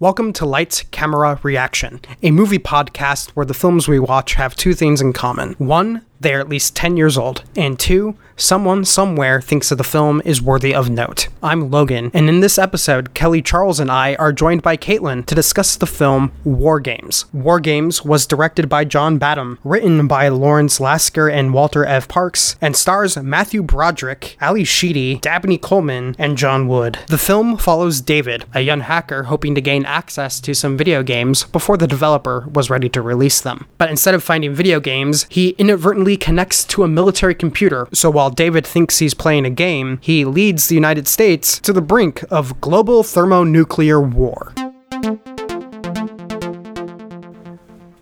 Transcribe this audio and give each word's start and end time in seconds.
Welcome 0.00 0.32
to 0.34 0.46
Lights 0.46 0.84
Camera 0.92 1.40
Reaction, 1.42 2.00
a 2.22 2.30
movie 2.30 2.60
podcast 2.60 3.30
where 3.30 3.44
the 3.44 3.52
films 3.52 3.88
we 3.88 3.98
watch 3.98 4.34
have 4.34 4.54
two 4.54 4.72
things 4.72 5.00
in 5.00 5.12
common. 5.12 5.54
One, 5.54 6.06
they 6.20 6.34
are 6.34 6.40
at 6.40 6.48
least 6.48 6.74
10 6.74 6.96
years 6.96 7.16
old, 7.16 7.44
and 7.56 7.78
two, 7.78 8.16
someone 8.36 8.84
somewhere 8.84 9.40
thinks 9.40 9.68
that 9.68 9.76
the 9.76 9.84
film 9.84 10.22
is 10.24 10.42
worthy 10.42 10.74
of 10.74 10.88
note. 10.88 11.28
I'm 11.42 11.70
Logan, 11.70 12.10
and 12.14 12.28
in 12.28 12.40
this 12.40 12.58
episode, 12.58 13.14
Kelly 13.14 13.42
Charles 13.42 13.80
and 13.80 13.90
I 13.90 14.14
are 14.16 14.32
joined 14.32 14.62
by 14.62 14.76
Caitlin 14.76 15.26
to 15.26 15.34
discuss 15.34 15.76
the 15.76 15.86
film 15.86 16.32
WarGames. 16.44 17.32
War 17.32 17.60
Games 17.60 18.04
was 18.04 18.26
directed 18.26 18.68
by 18.68 18.84
John 18.84 19.18
Badham, 19.18 19.58
written 19.64 20.06
by 20.06 20.28
Lawrence 20.28 20.80
Lasker 20.80 21.28
and 21.28 21.52
Walter 21.52 21.84
F. 21.84 22.08
Parkes, 22.08 22.56
and 22.60 22.76
stars 22.76 23.16
Matthew 23.16 23.62
Broderick, 23.62 24.36
Ally 24.40 24.64
Sheedy, 24.64 25.18
Dabney 25.18 25.58
Coleman, 25.58 26.14
and 26.18 26.38
John 26.38 26.68
Wood. 26.68 26.98
The 27.08 27.18
film 27.18 27.56
follows 27.56 28.00
David, 28.00 28.44
a 28.54 28.60
young 28.60 28.80
hacker 28.80 29.24
hoping 29.24 29.54
to 29.54 29.60
gain 29.60 29.84
access 29.84 30.40
to 30.40 30.54
some 30.54 30.76
video 30.76 31.02
games 31.02 31.44
before 31.44 31.76
the 31.76 31.86
developer 31.86 32.48
was 32.52 32.70
ready 32.70 32.88
to 32.90 33.02
release 33.02 33.40
them. 33.40 33.66
But 33.78 33.90
instead 33.90 34.14
of 34.14 34.24
finding 34.24 34.54
video 34.54 34.80
games, 34.80 35.26
he 35.28 35.50
inadvertently 35.50 36.07
connects 36.16 36.64
to 36.64 36.82
a 36.84 36.88
military 36.88 37.34
computer, 37.34 37.86
so 37.92 38.10
while 38.10 38.30
David 38.30 38.66
thinks 38.66 38.98
he's 38.98 39.14
playing 39.14 39.44
a 39.44 39.50
game, 39.50 39.98
he 40.00 40.24
leads 40.24 40.68
the 40.68 40.74
United 40.74 41.06
States 41.08 41.58
to 41.60 41.72
the 41.72 41.82
brink 41.82 42.24
of 42.30 42.60
global 42.60 43.02
thermonuclear 43.02 44.00
war. 44.00 44.52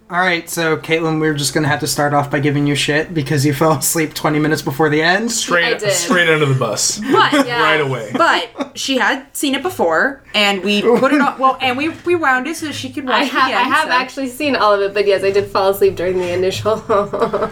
All 0.08 0.20
right, 0.22 0.48
so 0.48 0.76
Caitlin, 0.76 1.20
we're 1.20 1.34
just 1.34 1.52
gonna 1.52 1.66
have 1.66 1.80
to 1.80 1.86
start 1.88 2.14
off 2.14 2.30
by 2.30 2.38
giving 2.38 2.64
you 2.64 2.76
shit 2.76 3.12
because 3.12 3.44
you 3.44 3.52
fell 3.62 3.72
asleep 3.72 4.14
20 4.14 4.38
minutes 4.38 4.62
before 4.62 4.88
the 4.88 5.02
end. 5.02 5.24
I 5.24 5.28
straight 5.28 5.78
did. 5.80 5.92
straight 5.92 6.28
under 6.28 6.46
the 6.46 6.54
bus 6.54 6.98
But 7.00 7.44
yeah. 7.46 7.60
right 7.62 7.80
away. 7.80 8.12
But 8.14 8.78
she 8.78 8.98
had 8.98 9.26
seen 9.36 9.56
it 9.56 9.62
before, 9.62 10.22
and 10.32 10.62
we 10.62 10.80
put 10.80 11.12
it 11.12 11.20
on. 11.20 11.38
Well, 11.40 11.58
and 11.60 11.76
we 11.76 11.88
we 12.06 12.14
wound 12.14 12.46
it 12.46 12.56
so 12.56 12.70
she 12.70 12.90
could 12.92 13.04
watch 13.04 13.14
I 13.16 13.24
it 13.24 13.28
have 13.30 13.48
again. 13.48 13.58
I 13.58 13.62
have 13.64 13.88
so- 13.88 13.94
actually 13.94 14.28
seen 14.28 14.54
all 14.54 14.74
of 14.74 14.80
it, 14.80 14.94
but 14.94 15.06
yes, 15.08 15.24
I 15.24 15.32
did 15.32 15.50
fall 15.50 15.70
asleep 15.70 15.96
during 15.96 16.18
the 16.18 16.32
initial 16.32 16.76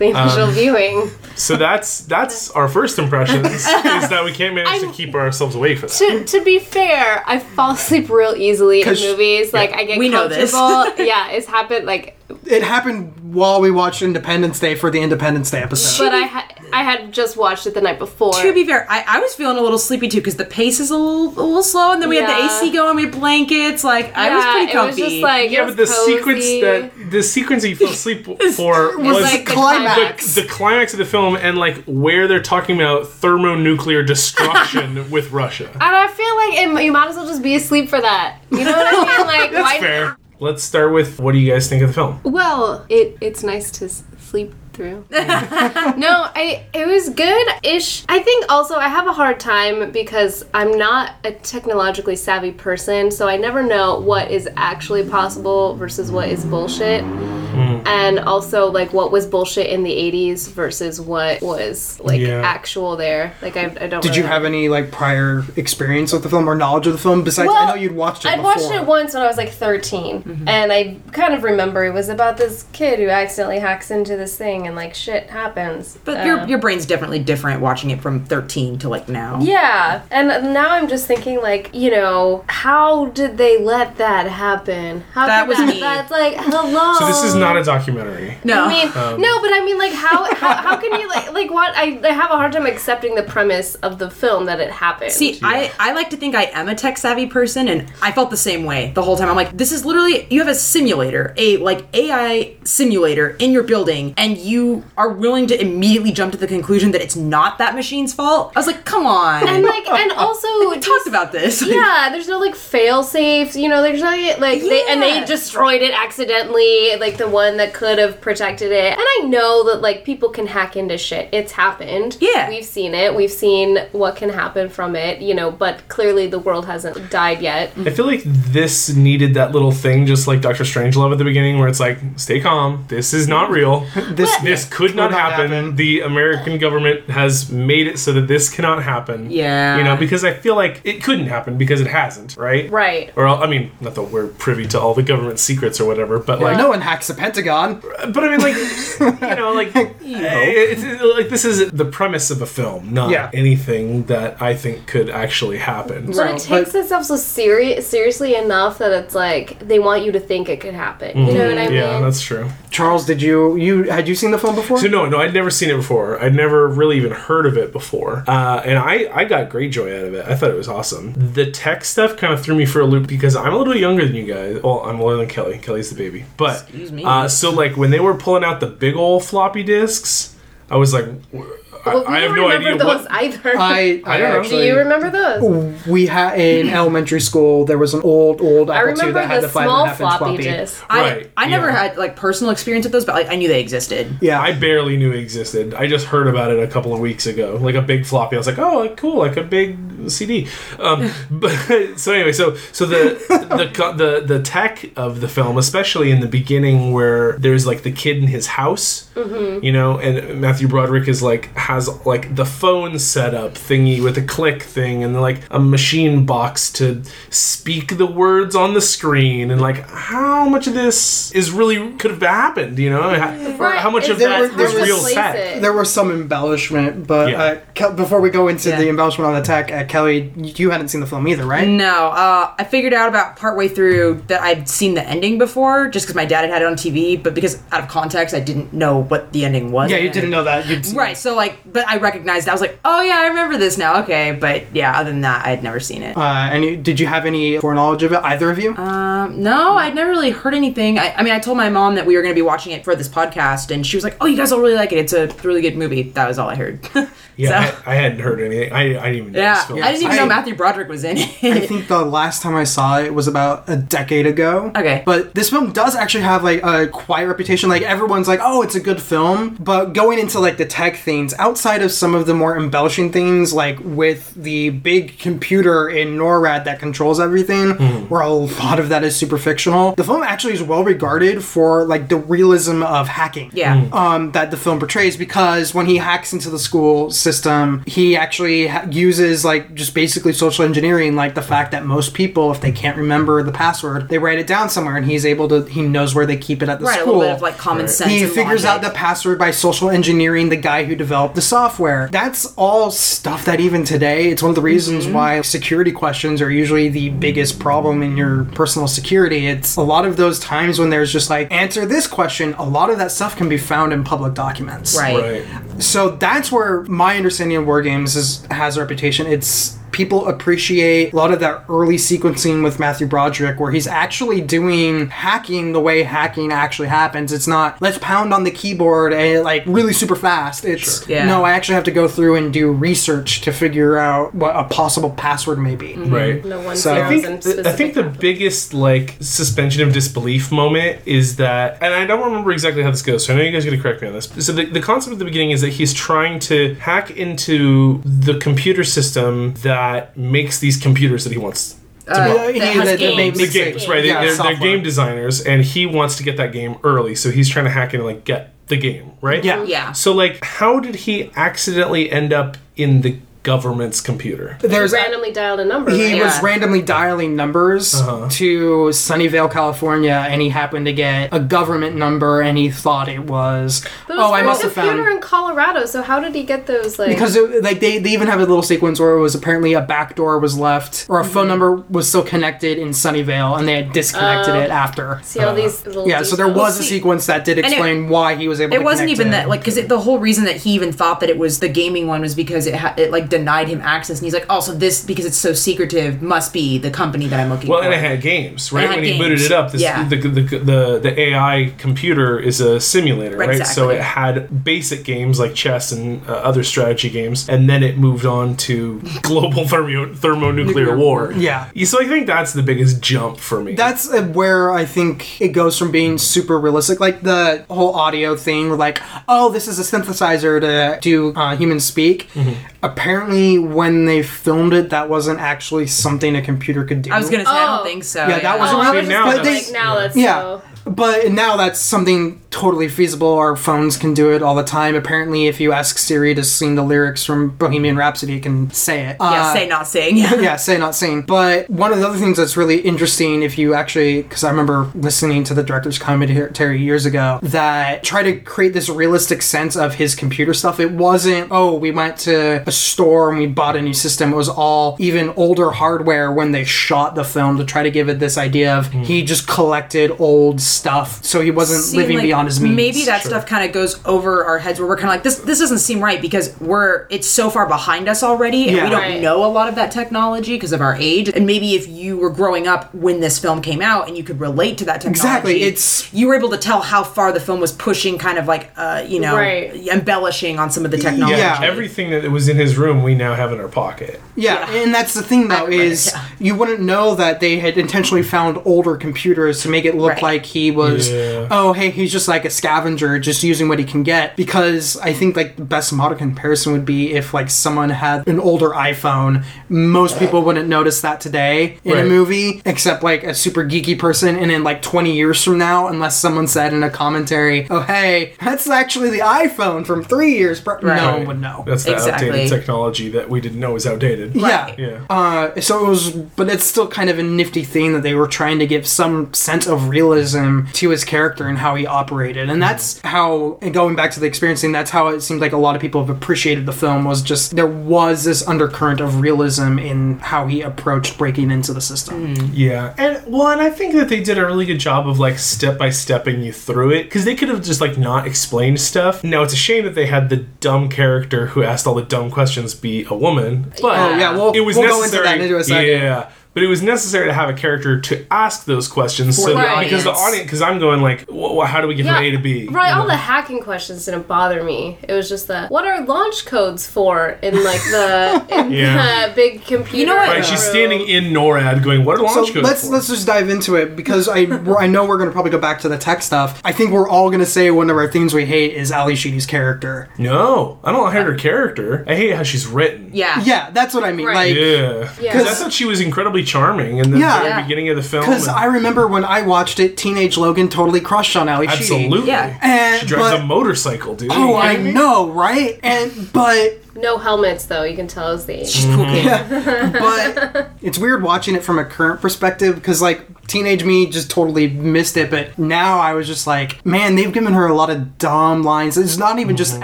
the 0.00 0.06
initial 0.06 0.44
Um, 0.44 0.50
viewing. 0.52 1.10
So 1.36 1.56
that's 1.56 2.00
that's 2.00 2.50
our 2.50 2.68
first 2.68 2.98
impressions 2.98 3.46
is 3.46 3.64
that 3.64 4.22
we 4.24 4.32
can't 4.32 4.54
manage 4.54 4.80
to 4.80 4.86
I'm- 4.86 4.94
keep 4.94 5.14
ourselves 5.14 5.54
awake 5.54 5.78
for 5.78 5.86
that. 5.86 5.96
To, 5.98 6.24
to 6.24 6.44
be 6.44 6.58
fair, 6.58 7.22
I 7.26 7.38
fall 7.38 7.72
asleep 7.72 8.10
real 8.10 8.34
easily 8.36 8.82
in 8.82 8.88
movies. 8.88 9.52
Like 9.52 9.72
I 9.74 9.84
get 9.84 9.98
We 9.98 10.08
know 10.08 10.26
this. 10.28 10.50
comfortable. 10.50 11.04
yeah, 11.06 11.30
it's 11.30 11.46
happened. 11.46 11.86
Like, 11.86 12.18
It 12.46 12.62
happened 12.62 13.14
while 13.34 13.60
we 13.60 13.70
watched 13.70 14.02
Independence 14.02 14.58
Day 14.58 14.74
for 14.74 14.90
the 14.90 15.00
Independence 15.00 15.50
Day 15.50 15.62
episode. 15.62 16.04
but 16.04 16.14
I 16.14 16.20
had 16.26 16.59
I 16.72 16.82
had 16.82 17.12
just 17.12 17.36
watched 17.36 17.66
it 17.66 17.74
the 17.74 17.80
night 17.80 17.98
before. 17.98 18.32
To 18.32 18.52
be 18.52 18.64
fair, 18.64 18.86
I, 18.90 19.04
I 19.06 19.20
was 19.20 19.34
feeling 19.34 19.56
a 19.56 19.60
little 19.60 19.78
sleepy 19.78 20.08
too 20.08 20.18
because 20.18 20.36
the 20.36 20.44
pace 20.44 20.80
is 20.80 20.90
a 20.90 20.96
little 20.96 21.28
a 21.28 21.42
little 21.44 21.62
slow, 21.62 21.92
and 21.92 22.00
then 22.02 22.08
we 22.08 22.16
had 22.16 22.28
the 22.28 22.44
AC 22.44 22.72
going, 22.72 22.96
we 22.96 23.04
had 23.04 23.12
blankets. 23.12 23.84
Like 23.84 24.14
I 24.16 24.34
was 24.34 24.44
Yeah, 24.44 24.52
pretty 24.52 24.72
it 24.72 24.86
was 24.86 24.96
just 24.96 25.22
like 25.22 25.50
Yeah, 25.50 25.62
it 25.62 25.66
but 25.68 25.76
the 25.76 25.86
cozy. 25.86 26.16
sequence 26.16 26.44
that 26.62 27.10
the 27.10 27.22
sequence 27.22 27.62
that 27.62 27.68
you 27.70 27.76
fell 27.76 27.88
asleep 27.90 28.24
for 28.54 28.98
was, 28.98 29.06
was 29.06 29.22
like 29.22 29.46
the 29.46 29.52
climax. 29.52 30.34
the 30.34 30.44
climax 30.44 30.92
of 30.92 30.98
the 30.98 31.04
film 31.04 31.36
and 31.36 31.58
like 31.58 31.82
where 31.84 32.28
they're 32.28 32.42
talking 32.42 32.76
about 32.76 33.06
thermonuclear 33.08 34.02
destruction 34.02 35.10
with 35.10 35.30
Russia. 35.32 35.70
And 35.72 35.82
I 35.82 36.08
feel 36.08 36.36
like 36.36 36.80
it, 36.80 36.84
you 36.84 36.92
might 36.92 37.08
as 37.08 37.16
well 37.16 37.26
just 37.26 37.42
be 37.42 37.54
asleep 37.54 37.88
for 37.88 38.00
that. 38.00 38.38
You 38.50 38.64
know 38.64 38.72
what 38.72 38.86
I 38.86 39.16
mean? 39.18 39.26
Like, 39.30 39.52
That's 39.52 39.62
why? 39.62 39.78
fair. 39.80 40.16
Let's 40.40 40.62
start 40.62 40.92
with 40.92 41.20
what 41.20 41.32
do 41.32 41.38
you 41.38 41.52
guys 41.52 41.68
think 41.68 41.82
of 41.82 41.88
the 41.90 41.94
film? 41.94 42.20
Well, 42.24 42.84
it 42.88 43.16
it's 43.20 43.42
nice 43.42 43.70
to 43.72 43.88
sleep 43.88 44.54
through. 44.72 45.04
no, 45.10 46.28
I 46.34 46.66
it 46.72 46.86
was 46.86 47.08
good 47.10 47.46
ish. 47.62 48.04
I 48.08 48.20
think 48.20 48.46
also 48.50 48.76
I 48.76 48.88
have 48.88 49.06
a 49.06 49.12
hard 49.12 49.40
time 49.40 49.90
because 49.92 50.44
I'm 50.54 50.76
not 50.78 51.14
a 51.24 51.32
technologically 51.32 52.16
savvy 52.16 52.52
person, 52.52 53.10
so 53.10 53.28
I 53.28 53.36
never 53.36 53.62
know 53.62 54.00
what 54.00 54.30
is 54.30 54.48
actually 54.56 55.08
possible 55.08 55.74
versus 55.76 56.10
what 56.10 56.28
is 56.28 56.44
bullshit. 56.44 57.04
Hmm. 57.50 57.82
And 57.84 58.20
also 58.20 58.70
like 58.70 58.92
what 58.92 59.10
was 59.10 59.26
bullshit 59.26 59.66
in 59.66 59.82
the 59.82 59.90
80s 59.90 60.52
versus 60.52 61.00
what 61.00 61.42
was 61.42 61.98
like 62.00 62.20
Yeah. 62.20 62.42
actual 62.42 62.96
there. 62.96 63.34
Like 63.42 63.56
I, 63.56 63.64
I 63.64 63.68
don't 63.68 63.90
know. 63.90 64.00
Did 64.00 64.14
you 64.14 64.22
have 64.22 64.44
any 64.44 64.68
like 64.68 64.92
prior 64.92 65.44
experience 65.56 66.12
with 66.12 66.22
the 66.22 66.28
film 66.28 66.48
or 66.48 66.54
knowledge 66.54 66.86
of 66.86 66.92
the 66.92 66.98
film 66.98 67.24
besides 67.24 67.50
I 67.52 67.66
know 67.66 67.74
you'd 67.74 67.92
watched 67.92 68.24
it 68.24 68.28
I'd 68.28 68.36
before. 68.36 68.54
watched 68.54 68.70
it 68.70 68.86
once 68.86 69.14
when 69.14 69.22
I 69.22 69.26
was 69.26 69.36
like 69.36 69.50
13, 69.50 70.22
mm-hmm. 70.22 70.48
and 70.48 70.72
I 70.72 70.96
kind 71.12 71.34
of 71.34 71.42
remember 71.42 71.84
it 71.84 71.92
was 71.92 72.08
about 72.08 72.36
this 72.36 72.66
kid 72.72 73.00
who 73.00 73.08
accidentally 73.08 73.58
hacks 73.58 73.90
into 73.90 74.16
this 74.16 74.36
thing 74.38 74.66
and 74.70 74.76
like 74.76 74.94
shit 74.94 75.28
happens. 75.28 75.98
but 76.04 76.20
Uh, 76.20 76.24
your 76.24 76.46
your 76.46 76.58
brain's 76.58 76.86
definitely 76.86 77.18
different 77.18 77.60
watching 77.60 77.90
it 77.90 78.00
from 78.00 78.24
13 78.24 78.78
to 78.78 78.88
like 78.88 79.08
now. 79.08 79.38
yeah, 79.42 80.02
and 80.10 80.28
now 80.54 80.70
I'm 80.70 80.88
just 80.88 81.06
thinking 81.06 81.40
like, 81.42 81.70
you 81.74 81.90
know, 81.90 82.44
how 82.48 83.06
did 83.06 83.36
they 83.36 83.58
let 83.62 83.96
that 83.98 84.26
happen? 84.28 85.02
How 85.12 85.26
That 85.26 85.40
did 85.42 85.48
was 85.48 85.58
that, 85.58 85.66
me. 85.74 85.80
That's 85.80 86.10
like 86.10 86.34
hello. 86.36 86.94
So 86.98 87.06
this 87.06 87.22
is 87.24 87.34
not 87.34 87.56
a 87.56 87.64
documentary. 87.64 88.36
No. 88.44 88.64
I 88.64 88.68
mean, 88.68 88.86
Um, 88.96 89.20
no, 89.20 89.40
but 89.42 89.50
I 89.52 89.60
mean, 89.64 89.78
like, 89.78 89.92
how, 89.92 90.18
how 90.34 90.54
how 90.66 90.76
can 90.76 90.92
you 91.00 91.08
like 91.08 91.32
like 91.32 91.50
what? 91.50 91.70
I, 91.76 92.00
I 92.04 92.12
have 92.20 92.30
a 92.30 92.36
hard 92.40 92.52
time 92.52 92.66
accepting 92.66 93.14
the 93.16 93.22
premise 93.34 93.74
of 93.86 93.98
the 93.98 94.10
film 94.10 94.46
that 94.46 94.60
it 94.60 94.70
happened. 94.70 95.12
See, 95.12 95.38
I, 95.42 95.72
I 95.78 95.92
like 95.92 96.08
to 96.10 96.16
think 96.16 96.34
I 96.34 96.44
am 96.60 96.68
a 96.68 96.74
tech 96.74 96.96
savvy 96.98 97.26
person, 97.26 97.68
and 97.68 97.80
I 98.00 98.12
felt 98.12 98.30
the 98.30 98.36
same 98.50 98.62
way 98.64 98.92
the 98.94 99.02
whole 99.02 99.16
time. 99.16 99.28
I'm 99.28 99.36
like, 99.44 99.56
this 99.56 99.72
is 99.72 99.84
literally 99.84 100.26
you 100.30 100.38
have 100.40 100.48
a 100.48 100.54
simulator, 100.54 101.34
a 101.36 101.56
like 101.58 101.80
AI 101.94 102.54
simulator 102.64 103.26
in 103.44 103.50
your 103.52 103.62
building, 103.72 104.14
and 104.16 104.36
you 104.38 104.49
are 104.96 105.08
willing 105.08 105.46
to 105.48 105.60
immediately 105.60 106.12
jump 106.12 106.32
to 106.32 106.38
the 106.38 106.46
conclusion 106.46 106.90
that 106.92 107.00
it's 107.00 107.16
not 107.16 107.58
that 107.58 107.74
machine's 107.74 108.12
fault. 108.12 108.52
I 108.56 108.58
was 108.60 108.66
like, 108.66 108.84
come 108.84 109.06
on. 109.06 109.48
and 109.48 109.64
like, 109.64 109.88
and 109.88 110.12
also 110.12 110.48
we 110.70 110.78
talked 110.78 111.06
about 111.06 111.32
this. 111.32 111.60
Yeah, 111.80 112.08
there's 112.10 112.26
no 112.28 112.38
like 112.38 112.54
fail 112.56 113.02
safes, 113.02 113.54
you 113.56 113.68
know, 113.68 113.80
there's 113.80 114.00
no 114.02 114.10
like 114.38 114.60
they 114.60 114.84
and 114.88 115.00
they 115.00 115.24
destroyed 115.24 115.82
it 115.82 115.92
accidentally, 115.94 116.96
like 116.96 117.16
the 117.16 117.28
one 117.28 117.56
that 117.58 117.72
could 117.74 117.98
have 117.98 118.20
protected 118.20 118.72
it. 118.72 118.92
And 118.92 119.00
I 119.00 119.26
know 119.26 119.64
that 119.70 119.80
like 119.80 120.04
people 120.04 120.30
can 120.30 120.46
hack 120.46 120.76
into 120.76 120.98
shit. 120.98 121.28
It's 121.32 121.52
happened. 121.52 122.18
Yeah. 122.20 122.48
We've 122.48 122.64
seen 122.64 122.94
it. 122.94 123.14
We've 123.14 123.30
seen 123.30 123.78
what 123.92 124.16
can 124.16 124.30
happen 124.30 124.68
from 124.68 124.96
it, 124.96 125.20
you 125.20 125.34
know, 125.34 125.50
but 125.50 125.86
clearly 125.88 126.26
the 126.26 126.38
world 126.38 126.66
hasn't 126.66 127.10
died 127.10 127.40
yet. 127.40 127.72
I 127.78 127.90
feel 127.90 128.06
like 128.06 128.22
this 128.24 128.90
needed 128.90 129.34
that 129.34 129.52
little 129.52 129.72
thing, 129.72 130.06
just 130.06 130.26
like 130.26 130.40
Doctor 130.40 130.64
Strangelove 130.64 131.12
at 131.12 131.18
the 131.18 131.24
beginning, 131.24 131.58
where 131.58 131.68
it's 131.68 131.80
like, 131.80 131.98
"Stay 132.16 132.40
calm. 132.40 132.84
This 132.88 133.12
is 133.14 133.28
not 133.28 133.50
real. 133.50 133.86
this 134.10 134.39
This 134.42 134.64
could 134.66 134.94
not 134.94 135.10
not 135.10 135.20
happen. 135.20 135.50
happen. 135.50 135.76
The 135.76 136.00
American 136.00 136.58
government 136.58 137.08
has 137.10 137.50
made 137.50 137.86
it 137.86 137.98
so 137.98 138.12
that 138.12 138.28
this 138.28 138.48
cannot 138.48 138.82
happen. 138.82 139.30
Yeah. 139.30 139.76
you 139.78 139.84
know, 139.84 139.96
because 139.96 140.24
I 140.24 140.32
feel 140.34 140.54
like 140.56 140.80
it 140.84 141.02
couldn't 141.02 141.26
happen 141.26 141.58
because 141.58 141.80
it 141.80 141.86
hasn't, 141.86 142.36
right? 142.36 142.70
Right. 142.70 143.12
Or 143.16 143.26
I 143.26 143.46
mean, 143.46 143.70
not 143.80 143.94
that 143.94 144.02
we're 144.04 144.28
privy 144.28 144.66
to 144.68 144.80
all 144.80 144.94
the 144.94 145.02
government 145.02 145.38
secrets 145.38 145.80
or 145.80 145.86
whatever, 145.86 146.18
but 146.18 146.40
like, 146.40 146.56
no 146.56 146.68
one 146.68 146.80
hacks 146.80 147.08
the 147.08 147.14
Pentagon. 147.14 147.80
but 147.80 148.18
I 148.18 148.36
mean, 148.36 148.40
like, 148.40 149.20
you 149.20 149.36
know, 149.36 149.52
like, 149.52 149.70
it's, 149.74 150.82
it's- 150.82 151.00
like 151.16 151.28
this 151.28 151.44
is 151.44 151.70
the 151.70 151.84
premise 151.84 152.30
of 152.30 152.42
a 152.42 152.46
film, 152.46 152.92
not 152.92 153.10
Yeah. 153.10 153.30
anything 153.32 154.04
that 154.04 154.40
I 154.40 154.54
think 154.54 154.86
could 154.86 155.10
actually 155.10 155.58
happen. 155.58 156.06
But 156.06 156.16
Right, 156.16 156.34
it 156.34 156.40
takes 156.42 156.74
itself 156.74 157.04
so 157.06 157.16
seri- 157.16 157.80
seriously 157.80 158.34
enough 158.34 158.78
that 158.78 158.92
it's 158.92 159.14
like 159.14 159.58
they 159.60 159.78
want 159.78 160.04
you 160.04 160.12
to 160.12 160.20
think 160.20 160.48
it 160.48 160.60
could 160.60 160.74
happen. 160.74 161.16
You 161.18 161.24
mm-hmm. 161.26 161.38
know 161.38 161.48
what 161.48 161.58
I 161.58 161.64
mean? 161.66 161.74
Yeah, 161.74 162.00
that's 162.00 162.20
true. 162.20 162.48
Charles, 162.70 163.04
did 163.04 163.20
you 163.20 163.56
you 163.56 163.84
had 163.84 164.06
you 164.06 164.14
seen 164.14 164.30
the 164.30 164.38
film 164.38 164.54
before? 164.54 164.78
So 164.78 164.86
no, 164.86 165.06
no, 165.06 165.18
I'd 165.18 165.34
never 165.34 165.50
seen 165.50 165.70
it 165.70 165.76
before. 165.76 166.22
I'd 166.22 166.34
never 166.34 166.68
really 166.68 166.96
even 166.96 167.10
heard 167.12 167.44
of 167.46 167.56
it 167.58 167.72
before, 167.72 168.24
uh, 168.28 168.62
and 168.64 168.78
I, 168.78 169.10
I 169.12 169.24
got 169.24 169.50
great 169.50 169.72
joy 169.72 169.98
out 169.98 170.04
of 170.06 170.14
it. 170.14 170.24
I 170.26 170.36
thought 170.36 170.50
it 170.50 170.56
was 170.56 170.68
awesome. 170.68 171.12
The 171.34 171.50
tech 171.50 171.84
stuff 171.84 172.16
kind 172.16 172.32
of 172.32 172.42
threw 172.42 172.54
me 172.54 172.66
for 172.66 172.80
a 172.80 172.86
loop 172.86 173.08
because 173.08 173.34
I'm 173.34 173.52
a 173.52 173.58
little 173.58 173.76
younger 173.76 174.06
than 174.06 174.14
you 174.14 174.24
guys. 174.26 174.62
Well, 174.62 174.80
I'm 174.80 175.00
older 175.00 175.16
than 175.16 175.28
Kelly. 175.28 175.58
Kelly's 175.58 175.90
the 175.90 175.96
baby, 175.96 176.24
but 176.36 176.62
Excuse 176.62 176.92
me. 176.92 177.04
Uh, 177.04 177.26
so 177.28 177.50
like 177.50 177.76
when 177.76 177.90
they 177.90 178.00
were 178.00 178.14
pulling 178.14 178.44
out 178.44 178.60
the 178.60 178.66
big 178.68 178.94
old 178.94 179.24
floppy 179.24 179.62
disks, 179.64 180.36
I 180.70 180.76
was 180.76 180.92
like, 180.94 181.06
I, 181.34 181.69
Well, 181.84 182.00
we 182.00 182.06
I 182.06 182.20
have 182.20 182.28
don't 182.28 182.36
no 182.36 182.42
remember 182.48 182.68
idea 182.68 182.78
those 182.78 183.02
what. 183.02 183.12
either. 183.12 183.58
I 183.58 184.02
I, 184.06 184.14
I 184.14 184.18
don't 184.18 184.30
know. 184.32 184.40
actually 184.40 184.56
Do 184.58 184.66
you 184.66 184.76
remember 184.78 185.10
those? 185.10 185.86
we 185.86 186.06
had 186.06 186.38
in 186.38 186.68
elementary 186.68 187.20
school 187.20 187.64
there 187.64 187.78
was 187.78 187.94
an 187.94 188.02
old 188.02 188.40
old 188.40 188.70
I 188.70 188.76
Apple 188.78 188.88
II 188.88 188.92
remember 188.94 189.12
that 189.20 189.26
had 189.28 189.42
the 189.42 189.46
the 189.46 189.52
five 189.52 189.62
and 189.64 189.70
small 189.70 189.84
a 189.84 189.88
half 189.88 190.00
inch 190.00 190.08
floppy 190.18 190.24
floppy. 190.36 190.42
disk. 190.42 190.84
I, 190.88 191.00
Right, 191.00 191.30
I 191.36 191.46
never 191.48 191.66
yeah. 191.68 191.88
had 191.88 191.96
like 191.98 192.16
personal 192.16 192.50
experience 192.52 192.84
with 192.84 192.92
those, 192.92 193.04
but 193.04 193.14
like, 193.14 193.28
I 193.28 193.36
knew 193.36 193.48
they 193.48 193.60
existed. 193.60 194.18
Yeah, 194.20 194.40
I 194.40 194.52
barely 194.52 194.96
knew 194.96 195.12
existed. 195.12 195.74
I 195.74 195.86
just 195.86 196.06
heard 196.06 196.28
about 196.28 196.50
it 196.52 196.62
a 196.62 196.66
couple 196.66 196.92
of 196.94 197.00
weeks 197.00 197.26
ago, 197.26 197.58
like 197.60 197.74
a 197.74 197.82
big 197.82 198.06
floppy. 198.06 198.36
I 198.36 198.38
was 198.38 198.46
like, 198.46 198.58
"Oh, 198.58 198.78
like, 198.80 198.96
cool, 198.96 199.18
like 199.18 199.36
a 199.36 199.42
big 199.42 199.76
CD." 200.10 200.46
Um, 200.78 201.10
but 201.30 201.52
so 201.98 202.12
anyway, 202.12 202.32
so 202.32 202.54
so 202.72 202.86
the 202.86 203.18
the 203.74 203.92
the 203.96 204.26
the 204.36 204.42
tech 204.42 204.90
of 204.96 205.20
the 205.20 205.28
film, 205.28 205.58
especially 205.58 206.10
in 206.10 206.20
the 206.20 206.28
beginning, 206.28 206.92
where 206.92 207.32
there's 207.38 207.66
like 207.66 207.82
the 207.82 207.92
kid 207.92 208.18
in 208.18 208.26
his 208.28 208.46
house, 208.46 209.10
you 209.16 209.72
know, 209.72 209.98
and 209.98 210.40
Matthew 210.40 210.60
Matthew 210.60 210.68
Broderick 210.68 211.08
is 211.08 211.22
like 211.22 211.48
has 211.70 211.88
like 212.04 212.34
the 212.34 212.44
phone 212.44 212.98
setup 212.98 213.54
thingy 213.54 214.02
with 214.02 214.18
a 214.18 214.22
click 214.22 214.62
thing 214.62 215.04
and 215.04 215.20
like 215.20 215.40
a 215.50 215.58
machine 215.60 216.26
box 216.26 216.70
to 216.72 217.02
speak 217.30 217.96
the 217.96 218.06
words 218.06 218.54
on 218.56 218.74
the 218.74 218.80
screen 218.80 219.50
and 219.50 219.60
like 219.60 219.88
how 219.88 220.48
much 220.48 220.66
of 220.66 220.74
this 220.74 221.30
is 221.32 221.50
really 221.52 221.92
could 221.96 222.10
have 222.10 222.20
happened, 222.22 222.78
you 222.78 222.90
know? 222.90 223.14
How, 223.14 223.30
or 223.64 223.70
how 223.72 223.90
much 223.90 224.08
of 224.08 224.20
It's- 224.20 224.50
that 224.50 224.60
it's 224.60 224.72
hard 224.72 224.86
real 224.86 224.98
place 224.98 225.14
tech? 225.14 225.60
There 225.60 225.72
was 225.72 225.92
some 225.92 226.10
embellishment, 226.10 227.06
but 227.06 227.30
Yeah. 227.30 227.42
uh, 227.42 227.56
Kel- 227.74 227.92
before 227.92 228.20
we 228.20 228.30
go 228.30 228.48
into 228.48 228.68
Yeah. 228.70 228.76
the 228.80 228.88
embellishment 228.88 229.28
on 229.28 229.34
the 229.34 229.42
tech, 229.42 229.70
uh, 229.72 229.84
Kelly, 229.84 230.32
you 230.36 230.70
hadn't 230.70 230.88
seen 230.88 231.00
the 231.00 231.06
film 231.06 231.26
either, 231.28 231.44
right? 231.46 231.66
No, 231.68 232.08
uh, 232.08 232.50
I 232.58 232.64
figured 232.64 232.92
out 232.92 233.08
about 233.08 233.36
partway 233.36 233.68
through 233.68 234.22
that 234.26 234.42
I'd 234.42 234.68
seen 234.68 234.94
the 234.94 235.06
ending 235.08 235.38
before, 235.38 235.88
just 235.88 236.06
because 236.06 236.16
my 236.16 236.24
dad 236.24 236.42
had 236.42 236.50
had 236.50 236.62
it 236.62 236.66
on 236.66 236.74
TV. 236.74 237.16
But 237.16 237.34
because 237.34 237.58
out 237.72 237.82
of 237.82 237.88
context, 237.88 238.34
I 238.34 238.40
didn't 238.40 238.72
know 238.72 239.02
what 239.02 239.32
the 239.32 239.44
ending 239.44 239.70
was. 239.72 239.90
Yeah, 239.90 239.98
you 239.98 240.10
didn't 240.10 240.30
know 240.30 240.44
that. 240.44 240.66
You'd 240.66 240.86
Right. 240.94 241.16
So 241.16 241.34
like, 241.36 241.58
but 241.66 241.86
I 241.88 241.96
recognized. 241.98 242.48
I 242.48 242.52
was 242.52 242.60
like, 242.60 242.78
oh 242.84 243.02
yeah, 243.02 243.16
I 243.18 243.26
remember 243.28 243.56
this 243.56 243.76
now. 243.78 244.02
Okay, 244.02 244.32
but 244.32 244.64
yeah, 244.74 244.98
other 244.98 245.10
than 245.10 245.20
that, 245.22 245.44
I 245.46 245.50
had 245.50 245.62
never 245.62 245.80
seen 245.80 246.02
it. 246.02 246.16
Uh, 246.16 246.20
and 246.52 246.64
you, 246.64 246.76
did 246.76 247.00
you 247.00 247.06
have 247.06 247.26
any 247.26 247.58
foreknowledge 247.58 248.02
of 248.02 248.12
it, 248.12 248.20
either 248.22 248.50
of 248.50 248.58
you? 248.58 248.74
Um, 248.76 249.42
no, 249.42 249.74
I'd 249.74 249.94
never 249.94 250.10
really 250.10 250.30
heard 250.30 250.54
anything. 250.54 250.98
I, 250.98 251.12
I 251.14 251.22
mean, 251.22 251.32
I 251.32 251.38
told 251.38 251.56
my 251.56 251.68
mom 251.70 251.94
that 251.96 252.06
we 252.06 252.16
were 252.16 252.22
going 252.22 252.34
to 252.34 252.38
be 252.38 252.42
watching 252.42 252.72
it 252.72 252.84
for 252.84 252.94
this 252.94 253.08
podcast, 253.08 253.70
and 253.70 253.86
she 253.86 253.96
was 253.96 254.04
like, 254.04 254.16
"Oh, 254.20 254.26
you 254.26 254.36
guys 254.36 254.50
will 254.52 254.60
really 254.60 254.74
like 254.74 254.92
it. 254.92 254.98
It's 254.98 255.12
a 255.12 255.26
really 255.42 255.62
good 255.62 255.76
movie." 255.76 256.02
That 256.02 256.28
was 256.28 256.38
all 256.38 256.48
I 256.48 256.54
heard. 256.56 256.80
Yeah, 257.36 257.70
So- 257.70 257.82
I, 257.86 257.92
I 257.92 257.94
hadn't 257.94 258.18
heard 258.18 258.38
anything. 258.42 258.70
I, 258.70 258.80
I 259.00 259.12
didn't 259.12 259.14
even 259.14 259.32
know 259.32 259.38
yeah, 259.40 259.54
this. 259.66 259.82
I 259.82 259.92
didn't 259.92 260.02
even 260.02 260.10
I- 260.10 260.16
know 260.16 260.26
Matthew 260.26 260.54
Broderick 260.54 260.88
was 260.90 261.04
in 261.04 261.16
it. 261.16 261.42
I 261.42 261.66
think 261.66 261.88
the 261.88 262.04
last 262.04 262.42
time 262.42 262.54
I 262.54 262.64
saw 262.64 262.98
it 263.00 263.14
was 263.14 263.28
about 263.28 263.66
a 263.66 263.76
decade 263.76 264.26
ago. 264.26 264.70
Okay. 264.76 265.02
But 265.06 265.34
this 265.34 265.48
film 265.48 265.72
does 265.72 265.96
actually 265.96 266.24
have 266.24 266.44
like 266.44 266.62
a 266.62 266.88
quiet 266.88 267.28
reputation. 267.28 267.70
Like 267.70 267.80
everyone's 267.80 268.28
like, 268.28 268.40
oh, 268.42 268.60
it's 268.60 268.74
a 268.74 268.80
good 268.80 269.00
film. 269.00 269.56
But 269.58 269.94
going 269.94 270.18
into 270.18 270.38
like 270.38 270.58
the 270.58 270.66
tech 270.66 270.96
things, 270.96 271.32
outside 271.50 271.82
of 271.82 271.90
some 271.90 272.14
of 272.14 272.26
the 272.26 272.34
more 272.34 272.56
embellishing 272.56 273.10
things, 273.10 273.52
like 273.52 273.76
with 273.80 274.32
the 274.34 274.70
big 274.70 275.18
computer 275.18 275.88
in 275.88 276.16
NORAD 276.16 276.64
that 276.64 276.78
controls 276.78 277.18
everything, 277.18 277.70
where 278.08 278.20
a 278.20 278.28
lot 278.28 278.78
of 278.78 278.88
that 278.88 279.02
is 279.02 279.16
super 279.16 279.36
fictional, 279.36 279.96
the 279.96 280.04
film 280.04 280.22
actually 280.22 280.52
is 280.52 280.62
well 280.62 280.84
regarded 280.84 281.42
for 281.42 281.84
like 281.84 282.08
the 282.08 282.16
realism 282.16 282.84
of 282.84 283.08
hacking 283.08 283.50
yeah. 283.52 283.88
um, 283.92 284.30
that 284.30 284.52
the 284.52 284.56
film 284.56 284.78
portrays 284.78 285.16
because 285.16 285.74
when 285.74 285.86
he 285.86 285.96
hacks 285.96 286.32
into 286.32 286.48
the 286.50 286.58
school 286.58 287.10
system, 287.10 287.82
he 287.84 288.14
actually 288.14 288.68
ha- 288.68 288.86
uses 288.88 289.44
like 289.44 289.74
just 289.74 289.92
basically 289.92 290.32
social 290.32 290.64
engineering, 290.64 291.16
like 291.16 291.34
the 291.34 291.42
fact 291.42 291.72
that 291.72 291.84
most 291.84 292.14
people, 292.14 292.52
if 292.52 292.60
they 292.60 292.70
can't 292.70 292.96
remember 292.96 293.42
the 293.42 293.50
password, 293.50 294.08
they 294.08 294.18
write 294.18 294.38
it 294.38 294.46
down 294.46 294.68
somewhere, 294.68 294.96
and 294.96 295.06
he's 295.06 295.26
able 295.26 295.48
to. 295.48 295.64
He 295.64 295.82
knows 295.82 296.14
where 296.14 296.26
they 296.26 296.36
keep 296.36 296.62
it 296.62 296.68
at 296.68 296.78
the 296.78 296.86
school. 296.86 296.96
Right, 296.96 297.02
a 297.02 297.06
little 297.06 297.20
bit 297.22 297.30
of 297.32 297.42
like 297.42 297.58
common 297.58 297.88
sense. 297.88 298.08
he 298.08 298.22
and 298.22 298.32
figures 298.32 298.64
out 298.64 298.82
the 298.82 298.90
password 298.90 299.38
by 299.38 299.50
social 299.50 299.90
engineering 299.90 300.48
the 300.48 300.56
guy 300.56 300.84
who 300.84 300.94
developed 300.94 301.34
the 301.40 301.46
software. 301.46 302.08
That's 302.12 302.52
all 302.56 302.90
stuff 302.90 303.46
that 303.46 303.60
even 303.60 303.84
today, 303.84 304.28
it's 304.28 304.42
one 304.42 304.50
of 304.50 304.54
the 304.54 304.60
reasons 304.62 304.90
Mm-hmm. 305.00 305.14
why 305.14 305.40
security 305.40 305.92
questions 305.92 306.42
are 306.42 306.50
usually 306.50 306.88
the 306.88 307.10
biggest 307.10 307.58
problem 307.58 308.02
in 308.02 308.16
your 308.16 308.44
personal 308.44 308.86
security. 308.88 309.46
It's 309.46 309.76
a 309.76 309.82
lot 309.82 310.04
of 310.04 310.16
those 310.16 310.38
times 310.40 310.78
when 310.78 310.90
there's 310.90 311.12
just 311.12 311.30
like, 311.30 311.50
answer 311.50 311.86
this 311.86 312.06
question, 312.06 312.54
a 312.54 312.64
lot 312.64 312.90
of 312.90 312.98
that 312.98 313.12
stuff 313.12 313.36
can 313.36 313.48
be 313.48 313.56
found 313.56 313.92
in 313.92 314.04
public 314.04 314.34
documents. 314.34 314.96
Right. 314.98 315.44
Right. 315.44 315.82
So 315.82 316.10
that's 316.10 316.52
where 316.52 316.82
my 316.82 317.16
understanding 317.16 317.56
of 317.56 317.66
war 317.66 317.80
games 317.80 318.16
is, 318.16 318.44
has 318.50 318.76
a 318.76 318.80
reputation. 318.80 319.26
It's 319.26 319.78
people 319.92 320.28
appreciate 320.28 321.12
a 321.12 321.16
lot 321.16 321.32
of 321.32 321.40
that 321.40 321.64
early 321.68 321.96
sequencing 321.96 322.62
with 322.62 322.78
Matthew 322.78 323.06
Broderick, 323.06 323.58
where 323.60 323.70
he's 323.72 323.86
actually 323.86 324.40
doing 324.40 325.08
hacking 325.08 325.72
the 325.72 325.80
way 325.80 326.02
hacking 326.02 326.52
actually 326.52 326.88
happens. 326.88 327.32
It's 327.32 327.46
not 327.46 327.80
let's 327.80 327.98
pound 327.98 328.32
on 328.34 328.44
the 328.44 328.50
keyboard 328.50 329.12
and 329.12 329.44
like 329.44 329.62
really 329.66 329.92
super 329.92 330.16
fast. 330.16 330.64
It's 330.64 331.06
Yeah. 331.08 331.26
no, 331.26 331.44
I 331.44 331.52
actually 331.52 331.74
have 331.76 331.84
to 331.84 331.90
go 331.90 332.08
through 332.08 332.36
and 332.36 332.52
do 332.52 332.70
research 332.72 333.40
to 333.42 333.52
figure 333.52 333.96
out 333.98 334.34
what 334.34 334.54
a 334.56 334.64
possible 334.64 335.10
password 335.10 335.58
may 335.58 335.76
be. 335.76 335.94
Mm-hmm. 335.94 336.14
Right. 336.14 336.44
No 336.44 336.60
one 336.60 336.76
So- 336.76 336.94
I 336.94 337.08
think 337.08 337.24
I 337.24 337.28
think 337.72 337.94
the 337.94 338.00
specific 338.02 338.20
biggest 338.20 338.74
like 338.74 339.16
suspension 339.20 339.82
of 339.82 339.92
disbelief 339.92 340.52
moment 340.52 341.00
is 341.06 341.36
that, 341.36 341.78
and 341.80 341.92
I 341.94 342.04
don't 342.06 342.24
remember 342.24 342.52
exactly 342.52 342.82
how 342.82 342.90
this 342.90 343.02
goes, 343.02 343.24
so 343.26 343.32
I 343.32 343.36
know 343.36 343.42
you 343.42 343.52
guys 343.52 343.66
are 343.66 343.70
gonna 343.70 343.82
correct 343.82 344.02
me 344.02 344.08
on 344.08 344.14
this. 344.14 344.28
So 344.38 344.52
the, 344.52 344.64
the 344.66 344.80
concept 344.80 345.12
at 345.14 345.18
the 345.18 345.24
beginning 345.24 345.50
is 345.52 345.60
that 345.62 345.70
he's 345.70 345.92
trying 345.94 346.38
to 346.40 346.74
hack 346.74 347.10
into 347.10 348.00
the 348.04 348.34
computer 348.38 348.84
system 348.84 349.54
that 349.62 349.79
makes 350.16 350.58
these 350.58 350.76
computers 350.76 351.24
that 351.24 351.32
he 351.32 351.38
wants. 351.38 351.76
Uh, 352.08 352.14
Yeah, 352.14 352.50
he- 352.50 352.58
that- 352.60 352.84
that 352.86 352.98
games. 352.98 353.38
The 353.38 353.46
games, 353.48 353.88
right? 353.88 354.04
yeah, 354.04 354.20
they, 354.22 354.28
are 354.30 354.36
they're 354.42 354.56
game 354.56 354.82
designers, 354.82 355.40
and 355.42 355.62
he 355.62 355.86
wants 355.86 356.16
to 356.16 356.22
get 356.24 356.36
that 356.38 356.52
game 356.52 356.76
early, 356.82 357.14
so 357.14 357.30
he's 357.30 357.48
trying 357.48 357.66
to 357.66 357.70
hack 357.70 357.94
in 357.94 358.00
and 358.00 358.06
like 358.06 358.24
get 358.24 358.52
the 358.66 358.76
game, 358.76 359.12
right? 359.20 359.44
Yeah. 359.44 359.62
Yeah. 359.64 359.92
So 359.92 360.12
like, 360.12 360.42
how 360.44 360.80
did 360.80 360.94
he 360.94 361.30
accidentally 361.36 362.10
end 362.10 362.32
up 362.32 362.56
in 362.76 363.02
the 363.02 363.16
government's 363.42 364.00
computer? 364.00 364.58
There's 364.60 364.92
randomly 364.92 365.32
dialed 365.32 365.60
a 365.60 365.64
number. 365.64 365.90
He 365.90 366.12
right? 366.12 366.22
was 366.22 366.34
Yeah. 366.36 366.40
randomly 366.44 366.82
dialing 366.82 367.36
numbers 367.36 367.94
Uh-huh. 367.94 368.28
to 368.30 368.88
Sunnyvale, 368.92 369.50
California, 369.50 370.26
and 370.28 370.42
he 370.42 370.50
happened 370.50 370.86
to 370.86 370.92
get 370.92 371.30
a 371.32 371.40
government 371.40 371.96
number, 371.96 372.40
and 372.40 372.58
he 372.58 372.70
thought 372.70 373.08
it 373.08 373.24
was. 373.24 373.82
But 374.06 374.14
it 374.14 374.16
was 374.18 374.30
oh, 374.30 374.34
I 374.34 374.42
must 374.42 374.62
have 374.62 374.72
found 374.72 374.88
computer 374.90 375.10
in 375.10 375.20
Colorado. 375.20 375.86
So 375.86 376.02
how 376.02 376.20
did 376.20 376.34
he 376.34 376.42
get 376.44 376.66
those? 376.66 376.98
Like 376.98 377.08
because 377.08 377.36
it, 377.36 377.62
like 377.62 377.80
they, 377.80 377.98
they 377.98 378.10
even 378.10 378.28
have 378.28 378.40
a 378.40 378.44
little 378.44 378.62
sequence 378.62 379.00
where 379.00 379.12
it 379.16 379.20
was 379.20 379.34
apparently 379.34 379.72
a 379.72 379.80
back 379.80 380.16
door 380.16 380.38
was 380.38 380.58
left 380.58 381.06
or 381.08 381.20
a 381.20 381.24
phone 381.24 381.40
Mm-hmm. 381.40 381.48
number 381.48 381.72
was 381.88 382.06
still 382.08 382.22
connected 382.22 382.76
in 382.78 382.90
Sunnyvale, 382.90 383.58
and 383.58 383.66
they 383.66 383.76
had 383.76 383.92
disconnected 383.92 384.54
Oh. 384.54 384.58
it 384.60 384.70
after. 384.70 385.20
see 385.22 385.40
all 385.40 385.54
these 385.54 385.84
little 385.86 386.06
Yeah, 386.06 386.22
so 386.22 386.36
there 386.36 386.46
was 386.48 386.78
a 386.78 386.82
sequence 386.82 387.26
that 387.26 387.44
did 387.46 387.56
it- 387.58 387.64
explain 387.64 388.08
why 388.10 388.34
he 388.34 388.46
was 388.48 388.60
able. 388.60 388.74
It 388.74 388.78
to 388.80 388.84
wasn't 388.84 389.08
even 389.08 389.28
to 389.28 389.30
that, 389.32 389.48
like, 389.48 389.60
because 389.60 389.82
the 389.86 389.98
whole 390.00 390.18
reason 390.18 390.44
that 390.44 390.56
he 390.56 390.72
even 390.72 390.92
thought 390.92 391.20
that 391.20 391.30
it 391.30 391.38
was 391.38 391.60
the 391.60 391.68
gaming 391.68 392.06
one 392.06 392.20
was 392.20 392.34
because 392.34 392.66
it 392.66 392.74
ha- 392.74 392.94
it 392.98 393.10
like 393.10 393.29
denied 393.30 393.68
him 393.68 393.80
access, 393.80 394.18
and 394.18 394.24
he's 394.26 394.34
like, 394.34 394.46
oh, 394.50 394.60
so 394.60 394.72
this 394.74 395.04
because 395.04 395.24
it's 395.24 395.36
so 395.36 395.52
secretive 395.54 396.20
must 396.22 396.52
be 396.52 396.76
the 396.78 396.90
company 396.90 397.26
that 397.28 397.40
I'm 397.40 397.48
looking 397.48 397.70
Well, 397.70 397.80
for. 397.80 397.84
and 397.86 397.94
it 397.94 398.00
had 398.00 398.20
games, 398.20 398.72
right? 398.72 398.86
had 398.88 398.96
when 398.96 399.04
he 399.04 399.18
booted 399.18 399.40
it 399.40 399.52
up, 399.52 399.72
this, 399.72 399.80
Yeah. 399.80 400.08
the, 400.08 400.16
the, 400.16 400.40
the 400.58 400.98
the 401.02 401.20
AI 401.20 401.72
computer 401.78 402.38
is 402.38 402.60
a 402.60 402.80
simulator, 402.80 403.36
Right, 403.36 403.48
right? 403.60 403.66
So 403.66 403.88
it 403.90 404.00
had 404.00 404.64
basic 404.64 405.04
games 405.04 405.38
like 405.38 405.54
chess 405.54 405.92
and 405.92 406.20
uh, 406.28 406.32
other 406.32 406.62
strategy 406.64 407.08
games, 407.10 407.48
and 407.48 407.68
then 407.70 407.82
it 407.82 407.96
moved 407.98 408.26
on 408.26 408.56
to 408.68 409.00
global 409.22 409.66
thermo- 409.66 410.12
thermonuclear 410.14 410.96
war. 410.96 411.32
Yeah. 411.32 411.70
So 411.84 412.00
I 412.00 412.06
think 412.06 412.26
that's 412.26 412.52
the 412.52 412.62
biggest 412.62 413.00
jump 413.00 413.38
for 413.38 413.60
me. 413.62 413.74
That's 413.74 414.10
uh, 414.10 414.22
where 414.24 414.72
I 414.72 414.84
think 414.84 415.40
it 415.40 415.48
goes 415.48 415.78
from 415.78 415.90
being 415.90 416.18
super 416.18 416.58
realistic, 416.58 417.00
like 417.00 417.22
the 417.22 417.64
whole 417.70 417.94
audio 417.94 418.34
thing, 418.36 418.68
where 418.68 418.76
like, 418.76 419.00
oh, 419.28 419.50
this 419.50 419.68
is 419.68 419.78
a 419.78 419.82
synthesizer 419.82 420.60
to 420.60 420.98
do 421.00 421.32
uh, 421.34 421.56
human 421.56 421.78
speak. 421.80 422.28
Mm-hmm. 422.34 422.54
Apparently, 422.82 423.19
when 423.58 424.04
they 424.06 424.22
filmed 424.22 424.72
it, 424.74 424.90
that 424.90 425.08
wasn't 425.08 425.40
actually 425.40 425.86
something 425.86 426.36
a 426.36 426.42
computer 426.42 426.84
could 426.84 427.02
do. 427.02 427.12
I 427.12 427.18
was 427.18 427.30
gonna 427.30 427.44
say, 427.44 427.50
I 427.50 427.64
Oh. 427.64 427.76
don't 427.78 427.86
think 427.86 428.04
so. 428.04 428.26
Yeah, 428.26 428.38
that 428.40 428.58
wasn't 428.58 428.78
Oh, 428.78 428.82
I 428.82 428.86
really- 428.90 429.00
was 429.00 429.08
now 429.08 429.24
just 429.24 429.36
but 429.36 429.44
that's- 429.44 429.66
thinking, 429.66 429.74
like 429.74 429.84
now 429.84 429.94
that's 429.98 430.16
yeah. 430.16 430.40
so. 430.40 430.62
But 430.84 431.30
now 431.32 431.56
that's 431.56 431.78
something 431.78 432.40
totally 432.50 432.88
feasible. 432.88 433.34
Our 433.34 433.56
phones 433.56 433.96
can 433.96 434.12
do 434.14 434.32
it 434.32 434.42
all 434.42 434.54
the 434.54 434.64
time. 434.64 434.94
Apparently, 434.94 435.46
if 435.46 435.60
you 435.60 435.72
ask 435.72 435.98
Siri 435.98 436.34
to 436.34 436.42
sing 436.42 436.74
the 436.74 436.82
lyrics 436.82 437.24
from 437.24 437.50
Bohemian 437.50 437.96
Rhapsody, 437.96 438.36
it 438.36 438.42
can 438.42 438.70
say 438.70 439.06
it. 439.06 439.16
Yeah, 439.20 439.50
Uh, 439.50 439.52
say 439.54 439.68
not 439.68 439.86
saying. 439.86 440.16
Yeah. 440.16 440.34
yeah, 440.40 440.56
say 440.56 440.76
not 440.78 440.94
seen. 440.94 441.22
But 441.22 441.70
one 441.70 441.92
of 441.92 441.98
the 441.98 442.06
other 442.08 442.18
things 442.18 442.36
that's 442.38 442.56
really 442.56 442.80
interesting, 442.80 443.42
if 443.42 443.56
you 443.56 443.74
actually, 443.74 444.22
because 444.22 444.42
I 444.42 444.50
remember 444.50 444.90
listening 444.94 445.44
to 445.44 445.54
the 445.54 445.62
director's 445.62 445.98
commentary 445.98 446.80
years 446.82 447.06
ago, 447.06 447.38
that 447.42 448.02
try 448.02 448.22
to 448.22 448.38
create 448.40 448.72
this 448.72 448.88
realistic 448.88 449.42
sense 449.42 449.76
of 449.76 449.94
his 449.94 450.14
computer 450.14 450.54
stuff. 450.54 450.80
It 450.80 450.90
wasn't, 450.90 451.48
oh, 451.50 451.74
we 451.76 451.90
went 451.92 452.18
to 452.20 452.62
a 452.66 452.72
store 452.72 453.30
and 453.30 453.38
we 453.38 453.46
bought 453.46 453.76
a 453.76 453.82
new 453.82 453.94
system. 453.94 454.32
It 454.32 454.36
was 454.36 454.48
all 454.48 454.96
even 454.98 455.30
older 455.30 455.70
hardware 455.70 456.32
when 456.32 456.52
they 456.52 456.64
shot 456.64 457.14
the 457.14 457.24
film 457.24 457.58
to 457.58 457.64
try 457.64 457.82
to 457.82 457.90
give 457.90 458.08
it 458.08 458.18
this 458.18 458.36
idea 458.36 458.74
of 458.76 458.90
he 458.92 459.22
just 459.22 459.46
collected 459.46 460.10
old 460.18 460.60
stuff, 460.70 461.24
so 461.24 461.40
he 461.40 461.50
wasn't 461.50 461.82
See, 461.84 461.96
living 461.96 462.16
like, 462.18 462.24
beyond 462.24 462.48
his 462.48 462.60
means. 462.60 462.76
Maybe 462.76 463.04
that 463.04 463.22
stuff 463.22 463.46
kind 463.46 463.64
of 463.64 463.72
goes 463.72 464.00
over 464.06 464.44
our 464.44 464.58
heads 464.58 464.78
where 464.78 464.88
we're 464.88 464.96
kind 464.96 465.08
of 465.10 465.14
like 465.14 465.22
this. 465.22 465.36
This 465.38 465.58
doesn't 465.58 465.78
seem 465.78 466.00
right 466.02 466.20
because 466.20 466.54
we're 466.60 467.06
it's 467.10 467.26
so 467.28 467.50
far 467.50 467.66
behind 467.66 468.08
us 468.08 468.22
already, 468.22 468.68
and 468.68 468.76
Yeah. 468.76 468.84
we 468.84 468.90
don't 468.90 469.00
Right. 469.00 469.20
know 469.22 469.44
a 469.44 469.48
lot 469.48 469.68
of 469.68 469.74
that 469.76 469.90
technology 469.90 470.54
because 470.56 470.72
of 470.72 470.80
our 470.80 470.96
age. 470.98 471.28
And 471.28 471.46
maybe 471.46 471.74
if 471.74 471.88
you 471.88 472.16
were 472.16 472.30
growing 472.30 472.66
up 472.68 472.94
when 472.94 473.20
this 473.20 473.38
film 473.38 473.60
came 473.62 473.82
out 473.82 474.08
and 474.08 474.16
you 474.16 474.24
could 474.24 474.40
relate 474.40 474.78
to 474.78 474.84
that 474.86 475.00
technology, 475.00 475.18
Exactly, 475.20 475.62
it's- 475.62 476.08
you 476.12 476.28
were 476.28 476.34
able 476.34 476.50
to 476.50 476.56
tell 476.58 476.80
how 476.80 477.02
far 477.02 477.32
the 477.32 477.40
film 477.40 477.60
was 477.60 477.72
pushing, 477.72 478.18
kind 478.18 478.38
of 478.38 478.46
like 478.46 478.70
uh, 478.76 479.02
you 479.06 479.20
know, 479.20 479.36
Right. 479.36 479.72
embellishing 479.90 480.58
on 480.58 480.70
some 480.70 480.84
of 480.84 480.90
the 480.90 480.98
technology. 480.98 481.38
yeah, 481.38 481.60
Yeah. 481.60 481.66
everything 481.68 482.10
that 482.10 482.30
was 482.30 482.48
in 482.48 482.56
his 482.56 482.76
room, 482.76 483.02
we 483.02 483.14
now 483.14 483.34
have 483.34 483.52
in 483.52 483.60
our 483.60 483.68
pocket. 483.68 484.20
Yeah, 484.36 484.66
Yeah. 484.72 484.82
and 484.82 484.94
that's 484.94 485.14
the 485.14 485.22
thing 485.22 485.48
though 485.48 485.64
Right, 485.64 485.72
is 485.72 486.10
yeah. 486.14 486.20
you 486.38 486.54
wouldn't 486.54 486.80
know 486.80 487.14
that 487.14 487.40
they 487.40 487.58
had 487.58 487.76
intentionally 487.78 488.22
found 488.22 488.58
older 488.64 488.96
computers 488.96 489.62
to 489.62 489.68
make 489.68 489.84
it 489.84 489.96
look 489.96 490.14
Right. 490.14 490.22
like 490.22 490.46
he 490.46 490.59
was 490.70 491.08
Yeah. 491.10 491.46
oh 491.50 491.72
hey 491.72 491.90
he's 491.90 492.10
just 492.12 492.26
like 492.28 492.44
a 492.44 492.50
scavenger, 492.50 493.18
just 493.20 493.42
using 493.44 493.68
what 493.68 493.78
he 493.78 493.84
can 493.84 494.02
get. 494.02 494.36
Because 494.36 494.96
I 494.96 495.12
think 495.12 495.36
like 495.36 495.56
the 495.56 495.64
best 495.64 495.92
modern 495.92 496.18
comparison 496.18 496.72
would 496.72 496.84
be 496.84 497.12
if 497.14 497.32
like 497.32 497.48
someone 497.50 497.90
had 497.90 498.26
an 498.26 498.40
older 498.40 498.70
iPhone. 498.70 499.44
Most 499.68 500.18
people 500.18 500.42
wouldn't 500.42 500.68
notice 500.68 501.00
that 501.02 501.20
today 501.20 501.78
in 501.84 501.96
a 501.96 502.04
movie, 502.04 502.60
except 502.64 503.02
like 503.04 503.22
a 503.22 503.34
super 503.34 503.64
geeky 503.64 503.96
person. 503.98 504.36
And 504.36 504.50
in 504.50 504.64
like 504.64 504.82
20 504.82 505.12
years 505.14 505.44
from 505.44 505.58
now, 505.58 505.86
unless 505.86 506.16
someone 506.18 506.48
said 506.48 506.72
in 506.74 506.82
a 506.82 506.90
commentary, 506.90 507.66
"Oh 507.70 507.80
hey, 507.82 508.34
that's 508.40 508.68
actually 508.68 509.10
the 509.10 509.20
iPhone 509.20 509.86
from 509.86 510.02
three 510.02 510.34
years," 510.34 510.60
pro-" 510.60 510.80
no 510.80 511.18
one 511.18 511.26
would 511.26 511.40
know. 511.40 511.62
That's 511.66 511.84
the 511.84 511.92
Exactly. 511.92 512.28
outdated 512.30 512.50
technology 512.58 513.08
that 513.10 513.28
we 513.30 513.40
didn't 513.40 513.60
know 513.60 513.72
was 513.74 513.86
outdated. 513.86 514.34
Yeah. 514.34 514.74
Yeah. 514.78 515.00
Uh, 515.10 515.60
so 515.60 515.84
it 515.84 515.88
was, 515.88 516.10
but 516.10 516.48
it's 516.48 516.64
still 516.64 516.88
kind 516.88 517.10
of 517.10 517.18
a 517.18 517.22
nifty 517.22 517.62
thing 517.62 517.92
that 517.92 518.02
they 518.02 518.14
were 518.14 518.26
trying 518.26 518.58
to 518.58 518.66
give 518.66 518.86
some 518.86 519.32
sense 519.34 519.66
of 519.66 519.88
realism 519.88 520.49
to 520.74 520.90
his 520.90 521.04
character 521.04 521.46
and 521.48 521.58
how 521.58 521.74
he 521.74 521.86
operated, 521.86 522.48
and 522.50 522.62
that's 522.62 523.00
how. 523.02 523.58
And 523.62 523.72
going 523.74 523.96
back 523.96 524.10
to 524.12 524.20
the 524.20 524.26
experience 524.26 524.60
thing, 524.60 524.72
that's 524.72 524.90
how 524.90 525.08
it 525.08 525.20
seemed 525.20 525.40
like 525.40 525.52
a 525.52 525.56
lot 525.56 525.74
of 525.76 525.80
people 525.82 526.04
have 526.04 526.14
appreciated 526.14 526.66
the 526.66 526.72
film. 526.72 527.04
Was 527.04 527.22
just 527.22 527.56
there 527.56 527.66
was 527.66 528.24
this 528.24 528.46
undercurrent 528.46 529.00
of 529.00 529.20
realism 529.20 529.78
in 529.78 530.18
how 530.18 530.46
he 530.46 530.60
approached 530.62 531.18
breaking 531.18 531.50
into 531.50 531.72
the 531.72 531.80
system. 531.80 532.34
Hmm. 532.36 532.50
Yeah, 532.52 532.94
and 532.98 533.22
well, 533.26 533.48
and 533.48 533.60
I 533.60 533.70
think 533.70 533.94
that 533.94 534.08
they 534.08 534.20
did 534.22 534.38
a 534.38 534.46
really 534.46 534.66
good 534.66 534.78
job 534.80 535.08
of 535.08 535.18
like 535.18 535.38
step 535.38 535.78
by 535.78 535.90
stepping 535.90 536.42
you 536.42 536.52
through 536.52 536.90
it 536.92 537.04
because 537.04 537.24
they 537.24 537.34
could 537.34 537.48
have 537.48 537.62
just 537.62 537.80
like 537.80 537.98
not 537.98 538.26
explained 538.26 538.80
stuff. 538.80 539.22
Now 539.24 539.42
it's 539.42 539.52
a 539.54 539.56
shame 539.56 539.84
that 539.84 539.94
they 539.94 540.06
had 540.06 540.28
the 540.28 540.36
dumb 540.36 540.88
character 540.88 541.46
who 541.48 541.62
asked 541.62 541.86
all 541.86 541.94
the 541.94 542.02
dumb 542.02 542.30
questions 542.30 542.74
be 542.74 543.04
a 543.10 543.14
woman, 543.14 543.72
but 543.80 543.98
Oh 543.98 544.16
yeah, 544.16 544.32
well, 544.36 544.52
it 544.52 544.60
was 544.60 544.76
we'll 544.76 544.88
go 544.88 545.02
into 545.02 545.16
necessary. 545.16 545.24
that 545.38 545.40
into 545.44 545.56
a 545.58 545.64
second. 545.64 545.88
Yeah. 545.88 546.30
But 546.52 546.64
it 546.64 546.66
was 546.66 546.82
necessary 546.82 547.26
to 547.26 547.32
have 547.32 547.48
a 547.48 547.52
character 547.52 548.00
to 548.00 548.26
ask 548.30 548.64
those 548.64 548.88
questions, 548.88 549.36
so 549.36 549.50
the 549.50 549.54
that, 549.54 549.84
because 549.84 550.02
the 550.02 550.10
audience. 550.10 550.26
audience, 550.28 550.44
because 550.46 550.62
I'm 550.62 550.80
going 550.80 551.00
like, 551.00 551.20
wh- 551.30 551.56
wh- 551.62 551.64
how 551.66 551.80
do 551.80 551.86
we 551.86 551.94
get 551.94 552.06
from 552.06 552.16
A 552.16 552.30
to 552.32 552.38
B? 552.38 552.66
Right, 552.68 552.88
You 552.88 552.94
all 552.96 553.02
know? 553.02 553.08
the 553.10 553.16
hacking 553.16 553.60
questions 553.62 554.04
didn't 554.04 554.26
bother 554.26 554.64
me. 554.64 554.98
It 555.08 555.12
was 555.12 555.28
just 555.28 555.46
the 555.46 555.68
what 555.68 555.86
are 555.86 556.04
launch 556.04 556.46
codes 556.46 556.88
for 556.88 557.38
in 557.40 557.62
like 557.62 557.80
the 557.82 558.44
in 558.58 558.72
Yeah. 558.72 559.28
the 559.28 559.34
big 559.34 559.64
computer. 559.64 559.96
You 559.96 560.06
know 560.06 560.16
what? 560.16 560.28
Right, 560.28 560.44
she's 560.44 560.60
standing 560.60 561.02
in 561.06 561.26
NORAD, 561.32 561.84
going, 561.84 562.04
"What 562.04 562.18
are 562.18 562.22
launch 562.24 562.48
So 562.48 562.52
codes 562.54 562.66
let's 562.66 562.84
for?" 562.86 562.94
let's 562.94 563.06
just 563.06 563.26
dive 563.28 563.48
into 563.48 563.76
it 563.76 563.94
because 563.94 564.28
I 564.28 564.46
I 564.78 564.88
know 564.88 565.04
we're 565.06 565.18
gonna 565.18 565.30
probably 565.30 565.52
go 565.52 565.58
back 565.58 565.78
to 565.82 565.88
the 565.88 565.98
tech 565.98 566.20
stuff. 566.20 566.60
I 566.64 566.72
think 566.72 566.90
we're 566.90 567.08
all 567.08 567.30
gonna 567.30 567.46
say 567.46 567.70
one 567.70 567.90
of 567.90 567.96
our 567.96 568.10
things 568.10 568.34
we 568.34 568.44
hate 568.44 568.74
is 568.74 568.90
Ally 568.90 569.14
Sheedy's 569.14 569.46
character. 569.46 570.08
no, 570.18 570.80
I 570.82 570.90
don't 570.90 571.12
hate 571.12 571.26
her 571.26 571.36
character. 571.36 572.04
I 572.08 572.16
hate 572.16 572.34
how 572.34 572.42
she's 572.42 572.66
written. 572.66 573.10
Yeah. 573.12 573.40
Yeah, 573.44 573.70
that's 573.70 573.94
what 573.94 574.02
I 574.02 574.10
mean. 574.12 574.26
Right. 574.26 574.34
Like, 574.34 574.56
Yeah, 574.56 575.12
Yeah. 575.20 575.32
because 575.32 575.46
I 575.46 575.54
thought 575.54 575.72
she 575.72 575.84
was 575.84 576.00
incredibly 576.00 576.39
charming 576.44 576.98
in 576.98 577.10
the 577.10 577.18
Yeah. 577.18 577.38
very 577.38 577.48
Yeah. 577.50 577.62
beginning 577.62 577.88
of 577.88 577.96
the 577.96 578.02
film. 578.02 578.24
Because 578.24 578.48
I 578.48 578.64
remember 578.64 579.06
when 579.06 579.24
I 579.24 579.42
watched 579.42 579.80
it, 579.80 579.96
teenage 579.96 580.36
Logan 580.36 580.68
totally 580.68 581.00
crushed 581.00 581.36
on 581.36 581.48
Ally 581.48 581.66
Sheedy. 581.66 582.04
absolutely, 582.04 582.28
Yeah. 582.28 582.54
And- 582.62 583.00
she 583.00 583.06
drives 583.06 583.30
but- 583.32 583.40
a 583.40 583.44
motorcycle, 583.44 584.14
dude. 584.14 584.30
Oh, 584.32 584.56
I 584.56 584.76
know, 584.76 585.28
right? 585.28 585.78
And 585.82 586.32
but 586.32 586.78
No 587.00 587.18
helmets 587.18 587.64
though. 587.66 587.84
You 587.84 587.96
can 587.96 588.08
tell 588.08 588.32
it's 588.32 588.44
the 588.44 588.54
mm-hmm. 588.54 589.92
age. 589.92 589.92
but 589.92 590.70
it's 590.82 590.98
weird 590.98 591.22
watching 591.22 591.54
it 591.54 591.62
from 591.62 591.78
a 591.78 591.84
current 591.84 592.20
perspective 592.20 592.74
because 592.74 593.00
like 593.00 593.46
teenage 593.46 593.84
me 593.84 594.06
just 594.06 594.30
totally 594.30 594.68
missed 594.68 595.16
it. 595.16 595.30
But 595.30 595.58
now 595.58 595.98
I 595.98 596.14
was 596.14 596.26
just 596.26 596.46
like, 596.46 596.84
man, 596.84 597.14
they've 597.16 597.32
given 597.32 597.52
her 597.54 597.66
a 597.66 597.74
lot 597.74 597.90
of 597.90 598.18
dumb 598.18 598.62
lines. 598.62 598.96
It's 598.98 599.16
not 599.16 599.38
even 599.38 599.56
just 599.56 599.74
mm-hmm. 599.74 599.82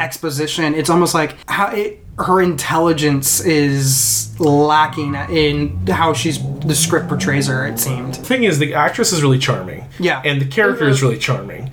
exposition. 0.00 0.74
It's 0.74 0.90
almost 0.90 1.14
like 1.14 1.36
how 1.48 1.68
it. 1.68 2.02
Her 2.18 2.40
intelligence 2.40 3.40
is 3.40 4.34
lacking 4.40 5.14
in 5.14 5.86
how 5.86 6.14
she's 6.14 6.38
the 6.60 6.74
script 6.74 7.08
portrays 7.08 7.46
her. 7.46 7.66
It 7.66 7.78
seemed. 7.78 8.14
The 8.14 8.22
thing 8.22 8.44
is, 8.44 8.58
the 8.58 8.74
actress 8.74 9.12
is 9.12 9.22
really 9.22 9.38
charming. 9.38 9.88
Yeah. 9.98 10.22
and 10.24 10.40
the 10.40 10.46
character 10.46 10.88
is 10.88 10.98
mm-hmm. 10.98 11.06
really 11.06 11.18
charming, 11.18 11.72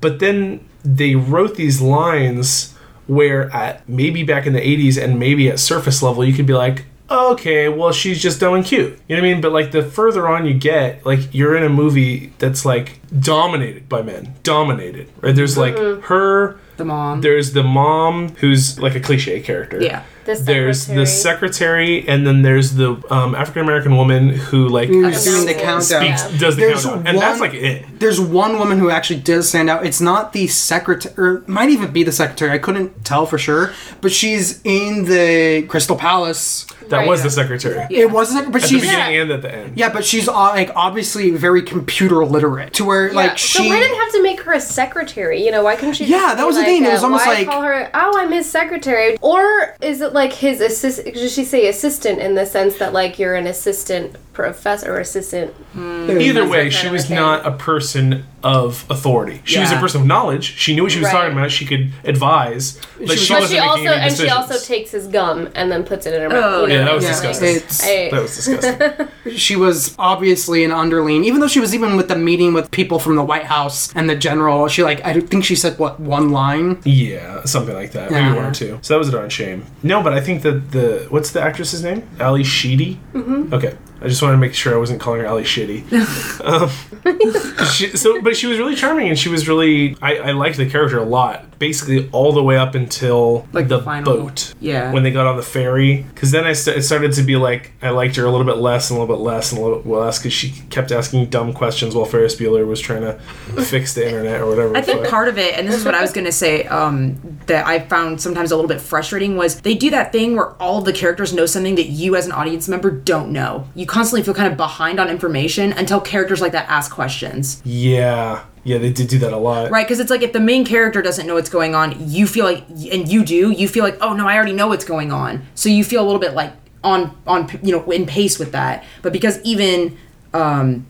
but 0.00 0.18
then 0.18 0.66
they 0.84 1.14
wrote 1.14 1.56
these 1.56 1.80
lines 1.80 2.74
where 3.06 3.50
at 3.50 3.88
maybe 3.88 4.22
back 4.22 4.46
in 4.46 4.52
the 4.52 4.60
80s 4.60 5.02
and 5.02 5.18
maybe 5.18 5.48
at 5.48 5.58
surface 5.58 6.02
level 6.02 6.24
you 6.24 6.32
could 6.32 6.46
be 6.46 6.54
like 6.54 6.84
okay 7.10 7.68
well 7.68 7.92
she's 7.92 8.22
just 8.22 8.40
dumb 8.40 8.54
and 8.54 8.64
cute 8.64 8.98
you 9.08 9.16
know 9.16 9.22
what 9.22 9.28
i 9.28 9.32
mean 9.32 9.40
but 9.40 9.52
like 9.52 9.72
the 9.72 9.82
further 9.82 10.28
on 10.28 10.46
you 10.46 10.54
get 10.54 11.04
like 11.04 11.34
you're 11.34 11.56
in 11.56 11.62
a 11.62 11.68
movie 11.68 12.32
that's 12.38 12.64
like 12.64 13.00
dominated 13.20 13.88
by 13.88 14.00
men 14.02 14.34
dominated 14.42 15.08
right 15.20 15.34
there's 15.34 15.58
like 15.58 15.74
mm-hmm. 15.74 16.00
her 16.02 16.58
The 16.76 16.84
mom. 16.84 17.20
there's 17.20 17.52
the 17.52 17.62
mom 17.62 18.30
who's 18.36 18.78
like 18.78 18.94
a 18.94 19.00
cliche 19.00 19.40
character 19.40 19.82
Yeah. 19.82 20.02
The 20.24 20.34
there's 20.34 20.86
the 20.86 21.04
secretary. 21.06 21.06
secretary 21.06 22.08
and 22.08 22.26
then 22.26 22.42
there's 22.42 22.74
the 22.74 23.02
um, 23.10 23.34
african 23.34 23.62
american 23.62 23.96
woman 23.96 24.28
who 24.28 24.68
like 24.68 24.88
Who's 24.88 25.24
doing 25.24 25.46
the 25.46 25.60
Announces. 25.60 25.90
countdown? 25.92 26.18
speaks 26.18 26.40
does 26.40 26.56
the 26.56 26.62
There's 26.62 26.84
countdown 26.84 27.06
and 27.06 27.18
that's 27.18 27.40
like 27.40 27.54
it 27.54 27.84
There's 27.98 28.20
one 28.20 28.58
woman 28.58 28.78
who 28.78 28.90
actually 28.90 29.20
does 29.20 29.48
stand 29.48 29.70
out. 29.70 29.86
It's 29.86 30.00
not 30.00 30.32
the 30.32 30.46
secretary, 30.48 31.14
or 31.16 31.34
it 31.38 31.48
might 31.48 31.70
even 31.70 31.92
be 31.92 32.02
the 32.02 32.10
secretary. 32.12 32.50
I 32.50 32.58
couldn't 32.58 33.04
tell 33.04 33.26
for 33.26 33.38
sure, 33.38 33.72
but 34.00 34.10
she's 34.10 34.60
in 34.64 35.04
the 35.04 35.62
Crystal 35.68 35.96
Palace. 35.96 36.66
that 36.88 36.98
Right. 36.98 37.08
was 37.08 37.22
the 37.22 37.30
secretary 37.30 37.86
It 37.90 38.10
wasn't, 38.10 38.52
but 38.52 38.56
at 38.56 38.62
the 38.62 38.68
she's 38.68 38.80
beginning 38.82 39.16
and 39.18 39.30
at 39.30 39.42
the 39.42 39.54
end 39.54 39.72
yeah, 39.78 39.88
but 39.88 40.04
she's 40.04 40.28
uh, 40.28 40.32
like 40.32 40.70
obviously 40.74 41.30
very 41.30 41.62
computer 41.62 42.24
literate 42.26 42.72
to 42.74 42.84
where 42.84 43.06
Yeah, 43.08 43.14
like 43.14 43.38
she. 43.38 43.58
so 43.58 43.64
why 43.64 43.78
did 43.80 43.90
they 43.92 43.96
have 43.96 44.12
to 44.12 44.22
make 44.22 44.40
her 44.42 44.52
a 44.52 44.60
secretary? 44.60 45.44
You 45.44 45.50
know, 45.52 45.62
why 45.62 45.76
couldn't 45.76 45.94
she? 45.94 46.04
Yeah, 46.06 46.18
just 46.18 46.36
that 46.38 46.46
was 46.46 46.56
the 46.56 46.62
like, 46.62 46.66
thing. 46.68 46.84
It 46.84 46.92
was 46.92 47.04
almost 47.04 47.26
why 47.26 47.34
like- 47.34 47.46
call 47.48 47.62
her. 47.62 47.88
Oh, 47.94 48.12
I'm 48.18 48.32
his 48.32 48.50
secretary. 48.50 49.16
Or 49.20 49.76
is 49.80 50.00
it 50.00 50.11
like 50.14 50.32
his 50.32 50.60
assistant? 50.60 51.14
Did 51.14 51.30
she 51.30 51.44
say 51.44 51.68
assistant 51.68 52.18
in 52.20 52.34
the 52.34 52.46
sense 52.46 52.78
that 52.78 52.92
like 52.92 53.18
you're 53.18 53.34
an 53.34 53.46
assistant 53.46 54.16
professor 54.32 54.94
or 54.94 55.00
assistant? 55.00 55.54
Either 55.76 56.46
way, 56.48 56.70
she 56.70 56.88
was 56.88 57.10
not 57.10 57.46
a 57.46 57.52
person 57.52 58.24
of 58.42 58.84
authority. 58.90 59.40
She 59.44 59.60
was 59.60 59.70
a 59.70 59.76
person 59.76 60.00
of 60.00 60.06
knowledge. 60.06 60.44
She 60.56 60.74
knew 60.74 60.82
what 60.82 60.90
she 60.92 60.98
was 60.98 61.06
Right. 61.06 61.12
talking 61.12 61.32
about. 61.38 61.50
She 61.52 61.64
could 61.64 61.92
advise, 62.04 62.78
but 62.98 63.08
was- 63.10 63.20
she 63.22 63.32
But 63.32 63.40
wasn't 63.42 63.50
she 63.52 63.58
also 63.60 63.76
making 63.84 63.88
any 64.00 64.08
and 64.08 64.16
she 64.16 64.28
also 64.28 64.58
takes 64.58 64.90
his 64.90 65.06
gum 65.06 65.48
and 65.54 65.70
then 65.70 65.84
puts 65.84 66.06
it 66.06 66.14
in 66.14 66.22
her 66.22 66.28
mouth. 66.28 66.42
Oh. 66.44 66.66
Yeah, 66.66 66.84
that 66.84 66.94
was 66.94 67.04
Yeah, 67.04 67.10
disgusting. 67.10 67.56
it's- 67.56 67.84
I- 67.86 68.08
that 68.10 68.20
was 68.22 68.34
disgusting. 68.34 69.08
she 69.36 69.54
was 69.54 69.94
obviously 69.98 70.64
an 70.64 70.72
underling, 70.72 71.24
even 71.24 71.40
though 71.40 71.46
she 71.46 71.60
was 71.60 71.72
even 71.74 71.96
with 71.96 72.08
the 72.08 72.16
meeting 72.16 72.52
with 72.52 72.70
people 72.72 72.98
from 72.98 73.14
the 73.16 73.22
White 73.22 73.44
House 73.44 73.92
and 73.94 74.10
the 74.10 74.16
general. 74.16 74.66
She 74.66 74.82
like 74.82 75.04
I 75.04 75.20
think 75.20 75.44
she 75.44 75.54
said 75.54 75.78
what 75.78 76.00
one 76.00 76.30
line. 76.30 76.78
yeah, 76.84 77.44
something 77.44 77.74
like 77.76 77.92
that. 77.92 78.10
Maybe 78.10 78.34
one 78.34 78.44
or 78.46 78.52
two. 78.52 78.78
So 78.82 78.94
that 78.94 78.98
was 78.98 79.08
a 79.08 79.12
darn 79.12 79.30
shame. 79.30 79.66
No, 79.84 80.02
but 80.02 80.12
I 80.14 80.20
think 80.20 80.42
that 80.42 80.72
the 80.72 81.06
what's 81.10 81.30
the 81.30 81.40
actress's 81.40 81.84
name? 81.84 82.02
Ally 82.18 82.42
Sheedy. 82.42 82.98
Mm-hmm. 83.14 83.54
Okay. 83.54 83.74
I 84.02 84.08
just 84.08 84.20
wanted 84.20 84.34
to 84.34 84.40
make 84.40 84.52
sure 84.54 84.74
I 84.74 84.78
wasn't 84.78 85.00
calling 85.00 85.20
her 85.20 85.26
Ali 85.28 85.44
Shitty. 85.44 85.84
um, 86.44 87.66
she, 87.70 87.88
so, 87.96 88.20
but 88.20 88.36
she 88.36 88.46
was 88.46 88.58
really 88.58 88.74
charming, 88.74 89.08
and 89.08 89.18
she 89.18 89.28
was 89.28 89.48
really. 89.48 89.96
I, 90.02 90.16
I 90.16 90.30
liked 90.32 90.56
the 90.56 90.68
character 90.68 90.98
a 90.98 91.04
lot. 91.04 91.58
Basically, 91.58 92.08
all 92.10 92.32
the 92.32 92.42
way 92.42 92.56
up 92.56 92.74
until 92.74 93.46
Like 93.52 93.68
the 93.68 93.78
the 93.78 94.02
boat. 94.04 94.52
yeah. 94.58 94.92
When 94.92 95.04
they 95.04 95.12
got 95.12 95.26
on 95.28 95.36
the 95.36 95.44
ferry, 95.44 96.02
because 96.14 96.32
then 96.32 96.44
I 96.44 96.54
st- 96.54 96.76
it 96.78 96.82
started 96.82 97.12
to 97.12 97.22
be 97.22 97.36
like 97.36 97.70
I 97.80 97.90
liked 97.90 98.16
her 98.16 98.24
a 98.24 98.30
little 98.30 98.46
bit 98.46 98.56
less 98.56 98.90
and 98.90 98.98
a 98.98 99.00
little 99.00 99.16
bit 99.16 99.22
less 99.22 99.52
and 99.52 99.60
a 99.60 99.64
little 99.64 99.78
bit 99.78 99.88
less 99.88 100.18
because 100.18 100.32
she 100.32 100.50
kept 100.70 100.90
asking 100.90 101.26
dumb 101.26 101.52
questions 101.52 101.94
while 101.94 102.04
Ferris 102.04 102.34
Bueller 102.34 102.66
was 102.66 102.80
trying 102.80 103.02
to 103.02 103.12
fix 103.62 103.94
the 103.94 104.04
internet 104.04 104.40
or 104.40 104.46
whatever. 104.48 104.76
I 104.76 104.82
think 104.82 105.06
part 105.06 105.28
of 105.28 105.38
it, 105.38 105.56
and 105.56 105.68
this 105.68 105.76
is 105.76 105.84
what 105.84 105.94
I 105.94 106.00
was 106.00 106.12
going 106.12 106.24
to 106.24 106.32
say, 106.32 106.64
um, 106.64 107.38
that 107.46 107.64
I 107.64 107.78
found 107.78 108.20
sometimes 108.20 108.50
a 108.50 108.56
little 108.56 108.68
bit 108.68 108.80
frustrating 108.80 109.36
was 109.36 109.60
they 109.60 109.74
do 109.74 109.90
that 109.90 110.10
thing 110.10 110.34
where 110.34 110.60
all 110.60 110.80
the 110.80 110.92
characters 110.92 111.32
know 111.32 111.46
something 111.46 111.76
that 111.76 111.86
you 111.86 112.16
as 112.16 112.26
an 112.26 112.32
audience 112.32 112.68
member 112.68 112.90
don't 112.90 113.30
know. 113.30 113.68
You 113.76 113.86
constantly 113.92 114.22
feel 114.24 114.34
kind 114.34 114.50
of 114.50 114.56
behind 114.56 114.98
on 114.98 115.08
information 115.08 115.72
until 115.72 116.00
characters 116.00 116.40
like 116.40 116.52
that 116.52 116.66
ask 116.68 116.90
questions, 116.90 117.60
Yeah, 117.64 118.44
yeah, 118.64 118.78
they 118.78 118.90
did 118.92 119.08
do 119.08 119.18
that 119.18 119.32
a 119.32 119.36
lot. 119.36 119.70
right? 119.70 119.86
Because 119.86 120.00
it's 120.00 120.10
like 120.10 120.22
if 120.22 120.32
the 120.32 120.40
main 120.40 120.64
character 120.64 121.02
doesn't 121.02 121.26
know 121.26 121.34
what's 121.34 121.50
going 121.50 121.74
on, 121.74 121.94
you 122.08 122.26
feel 122.26 122.44
like, 122.46 122.64
and 122.70 123.06
you 123.12 123.24
do, 123.24 123.50
you 123.50 123.68
feel 123.68 123.84
like, 123.84 123.98
oh 124.00 124.12
no, 124.14 124.26
I 124.26 124.34
already 124.36 124.52
know 124.54 124.68
what's 124.68 124.84
going 124.84 125.12
on. 125.12 125.44
So 125.54 125.68
you 125.68 125.84
feel 125.84 126.02
a 126.02 126.06
little 126.06 126.20
bit 126.20 126.34
like 126.34 126.52
on 126.84 127.16
on 127.26 127.48
you 127.62 127.70
know 127.72 127.82
in 127.90 128.06
pace 128.06 128.38
with 128.38 128.52
that. 128.52 128.84
But 129.02 129.12
because 129.12 129.40
even 129.42 129.96
um, 130.34 130.86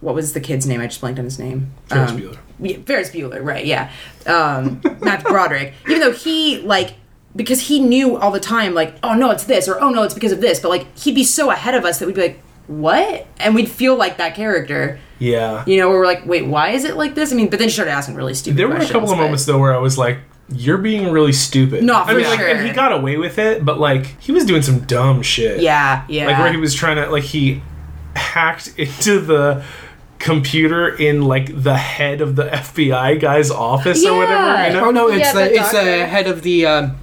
what 0.00 0.14
was 0.14 0.32
the 0.32 0.40
kid's 0.40 0.66
name? 0.66 0.80
I 0.80 0.86
just 0.86 1.00
blanked 1.00 1.18
on 1.18 1.24
his 1.24 1.38
name. 1.38 1.72
Ferris 1.86 2.10
Um, 2.10 2.18
Bueller. 2.20 2.38
yeah, 2.60 2.76
Ferris 2.86 3.10
Bueller, 3.10 3.42
right? 3.44 3.64
Yeah, 3.64 3.90
um, 4.26 4.80
Matt 5.00 5.22
Broderick. 5.24 5.74
Even 5.88 6.00
though 6.00 6.12
he 6.12 6.58
like 6.58 6.94
because 7.34 7.62
he 7.68 7.80
knew 7.80 8.16
all 8.16 8.30
the 8.30 8.40
time, 8.40 8.74
like, 8.74 8.94
oh 9.02 9.14
no, 9.14 9.30
it's 9.30 9.44
this, 9.44 9.68
or 9.68 9.80
oh 9.80 9.90
no, 9.90 10.02
it's 10.02 10.14
because 10.14 10.32
of 10.32 10.40
this. 10.40 10.60
But 10.60 10.68
like 10.70 10.98
he'd 10.98 11.14
be 11.14 11.24
so 11.24 11.50
ahead 11.50 11.74
of 11.74 11.84
us 11.84 11.98
that 11.98 12.06
we'd 12.06 12.14
be 12.14 12.20
like, 12.22 12.42
what? 12.66 13.26
And 13.38 13.54
we'd 13.54 13.68
feel 13.70 13.96
like 13.96 14.16
that 14.18 14.34
character, 14.34 14.98
Yeah. 15.18 15.64
you 15.66 15.76
know, 15.78 15.88
where 15.88 15.98
we're 15.98 16.06
like, 16.06 16.24
wait, 16.26 16.46
why 16.46 16.70
is 16.70 16.84
it 16.84 16.96
like 16.96 17.14
this? 17.14 17.32
I 17.32 17.34
mean, 17.36 17.48
but 17.50 17.58
then 17.58 17.68
she 17.68 17.74
started 17.74 17.90
asking 17.92 18.14
really 18.14 18.34
stupid. 18.34 18.56
There 18.58 18.68
were 18.68 18.74
a 18.74 18.76
questions, 18.76 18.92
couple 18.92 19.10
of 19.10 19.16
but- 19.18 19.22
moments 19.24 19.44
though 19.46 19.58
where 19.58 19.74
I 19.74 19.78
was 19.78 19.98
like, 19.98 20.18
"You're 20.54 20.78
being 20.78 21.10
really 21.10 21.32
stupid." 21.32 21.82
No, 21.84 22.02
I 22.02 22.06
for 22.06 22.14
mean, 22.14 22.24
like, 22.26 22.38
sure. 22.38 22.48
and 22.48 22.66
he 22.66 22.72
got 22.72 22.92
away 22.92 23.16
with 23.16 23.38
it, 23.38 23.64
but 23.64 23.78
like 23.80 24.20
he 24.20 24.30
was 24.32 24.44
doing 24.44 24.62
some 24.62 24.80
dumb 24.80 25.22
shit. 25.22 25.60
Yeah, 25.60 26.04
yeah. 26.08 26.26
Like 26.26 26.38
where 26.38 26.50
he 26.52 26.58
was 26.58 26.74
trying 26.74 26.96
to 26.96 27.10
like 27.10 27.24
he 27.24 27.62
hacked 28.14 28.74
into 28.78 29.18
the 29.20 29.64
computer 30.18 30.88
in 30.88 31.22
like 31.22 31.62
the 31.62 31.76
head 31.76 32.20
of 32.20 32.36
the 32.36 32.44
FBI 32.44 33.20
guy's 33.20 33.50
office 33.50 34.04
or 34.06 34.16
whatever. 34.18 34.34
Yeah. 34.46 34.66
You 34.68 34.72
know? 34.74 34.86
Oh 34.86 34.90
no, 34.92 35.08
it's 35.08 35.18
Yeah, 35.18 35.32
the, 35.32 35.38
the 35.40 35.54
it's 35.56 35.72
the 35.72 36.06
head 36.06 36.26
of 36.28 36.42
the 36.42 36.66
um, 36.66 36.96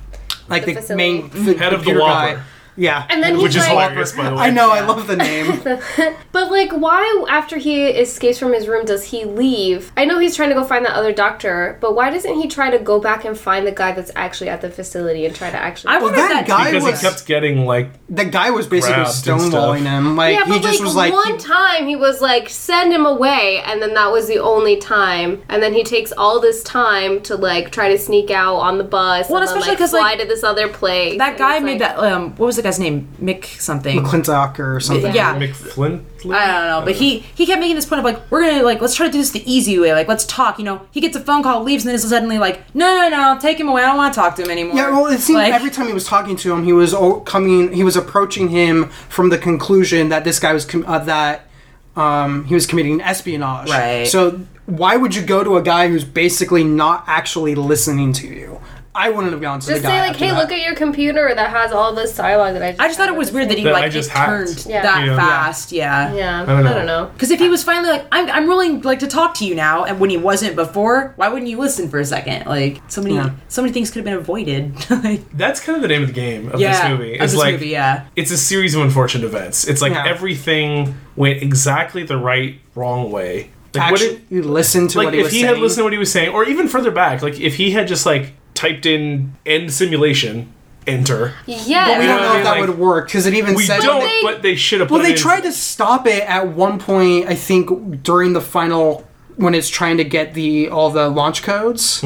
like 0.50 0.66
The 0.66 0.74
the, 0.82 0.96
main 0.96 1.26
f- 1.26 1.32
Head 1.58 1.74
of 1.74 1.84
the 1.84 1.92
computer 1.92 2.00
WOPR. 2.00 2.44
Yeah. 2.80 3.06
And 3.10 3.22
then 3.22 3.34
Which 3.38 3.54
he's 3.54 3.64
is 3.64 3.70
like, 3.70 3.90
hilarious, 3.90 4.12
by 4.14 4.30
the 4.30 4.36
way. 4.36 4.42
I 4.44 4.50
know, 4.50 4.72
I 4.72 4.80
love 4.82 5.06
the 5.08 5.16
name. 5.18 5.62
But 6.32 6.52
like, 6.52 6.72
why 6.72 7.26
after 7.30 7.58
he 7.58 7.88
escapes 7.88 8.40
from 8.40 8.54
his 8.54 8.68
room 8.68 8.86
does 8.86 9.04
he 9.06 9.26
leave? 9.26 9.92
I 9.98 10.06
know 10.06 10.20
he's 10.20 10.36
trying 10.36 10.50
to 10.50 10.56
go 10.56 10.64
find 10.64 10.86
that 10.86 10.94
other 10.94 11.12
doctor, 11.12 11.78
but 11.82 11.96
why 11.96 12.10
doesn't 12.10 12.36
he 12.36 12.48
try 12.48 12.70
to 12.70 12.80
go 12.80 13.00
back 13.00 13.26
and 13.26 13.38
find 13.38 13.66
the 13.68 13.72
guy 13.72 13.92
that's 13.92 14.12
actually 14.16 14.50
at 14.50 14.62
the 14.62 14.70
facility 14.70 15.26
and 15.26 15.36
try 15.36 15.50
to 15.50 15.58
actually? 15.58 15.90
I 15.94 15.98
Well, 15.98 16.06
wonder 16.06 16.20
if 16.22 16.30
that 16.30 16.48
that 16.48 16.48
guy 16.48 16.72
Because 16.72 16.84
was 16.84 17.02
he 17.02 17.08
kept 17.08 17.26
getting 17.26 17.66
like 17.66 17.90
the 18.10 18.26
guy 18.26 18.52
was 18.52 18.68
basically 18.68 18.96
Grabbed 19.04 19.28
and 19.28 19.42
stonewalling 19.42 19.82
him. 19.86 20.16
Like 20.16 20.36
yeah, 20.38 20.46
he 20.46 20.52
but 20.52 20.62
just 20.62 20.80
like, 20.80 20.86
was 20.86 20.96
like 20.96 21.14
one 21.14 21.34
he- 21.34 21.38
time 21.40 21.88
he 21.88 21.96
was 21.96 22.22
like, 22.22 22.48
send 22.50 22.94
him 22.94 23.06
away, 23.06 23.62
and 23.66 23.82
then 23.82 23.94
that 23.96 24.12
was 24.12 24.28
the 24.28 24.40
only 24.40 24.78
time. 24.78 25.42
And 25.50 25.62
then 25.62 25.74
he 25.74 25.84
takes 25.84 26.12
all 26.14 26.40
this 26.40 26.64
time 26.64 27.22
to 27.24 27.36
like 27.36 27.72
try 27.72 27.90
to 27.90 27.98
sneak 27.98 28.32
out 28.32 28.56
on 28.58 28.78
the 28.78 28.84
bus. 28.84 29.30
Well, 29.30 29.42
and 29.42 29.48
then, 29.48 29.58
especially 29.58 29.72
like, 29.72 29.80
'cause, 29.80 29.90
fly 29.92 30.00
like, 30.02 30.20
to 30.22 30.26
this 30.28 30.44
other 30.44 30.68
place. 30.70 31.18
that 31.18 31.30
and 31.32 31.38
guy 31.38 31.56
it's 31.58 31.66
made 31.66 31.82
like- 31.82 31.96
that. 31.98 32.00
Um, 32.00 32.30
what 32.36 32.46
was 32.46 32.56
the 32.56 32.62
guy's 32.70 32.80
name? 32.80 33.08
Mick 33.22 33.46
something. 33.60 34.00
McClintock 34.00 34.60
or 34.60 34.80
something. 34.80 35.14
Yeah. 35.14 35.38
McFlint. 35.38 36.04
I 36.26 36.48
don't 36.48 36.68
know, 36.68 36.82
but 36.84 36.96
he 36.96 37.20
he 37.20 37.46
kept 37.46 37.60
making 37.62 37.76
this 37.76 37.86
point 37.86 38.00
of 38.00 38.06
like 38.06 38.30
we're 38.30 38.42
gonna 38.42 38.64
like 38.64 38.82
let's 38.82 38.96
try 38.96 39.06
to 39.06 39.12
do 39.12 39.20
this 39.20 39.32
the 39.32 39.44
easy 39.52 39.80
way, 39.80 39.94
like 39.94 40.08
let's 40.08 40.26
talk. 40.26 40.60
You 40.60 40.66
know, 40.66 40.82
he 40.92 41.00
gets 41.00 41.16
a 41.16 41.22
phone 41.22 41.44
call, 41.44 41.64
leaves, 41.64 41.84
and 41.84 41.90
then 41.90 41.96
is 41.96 42.08
suddenly 42.08 42.38
like, 42.38 42.74
no, 42.76 42.86
no, 42.96 43.10
no, 43.10 43.40
take 43.40 43.60
him 43.60 43.70
away. 43.70 43.84
I 43.84 43.88
don't 43.88 43.98
want 43.98 44.14
to 44.14 44.20
talk 44.20 44.36
to 44.36 44.44
him 44.44 44.52
anymore. 44.52 44.76
Yeah, 44.76 44.90
well, 44.92 45.08
it 45.08 45.20
seemed 45.20 45.38
Like- 45.40 45.54
every 45.54 45.70
time 45.70 45.88
he 45.88 45.94
was 45.94 46.06
talking 46.06 46.36
to 46.38 46.54
him, 46.54 46.64
he 46.66 46.74
was 46.74 46.94
coming, 47.26 47.72
he 47.72 47.84
was 47.84 47.96
approaching 47.96 48.50
him 48.50 48.90
from 49.08 49.30
the 49.30 49.38
conclusion 49.38 50.10
that 50.10 50.24
this 50.24 50.40
guy 50.40 50.54
was 50.54 50.66
com- 50.66 50.86
uh, 50.86 51.00
that 51.00 51.48
um, 51.96 52.46
he 52.46 52.54
was 52.54 52.66
committing 52.66 53.02
espionage. 53.02 53.70
Right. 53.70 54.06
So 54.08 54.42
why 54.66 54.98
would 54.98 55.16
you 55.16 55.22
go 55.22 55.44
to 55.44 55.58
a 55.58 55.62
guy 55.62 55.88
who's 55.88 56.04
basically 56.04 56.64
not 56.64 57.04
actually 57.08 57.56
listening 57.56 58.14
to 58.14 58.28
you? 58.28 58.60
I 58.96 59.10
wouldn't 59.10 59.32
have 59.32 59.42
gone 59.42 59.60
to 59.60 59.68
Just 59.68 59.82
the 59.84 59.88
guy. 59.88 59.90
Just 59.90 59.96
say 59.96 60.00
like, 60.02 60.10
after 60.12 60.26
hey, 60.26 60.32
that. 60.32 60.38
look 60.38 60.52
at 60.52 60.62
your 60.62 60.76
computer 60.76 61.32
that 61.34 61.50
has 61.52 61.72
all 61.72 61.94
this 61.94 62.16
dialogue 62.18 62.54
that 62.54 62.64
I. 62.64 62.70
Just 62.72 62.82
I 62.82 62.88
just 62.88 62.98
thought 62.98 63.08
it 63.10 63.16
was 63.16 63.32
weird 63.32 63.50
that 63.50 63.58
he 63.58 63.64
That 63.64 63.76
I 63.76 63.80
like 63.82 63.92
just 63.92 64.10
it 64.10 64.16
turned 64.16 64.66
Yeah. 64.68 64.82
that 64.82 65.06
Yeah. 65.06 65.16
fast. 65.16 65.72
Yeah. 65.72 66.14
Yeah, 66.14 66.42
I 66.42 66.46
don't 66.46 66.64
don't 66.64 66.86
know. 66.88 67.04
know. 67.06 67.10
Because 67.14 67.30
if 67.32 67.40
he 67.40 67.50
was 67.50 67.64
finally 67.64 67.90
like, 67.92 68.06
I'm, 68.12 68.30
I'm 68.30 68.48
willing 68.48 68.82
like 68.82 69.00
to 69.00 69.08
talk 69.08 69.36
to 69.36 69.46
you 69.46 69.54
now, 69.56 69.84
and 69.86 70.00
when 70.00 70.10
he 70.10 70.18
wasn't 70.18 70.56
before, 70.56 71.14
why 71.18 71.28
wouldn't 71.30 71.50
you 71.50 71.58
listen 71.60 71.88
for 71.88 72.00
a 72.00 72.06
second? 72.06 72.48
Like 72.48 72.82
so 72.88 73.02
many, 73.02 73.16
Yeah. 73.16 73.32
so 73.48 73.62
many 73.62 73.72
things 73.74 73.92
could 73.92 74.00
have 74.00 74.06
been 74.06 74.16
avoided. 74.16 74.74
Like, 74.90 75.22
That's 75.38 75.60
kind 75.60 75.76
of 75.76 75.82
the 75.84 75.88
name 75.88 76.02
of 76.02 76.08
the 76.10 76.14
game 76.14 76.50
of 76.52 76.60
yeah, 76.60 76.90
this 76.90 76.98
movie. 77.00 77.16
of 77.16 77.22
It's 77.22 77.34
this 77.34 77.40
like 77.40 77.54
movie, 77.54 77.68
yeah. 77.68 78.06
it's 78.16 78.32
a 78.32 78.38
series 78.38 78.74
of 78.76 78.82
unfortunate 78.82 79.24
events. 79.26 79.68
It's 79.68 79.82
like 79.82 79.94
Yeah. 79.94 80.08
everything 80.08 80.96
went 81.16 81.42
exactly 81.44 82.04
the 82.04 82.18
right 82.18 82.60
wrong 82.76 83.12
way. 83.12 83.52
Like 83.76 83.92
what 83.92 84.02
Actually, 84.02 84.16
it, 84.18 84.22
you 84.32 84.42
listen 84.42 84.88
to 84.88 84.98
like 84.98 85.06
what 85.06 85.14
he 85.14 85.20
if 85.20 85.26
was 85.26 85.34
he 85.34 85.42
saying. 85.42 85.54
had 85.54 85.62
listened 85.62 85.80
to 85.82 85.84
what 85.84 85.94
he 85.94 86.00
was 86.00 86.12
saying, 86.12 86.30
or 86.34 86.44
even 86.44 86.68
further 86.68 86.90
back, 86.90 87.22
like 87.22 87.40
if 87.40 87.56
he 87.56 87.70
had 87.72 87.88
just 87.88 88.04
like 88.04 88.34
typed 88.60 88.86
in 88.86 89.34
end 89.46 89.72
simulation, 89.74 90.52
enter. 90.86 91.34
Yeah, 91.46 91.88
but 91.88 92.00
we 92.00 92.06
don't 92.08 92.22
know 92.22 92.38
if 92.38 92.44
that 92.44 92.58
mean? 92.58 92.68
would 92.70 92.78
work 92.78 93.08
because 93.08 93.26
it 93.26 93.34
even 93.34 93.50
said 93.52 93.56
We 93.58 93.66
said. 93.66 93.82
don't, 93.82 94.02
they- 94.02 94.22
but 94.22 94.42
they 94.42 94.56
should 94.56 94.82
have. 94.82 94.92
well, 94.92 95.00
put 95.00 95.06
they 95.06 95.14
it 95.14 95.18
in- 95.18 95.22
tried 95.22 95.42
to 95.44 95.52
stop 95.52 96.06
it 96.08 96.24
at 96.24 96.50
one 96.50 96.78
point. 96.80 97.28
I 97.28 97.36
think 97.36 98.04
during 98.04 98.34
the 98.34 98.42
final 98.42 99.08
when 99.38 99.56
it's 99.56 99.70
trying 99.70 99.98
to 99.98 100.04
get 100.04 100.34
the 100.34 100.70
all 100.70 100.90
the 100.90 101.08
launch 101.10 101.44
codes. 101.44 102.04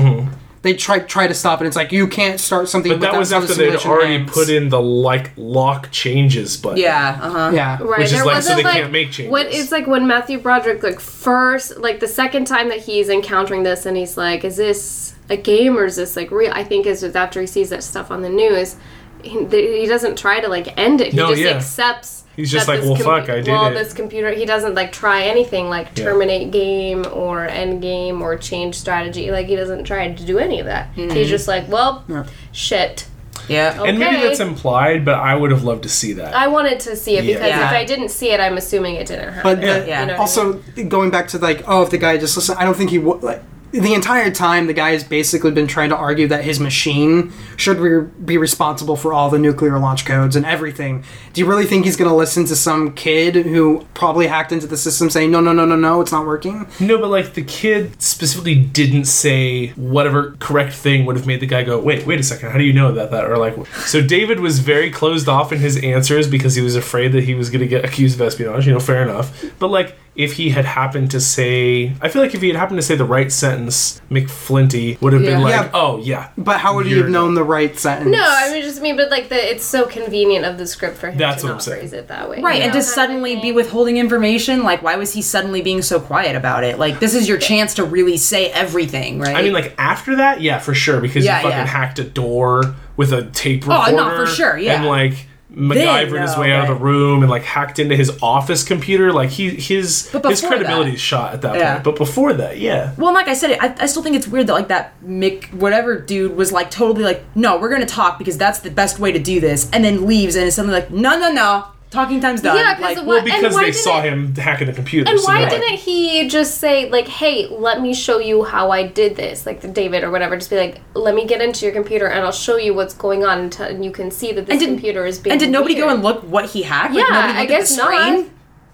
They 0.61 0.73
tried 0.73 1.09
try 1.09 1.27
to 1.27 1.33
stop 1.33 1.61
it. 1.61 1.67
It's 1.67 1.75
like 1.75 1.91
you 1.91 2.07
can't 2.07 2.39
start 2.39 2.69
something. 2.69 2.89
Mm-hmm. 2.93 3.01
But 3.01 3.11
that 3.11 3.19
without 3.19 3.19
was 3.19 3.31
how 3.33 3.39
the 3.39 3.43
after 3.43 3.55
they'd 3.55 3.77
simulation 3.79 3.91
already 3.91 4.13
ends. 4.15 4.31
put 4.31 4.47
in 4.49 4.69
the 4.69 4.81
like 4.81 5.31
lock 5.35 5.91
changes 5.91 6.55
button. 6.55 6.77
Yeah, 6.77 7.19
uh 7.21 7.29
huh. 7.29 7.51
Yeah. 7.53 7.79
Right, 7.83 7.99
Which 7.99 8.05
is 8.05 8.11
there 8.13 8.23
like, 8.23 8.43
so 8.43 8.51
wasn't 8.53 8.57
they 8.59 8.63
like 8.63 8.73
can't 8.75 8.91
make 8.93 9.11
changes. 9.11 9.29
When 9.33 9.47
it's 9.47 9.71
like 9.73 9.87
when 9.87 10.07
Matthew 10.07 10.39
Broderick 10.39 10.81
like 10.81 11.01
first 11.01 11.79
like 11.79 11.99
the 11.99 12.07
second 12.07 12.45
time 12.45 12.69
that 12.69 12.79
he's 12.79 13.09
encountering 13.09 13.63
this 13.63 13.85
and 13.85 13.97
he's 13.97 14.15
like, 14.15 14.45
is 14.45 14.55
this 14.55 15.12
a 15.29 15.37
game 15.37 15.77
or 15.77 15.85
is 15.85 15.95
this 15.95 16.15
like 16.15 16.31
real? 16.31 16.51
I 16.53 16.63
think 16.63 16.85
is 16.85 17.03
after 17.03 17.41
he 17.41 17.47
sees 17.47 17.69
that 17.69 17.83
stuff 17.83 18.11
on 18.11 18.21
the 18.21 18.29
news, 18.29 18.75
he, 19.23 19.45
he 19.45 19.85
doesn't 19.87 20.17
try 20.17 20.39
to 20.39 20.47
like 20.49 20.77
end 20.77 21.01
it. 21.01 21.11
He 21.11 21.17
No, 21.17 21.29
just 21.29 21.41
yeah. 21.41 21.49
accepts. 21.51 22.23
He's 22.35 22.51
just 22.51 22.67
like, 22.67 22.79
this 22.81 22.89
"Well, 22.89 22.97
fuck, 22.97 23.29
I 23.29 23.35
did 23.41 23.47
well, 23.47 23.67
it." 23.67 23.73
this 23.75 23.93
computer. 23.93 24.31
He 24.31 24.43
doesn't 24.45 24.73
like 24.73 24.91
try 24.91 25.23
anything 25.23 25.69
like 25.69 25.89
Yeah. 25.95 26.05
terminate 26.05 26.51
game 26.51 27.05
or 27.13 27.45
end 27.45 27.81
game 27.81 28.21
or 28.23 28.35
change 28.37 28.75
strategy. 28.75 29.31
Like 29.31 29.45
he 29.47 29.55
doesn't 29.55 29.83
try 29.83 30.11
to 30.11 30.25
do 30.25 30.39
any 30.39 30.59
of 30.59 30.65
that. 30.65 30.93
Mm-hmm. 30.95 31.11
He's 31.15 31.29
just 31.29 31.47
like, 31.47 31.67
well, 31.69 32.03
Yeah. 32.07 32.25
shit. 32.51 33.05
Yeah. 33.47 33.83
And 33.83 33.99
maybe 33.99 34.15
that's 34.23 34.39
implied, 34.39 35.03
but 35.05 35.15
I 35.15 35.35
would 35.35 35.51
have 35.51 35.63
loved 35.63 35.83
to 35.83 35.89
see 35.89 36.13
that. 36.13 36.33
I 36.33 36.47
wanted 36.47 36.79
to 36.81 36.95
see 36.95 37.17
it 37.17 37.25
because 37.25 37.47
Yeah. 37.47 37.67
if 37.67 37.73
I 37.73 37.85
didn't 37.85 38.09
see 38.09 38.31
it, 38.31 38.39
I'm 38.39 38.57
assuming 38.57 38.95
it 38.95 39.07
didn't 39.07 39.33
happen. 39.33 39.55
But 39.59 39.63
Yeah. 39.65 40.01
You 40.01 40.07
know 40.07 40.13
what 40.13 40.19
I 40.19 40.23
also 40.23 40.53
going 40.87 41.11
back 41.11 41.27
to 41.29 41.37
like, 41.37 41.63
oh, 41.67 41.83
if 41.83 41.89
the 41.91 41.97
guy 41.97 42.17
just 42.17 42.35
listen, 42.35 42.55
I 42.57 42.63
don't 42.65 42.75
think 42.75 42.89
he 42.89 42.99
would. 42.99 43.21
Like, 43.21 43.43
the 43.73 43.95
entire 43.95 44.29
time, 44.29 44.67
the 44.67 44.73
guy 44.73 44.91
has 44.91 45.03
basically 45.03 45.49
been 45.49 45.65
trying 45.65 45.89
to 45.89 45.95
argue 45.95 46.27
that 46.27 46.43
his 46.43 46.59
machine 46.59 47.33
should 47.57 47.77
re- 47.77 48.07
be 48.23 48.37
responsible 48.37 48.95
for 48.95 49.13
all 49.13 49.31
the 49.31 49.39
nuclear 49.39 49.79
launch 49.79 50.05
codes 50.05 50.35
and 50.35 50.45
everything. 50.45 51.03
Do 51.33 51.41
you 51.41 51.47
really 51.47 51.65
think 51.65 51.85
he's 51.85 51.97
going 51.97 52.09
to 52.09 52.15
listen 52.15 52.45
to 52.45 52.55
some 52.55 52.93
kid 52.93 53.35
who 53.35 53.83
probably 53.95 54.27
hacked 54.27 54.51
into 54.51 54.67
the 54.67 54.77
system 54.77 55.09
saying, 55.09 55.31
no, 55.31 55.41
no, 55.41 55.53
no, 55.53 55.65
no, 55.65 55.75
no, 55.75 56.01
it's 56.01 56.11
not 56.11 56.27
working? 56.27 56.67
No, 56.79 56.99
but 56.99 57.09
like 57.09 57.33
the 57.33 57.43
kid 57.43 57.99
specifically 57.99 58.53
didn't 58.53 59.05
say 59.05 59.69
whatever 59.69 60.35
correct 60.39 60.73
thing 60.73 61.05
would 61.05 61.15
have 61.15 61.25
made 61.25 61.39
the 61.39 61.47
guy 61.47 61.63
go, 61.63 61.79
wait, 61.79 62.05
wait 62.05 62.19
a 62.19 62.23
second, 62.23 62.51
how 62.51 62.59
do 62.59 62.63
you 62.63 62.73
know 62.73 62.91
that 62.91 63.09
that 63.09 63.25
or 63.25 63.37
like 63.37 63.65
so 63.87 64.01
David 64.01 64.39
was 64.39 64.59
very 64.59 64.91
closed 64.91 65.27
off 65.27 65.51
in 65.51 65.57
his 65.57 65.81
answers 65.83 66.29
because 66.29 66.53
he 66.53 66.61
was 66.61 66.75
afraid 66.75 67.11
that 67.13 67.23
he 67.23 67.33
was 67.33 67.49
gonna 67.49 67.65
get 67.65 67.83
accused 67.83 68.19
of 68.19 68.27
espionage, 68.27 68.67
you 68.67 68.73
know, 68.73 68.79
fair 68.79 69.01
enough. 69.01 69.43
But 69.57 69.69
like 69.69 69.95
if 70.15 70.33
he 70.33 70.49
had 70.51 70.65
happened 70.65 71.09
to 71.11 71.19
say 71.19 71.95
I 72.01 72.07
feel 72.09 72.21
like 72.21 72.35
if 72.35 72.41
he 72.41 72.47
had 72.49 72.55
happened 72.57 72.77
to 72.77 72.83
say 72.83 72.95
the 72.95 73.03
right 73.05 73.31
sentence, 73.31 73.99
McFlinty 74.11 75.01
would 75.01 75.11
have 75.13 75.23
been 75.23 75.41
like, 75.41 75.51
Yeah. 75.53 75.71
Oh 75.73 75.97
yeah. 75.97 76.29
But 76.37 76.59
how 76.59 76.75
would 76.75 76.85
he 76.85 76.93
You're 76.93 77.03
have 77.03 77.11
known 77.11 77.33
the 77.33 77.43
right 77.43 77.77
sentence? 77.77 78.11
No, 78.11 78.23
I 78.23 78.51
mean 78.51 78.61
just 78.61 78.81
mean, 78.81 78.95
but 78.95 79.09
like 79.09 79.29
the 79.29 79.35
it's 79.51 79.63
so 79.63 79.85
convenient 79.85 80.45
of 80.45 80.57
the 80.57 80.67
script 80.67 80.97
for 80.97 81.09
him 81.09 81.17
That's 81.17 81.41
to 81.41 81.47
what 81.47 81.49
not 81.49 81.55
I'm 81.55 81.61
saying. 81.61 81.79
phrase 81.81 81.93
it 81.93 82.07
that 82.09 82.29
way, 82.29 82.41
Right, 82.41 82.57
you 82.57 82.63
and 82.63 82.73
know, 82.73 82.79
to 82.79 82.85
suddenly 82.85 83.37
be 83.41 83.51
withholding 83.51 83.97
information, 83.97 84.63
like 84.63 84.81
why 84.83 84.95
was 84.97 85.13
he 85.13 85.21
suddenly 85.21 85.61
being 85.61 85.81
so 85.81 85.99
quiet 85.99 86.35
about 86.35 86.63
it? 86.63 86.77
Like 86.79 86.99
this 86.99 87.15
is 87.15 87.27
your 87.27 87.37
chance 87.37 87.73
to 87.75 87.83
really 87.83 88.17
say 88.17 88.51
everything, 88.51 89.19
right? 89.19 89.35
I 89.35 89.41
mean 89.41 89.53
like 89.53 89.73
after 89.77 90.17
that, 90.17 90.41
yeah, 90.41 90.59
for 90.59 90.73
sure, 90.73 91.01
because 91.01 91.25
Yeah, 91.25 91.37
he 91.39 91.43
fucking 91.43 91.57
yeah. 91.57 91.65
hacked 91.65 91.99
a 91.99 92.03
door 92.03 92.75
with 92.97 93.11
a 93.13 93.23
tape 93.31 93.67
Oh, 93.67 93.71
recorder. 93.87 93.95
no, 93.97 94.15
for 94.15 94.27
sure, 94.27 94.57
yeah. 94.57 94.75
And 94.75 94.85
like 94.85 95.27
MacGyvered 95.55 96.21
his 96.21 96.35
no, 96.35 96.41
way 96.41 96.51
out 96.51 96.69
of 96.69 96.77
the 96.77 96.83
room 96.83 97.21
and 97.21 97.29
like 97.29 97.43
hacked 97.43 97.77
into 97.79 97.95
his 97.95 98.11
office 98.21 98.63
computer. 98.63 99.13
Like 99.13 99.29
he 99.29 99.51
his 99.51 100.09
his 100.09 100.41
credibility 100.41 100.89
that- 100.91 100.95
is 100.95 101.01
shot 101.01 101.33
at 101.33 101.41
that 101.43 101.55
Yeah. 101.55 101.73
point. 101.73 101.83
But 101.83 101.95
before 101.97 102.33
that, 102.33 102.57
yeah. 102.59 102.93
Well, 102.97 103.13
like 103.13 103.27
I 103.27 103.33
said, 103.35 103.57
I, 103.61 103.75
I 103.79 103.85
still 103.85 104.01
think 104.03 104.15
it's 104.15 104.27
weird 104.27 104.47
that 104.47 104.53
like 104.53 104.67
that 104.69 104.93
Mick 105.05 105.53
whatever 105.53 105.99
dude 105.99 106.35
was 106.35 106.51
like 106.51 106.71
totally 106.71 107.03
like, 107.03 107.23
no, 107.35 107.57
we're 107.59 107.69
gonna 107.69 107.85
talk 107.85 108.17
because 108.17 108.37
that's 108.37 108.59
the 108.59 108.71
best 108.71 108.97
way 108.99 109.11
to 109.11 109.19
do 109.19 109.39
this, 109.39 109.69
and 109.71 109.83
then 109.85 110.05
leaves 110.07 110.35
and 110.35 110.45
is 110.47 110.55
suddenly 110.55 110.79
like, 110.79 110.89
no, 110.91 111.19
no, 111.19 111.31
no, 111.31 111.65
talking 111.93 112.19
time's 112.19 112.41
done. 112.41 112.57
Yeah, 112.57 112.73
'cause 112.73 112.81
like, 112.81 112.95
the 112.97 113.03
Well, 113.03 113.23
because 113.23 113.55
they 113.55 113.71
saw 113.71 114.01
him 114.01 114.35
hacking 114.35 114.67
the 114.67 114.73
computer. 114.73 115.09
And 115.09 115.19
so 115.19 115.27
why 115.27 115.39
they're 115.41 115.51
like- 115.51 115.61
didn't 115.61 115.79
he 115.79 116.27
just 116.27 116.57
say 116.59 116.89
like, 116.89 117.07
"Hey, 117.07 117.47
let 117.49 117.79
me 117.81 117.93
show 117.93 118.19
you 118.19 118.43
how 118.43 118.71
I 118.71 118.83
did 118.83 119.15
this," 119.15 119.45
like 119.45 119.61
the 119.61 119.67
David 119.69 120.03
or 120.03 120.11
whatever? 120.11 120.35
Just 120.35 120.49
be 120.49 120.57
like, 120.57 120.81
"Let 120.93 121.15
me 121.15 121.25
get 121.25 121.41
into 121.41 121.65
your 121.65 121.73
computer 121.73 122.07
and 122.07 122.25
I'll 122.25 122.31
show 122.31 122.57
you 122.57 122.73
what's 122.73 122.93
going 122.93 123.23
on, 123.23 123.39
and, 123.39 123.51
t- 123.53 123.63
and 123.63 123.85
you 123.85 123.91
can 123.91 124.11
see 124.11 124.33
that 124.33 124.47
this 124.47 124.51
And 124.53 124.59
did- 124.59 124.67
computer 124.69 125.05
is 125.05 125.19
being." 125.19 125.31
and 125.31 125.39
did 125.39 125.49
nobody 125.51 125.75
go 125.75 125.87
and 125.89 126.03
look 126.03 126.21
what 126.23 126.47
he 126.47 126.63
hacked? 126.63 126.93
Yeah, 126.95 127.03
like, 127.03 127.11
nobody 127.13 127.39
I 127.39 127.45
guess 127.45 127.77
not. 127.77 128.25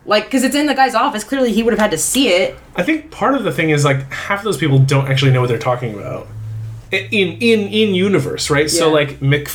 Like, 0.06 0.24
because 0.26 0.44
it's 0.44 0.56
in 0.56 0.66
the 0.66 0.74
guy's 0.74 0.96
office. 0.96 1.24
Clearly, 1.24 1.52
he 1.52 1.62
would 1.62 1.72
have 1.74 1.80
had 1.80 1.92
to 1.92 1.98
see 1.98 2.30
it. 2.30 2.58
I 2.76 2.82
think 2.82 3.12
part 3.12 3.36
of 3.36 3.44
the 3.44 3.52
thing 3.52 3.70
is 3.70 3.86
like 3.86 4.12
half 4.12 4.40
of 4.40 4.46
those 4.46 4.58
people 4.58 4.80
don't 4.80 5.08
actually 5.08 5.32
know 5.32 5.42
what 5.42 5.50
they're 5.50 5.60
talking 5.60 5.94
about. 5.94 6.28
In 6.92 7.04
in 7.12 7.68
in 7.68 7.94
universe, 7.94 8.50
right? 8.50 8.70
So 8.72 8.90
like 8.90 9.20
Mick 9.20 9.48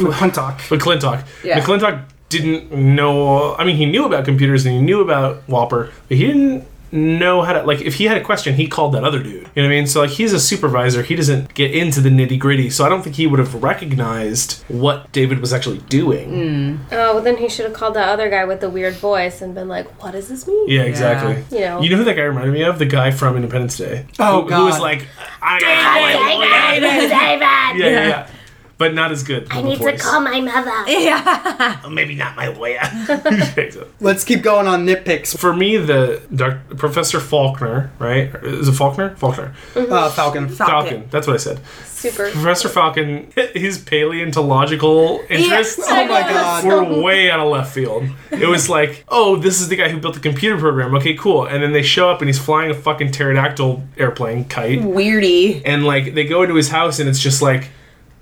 Ooh, 0.00 0.08
Huntock. 0.08 0.58
McClintock. 0.68 1.22
Yeah. 1.44 1.60
McClintock 1.60 2.00
didn't 2.28 2.72
know. 2.72 3.54
I 3.56 3.64
mean, 3.64 3.76
he 3.76 3.86
knew 3.86 4.04
about 4.04 4.24
computers 4.24 4.66
and 4.66 4.74
he 4.74 4.80
knew 4.82 5.00
about 5.00 5.46
WOPR, 5.46 5.90
but 6.08 6.16
he 6.16 6.26
didn't 6.26 6.66
know 6.92 7.42
how 7.42 7.52
to 7.52 7.62
like. 7.64 7.80
If 7.80 7.94
he 7.94 8.04
had 8.04 8.16
a 8.16 8.22
question, 8.24 8.54
he 8.54 8.66
called 8.68 8.94
that 8.94 9.04
other 9.04 9.22
dude. 9.22 9.32
You 9.34 9.40
know 9.40 9.48
what 9.62 9.64
I 9.64 9.68
mean? 9.68 9.86
So 9.86 10.00
like, 10.02 10.10
he's 10.10 10.32
a 10.32 10.40
supervisor. 10.40 11.02
He 11.02 11.14
doesn't 11.16 11.52
get 11.54 11.72
into 11.74 12.00
the 12.00 12.08
nitty 12.10 12.38
gritty. 12.38 12.70
So 12.70 12.84
I 12.84 12.88
don't 12.88 13.02
think 13.02 13.16
he 13.16 13.26
would 13.26 13.38
have 13.38 13.62
recognized 13.62 14.62
what 14.68 15.10
David 15.12 15.40
was 15.40 15.52
actually 15.52 15.78
doing. 15.88 16.28
Hmm. 16.28 16.94
Oh, 16.94 17.14
well, 17.14 17.22
then 17.22 17.36
he 17.36 17.48
should 17.48 17.64
have 17.66 17.74
called 17.74 17.94
that 17.94 18.08
other 18.08 18.30
guy 18.30 18.44
with 18.44 18.60
the 18.60 18.70
weird 18.70 18.94
voice 18.94 19.42
and 19.42 19.54
been 19.54 19.68
like, 19.68 19.86
"What 20.02 20.12
does 20.12 20.28
this 20.28 20.46
mean?" 20.46 20.68
Yeah, 20.68 20.82
exactly. 20.82 21.44
You 21.56 21.64
know. 21.64 21.80
You 21.80 21.90
know 21.90 21.96
who 21.96 22.04
that 22.04 22.14
guy 22.14 22.22
reminded 22.22 22.52
me 22.52 22.62
of? 22.62 22.78
The 22.78 22.86
guy 22.86 23.10
from 23.10 23.36
Independence 23.36 23.76
Day. 23.76 24.06
Oh, 24.18 24.42
who, 24.42 24.54
Who 24.54 24.64
was 24.64 24.80
like, 24.80 25.06
I 25.42 25.58
am 25.58 26.80
David, 26.80 27.08
David. 27.10 27.10
yeah, 27.10 27.74
yeah, 27.76 28.08
yeah. 28.08 28.30
But 28.78 28.92
not 28.92 29.10
as 29.10 29.22
good. 29.22 29.46
I 29.50 29.62
need 29.62 29.78
to 29.78 29.96
call 29.96 30.20
my 30.20 30.40
mother. 30.40 30.72
Yeah. 31.06 31.82
Maybe 31.90 32.14
not 32.14 32.36
my 32.36 32.48
lawyer. 32.48 32.80
Let's 34.00 34.24
keep 34.24 34.42
going 34.42 34.66
on 34.66 34.84
nitpicks. 34.86 35.36
For 35.38 35.54
me, 35.54 35.76
the 35.78 36.22
doc, 36.34 36.58
Professor 36.76 37.20
Faulkner, 37.20 37.90
right? 37.98 38.34
Is 38.42 38.68
it 38.68 38.72
Faulkner? 38.72 39.16
Faulkner. 39.16 39.54
Uh, 39.74 40.10
Falken. 40.10 40.48
Falken. 40.48 41.10
That's 41.10 41.26
what 41.26 41.34
I 41.34 41.36
said. 41.38 41.60
Super. 41.86 42.30
Professor 42.30 42.68
Falken, 42.68 43.32
his 43.56 43.78
paleontological 43.78 45.22
interests 45.30 45.82
Oh 45.88 46.06
my 46.06 46.20
god. 46.20 46.64
were 46.64 47.02
way 47.02 47.30
out 47.30 47.40
of 47.40 47.48
left 47.50 47.72
field. 47.74 48.04
It 48.30 48.46
was 48.48 48.68
like, 48.68 49.04
oh, 49.08 49.36
this 49.36 49.60
is 49.60 49.68
the 49.68 49.76
guy 49.76 49.88
who 49.88 49.98
built 49.98 50.14
the 50.14 50.20
computer 50.20 50.58
program. 50.58 50.94
Okay, 50.96 51.14
cool. 51.14 51.46
And 51.46 51.62
then 51.62 51.72
they 51.72 51.82
show 51.82 52.10
up 52.10 52.20
and 52.20 52.28
he's 52.28 52.38
flying 52.38 52.70
a 52.70 52.74
fucking 52.74 53.12
pterodactyl 53.12 53.82
airplane 53.96 54.44
kite. 54.44 54.80
Weirdy. 54.80 55.62
And 55.64 55.84
like 55.84 56.14
they 56.14 56.26
go 56.26 56.42
into 56.42 56.54
his 56.54 56.68
house 56.68 56.98
and 56.98 57.08
it's 57.08 57.20
just 57.20 57.40
like 57.40 57.70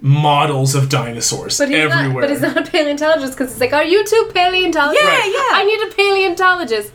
models 0.04 0.74
of 0.74 0.90
dinosaurs 0.90 1.56
But 1.58 1.70
he's 1.70 1.78
everywhere. 1.78 2.12
not. 2.12 2.20
But 2.20 2.30
he's 2.30 2.40
not 2.42 2.56
a 2.58 2.70
paleontologist 2.70 3.32
because 3.38 3.52
it's 3.52 3.60
like, 3.60 3.72
are 3.72 3.84
you 3.84 4.04
two 4.04 4.30
paleontologists? 4.34 5.02
Yeah, 5.02 5.10
Right. 5.18 5.32
yeah. 5.32 5.56
I 5.58 5.64
need 5.64 5.80
a 5.90 5.94
paleontologist. 5.94 6.90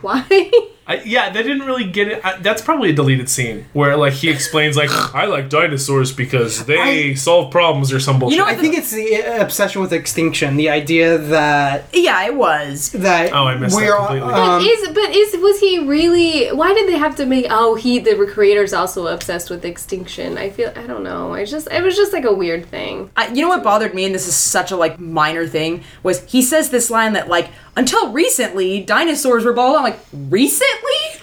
Why? 0.00 0.50
I, 0.88 1.02
yeah, 1.04 1.30
they 1.30 1.42
didn't 1.42 1.66
really 1.66 1.82
get 1.84 2.06
it. 2.08 2.24
I, 2.24 2.36
that's 2.38 2.62
probably 2.62 2.90
a 2.90 2.92
deleted 2.92 3.28
scene 3.28 3.66
where 3.72 3.96
like 3.96 4.12
he 4.12 4.28
explains 4.30 4.76
like 4.76 4.90
I 5.14 5.24
like 5.24 5.48
dinosaurs 5.48 6.12
because 6.12 6.64
they 6.66 7.10
I- 7.10 7.14
solve 7.14 7.50
problems 7.50 7.92
or 7.92 7.98
some 7.98 8.20
bullshit. 8.20 8.38
You 8.38 8.44
know 8.44 8.48
I 8.48 8.54
think 8.54 8.76
it's 8.78 8.92
the 8.92 9.40
obsession 9.40 9.80
with 9.82 9.92
extinction, 9.92 10.56
the 10.56 10.70
idea 10.70 11.18
that 11.18 11.86
Yeah, 11.92 12.24
it 12.26 12.36
was. 12.36 12.90
that 12.92 13.32
Oh, 13.32 13.44
I 13.46 13.56
missed 13.56 13.74
that 13.76 13.84
we're 13.84 13.96
completely. 13.96 14.32
um, 14.32 14.62
is 14.62 14.88
but 14.88 15.10
is 15.10 15.36
was 15.38 15.58
he 15.58 15.80
really? 15.80 16.48
Why 16.52 16.72
did 16.72 16.88
they 16.88 16.98
have 16.98 17.16
to 17.16 17.26
make? 17.26 17.46
Oh, 17.50 17.74
he 17.74 17.98
the 17.98 18.14
creator's 18.32 18.72
also 18.72 19.08
obsessed 19.08 19.50
with 19.50 19.64
extinction. 19.64 20.38
I 20.38 20.50
feel 20.50 20.72
I 20.76 20.86
don't 20.86 21.02
know. 21.02 21.34
I 21.34 21.44
just 21.46 21.66
it 21.72 21.82
was 21.82 21.96
just 21.96 22.12
like 22.12 22.24
a 22.24 22.32
weird 22.32 22.66
thing. 22.66 23.10
I, 23.16 23.26
you 23.28 23.42
know 23.42 23.48
what 23.48 23.64
bothered 23.64 23.92
me, 23.92 24.04
and 24.04 24.14
this 24.14 24.28
is 24.28 24.36
such 24.36 24.70
a 24.70 24.76
like 24.76 25.00
minor 25.00 25.46
thing, 25.48 25.82
was 26.04 26.22
he 26.30 26.42
says 26.42 26.70
this 26.70 26.90
line 26.90 27.14
that 27.14 27.26
like 27.28 27.48
until 27.76 28.12
recently 28.12 28.80
dinosaurs 28.82 29.44
were 29.44 29.52
bald. 29.52 29.76
I'm 29.76 29.82
like 29.84 29.98
recently. 30.12 30.66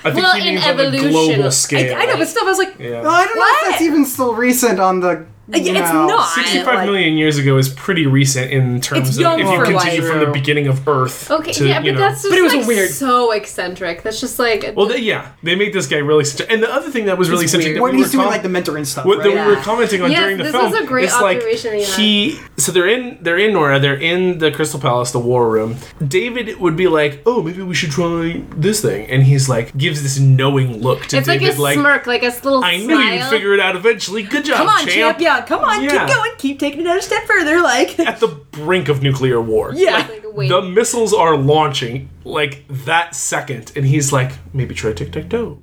I 0.06 0.12
think 0.12 0.16
Well, 0.18 0.36
he 0.36 0.48
in 0.50 0.56
means 0.56 0.68
on 0.68 0.78
the 0.78 0.84
evolution, 0.84 1.10
global 1.12 1.46
I- 1.46 1.50
scale. 1.50 1.96
I, 1.96 2.02
I 2.02 2.06
know, 2.06 2.18
but 2.18 2.28
still, 2.28 2.44
I 2.46 2.50
was 2.50 2.58
like, 2.58 2.76
yeah. 2.80 3.02
Well, 3.02 3.12
I 3.12 3.26
don't 3.26 3.36
know 3.38 3.44
if 3.46 3.70
that's 3.70 3.82
even 3.82 4.06
still 4.06 4.34
recent 4.34 4.80
on 4.80 5.00
the. 5.00 5.26
Uh, 5.54 5.58
yeah, 5.58 5.82
it's 5.84 5.92
know, 5.92 6.08
not. 6.08 6.30
Sixty-five 6.36 6.86
million 6.86 7.14
like- 7.16 7.20
years 7.20 7.38
ago 7.38 7.58
is 7.58 7.68
pretty 7.68 8.08
recent 8.08 8.50
in 8.52 8.80
terms 8.80 9.10
It's 9.10 9.18
of 9.18 9.24
if 9.40 9.40
you 9.40 9.46
continue 9.46 9.76
like- 9.76 10.02
from 10.04 10.20
the 10.22 10.28
beginning 10.32 10.68
of 10.68 10.88
Earth. 10.88 11.30
Okay, 11.30 11.52
to, 11.52 11.68
yeah, 11.68 11.82
you 11.82 11.92
but 11.92 12.00
know. 12.00 12.08
that's 12.08 12.22
just 12.22 12.30
But 12.32 12.40
it 12.40 12.44
was 12.44 12.54
like 12.56 12.66
weird- 12.66 12.90
so 12.90 13.32
eccentric. 13.32 14.04
That's 14.04 14.22
just 14.22 14.40
like 14.40 14.72
Well, 14.74 14.86
they, 14.86 15.00
yeah, 15.00 15.32
they 15.44 15.56
made 15.56 15.74
this 15.74 15.86
guy 15.88 15.98
really. 15.98 16.24
St- 16.24 16.50
and 16.50 16.64
the 16.64 16.74
other 16.74 16.90
thing 16.90 17.06
that 17.08 17.18
was 17.18 17.30
really 17.30 17.44
It's 17.44 17.54
eccentric 17.54 17.72
weird. 17.74 17.78
that 17.78 17.82
When 17.84 17.92
we 17.92 17.98
he's 17.98 18.08
were 18.08 18.12
doing 18.24 18.24
com- 18.24 18.32
like 18.32 18.44
the 18.44 18.72
mentoring 18.72 18.86
stuff, 18.86 19.06
what 19.06 19.18
right? 19.18 19.36
that 19.36 19.46
we 19.48 19.54
were 19.56 19.62
commenting 19.62 20.02
on 20.02 20.12
Yes, 20.12 20.20
during 20.22 20.38
the 20.38 20.44
this 20.44 20.52
film. 20.54 20.74
is 20.74 20.80
a 20.80 20.86
great 20.86 21.06
it's 21.06 21.20
like 21.22 21.38
observation 21.38 21.74
you 21.78 21.86
had. 21.86 21.96
he, 22.00 22.40
so 22.58 22.72
they're 22.72 22.88
in 22.88 23.18
they're 23.22 23.38
in 23.38 23.52
NORAD, 23.52 23.82
they're 23.82 24.00
in 24.00 24.38
the 24.38 24.50
Crystal 24.50 24.80
Palace, 24.80 25.12
the 25.12 25.20
War 25.20 25.50
Room. 25.50 25.76
David 26.08 26.58
would 26.62 26.78
be 26.78 26.88
like, 26.88 27.22
"Oh, 27.26 27.42
maybe 27.44 27.64
we 27.64 27.76
should 27.76 27.92
try 27.92 28.42
this 28.56 28.82
thing," 28.82 29.08
and 29.10 29.24
he's 29.24 29.50
like, 29.50 29.76
gives 29.78 30.02
this 30.04 30.18
knowing 30.20 30.82
look 30.82 31.06
to 31.08 31.18
it's 31.18 31.28
like 31.28 31.42
David, 31.42 31.60
a 31.60 31.74
smirk, 31.74 32.08
like 32.08 32.24
a 32.24 32.28
little 32.28 32.64
I 32.64 32.78
knew 32.78 32.98
you'd 32.98 33.26
figure 33.26 33.54
it 33.54 33.60
out 33.60 33.76
eventually. 33.76 34.24
Good 34.24 34.46
job, 34.46 34.58
come 34.58 34.68
on, 34.70 34.80
champ. 34.88 35.18
champ. 35.18 35.20
Yeah, 35.40 35.46
come 35.46 35.64
on, 35.64 35.84
Yeah. 35.84 36.06
keep 36.06 36.16
going, 36.16 36.32
keep 36.38 36.60
taking 36.60 36.82
it 36.82 36.88
out 36.88 36.98
a 36.98 37.02
step 37.02 37.24
further. 37.26 37.62
Like, 37.62 38.00
At 38.00 38.20
the 38.20 38.28
brink 38.28 38.90
of 38.90 39.02
nuclear 39.02 39.42
war. 39.42 39.72
yeah. 39.76 39.98
Like, 40.10 40.24
wait. 40.34 40.50
The 40.50 40.62
missiles 40.62 41.14
are 41.14 41.36
launching 41.38 42.10
like 42.26 42.66
that 42.86 43.16
second, 43.16 43.72
and 43.76 43.86
he's 43.86 44.14
like, 44.14 44.32
maybe 44.54 44.74
try 44.74 44.94
tic 44.94 45.12
tac 45.12 45.30
toe. 45.30 45.60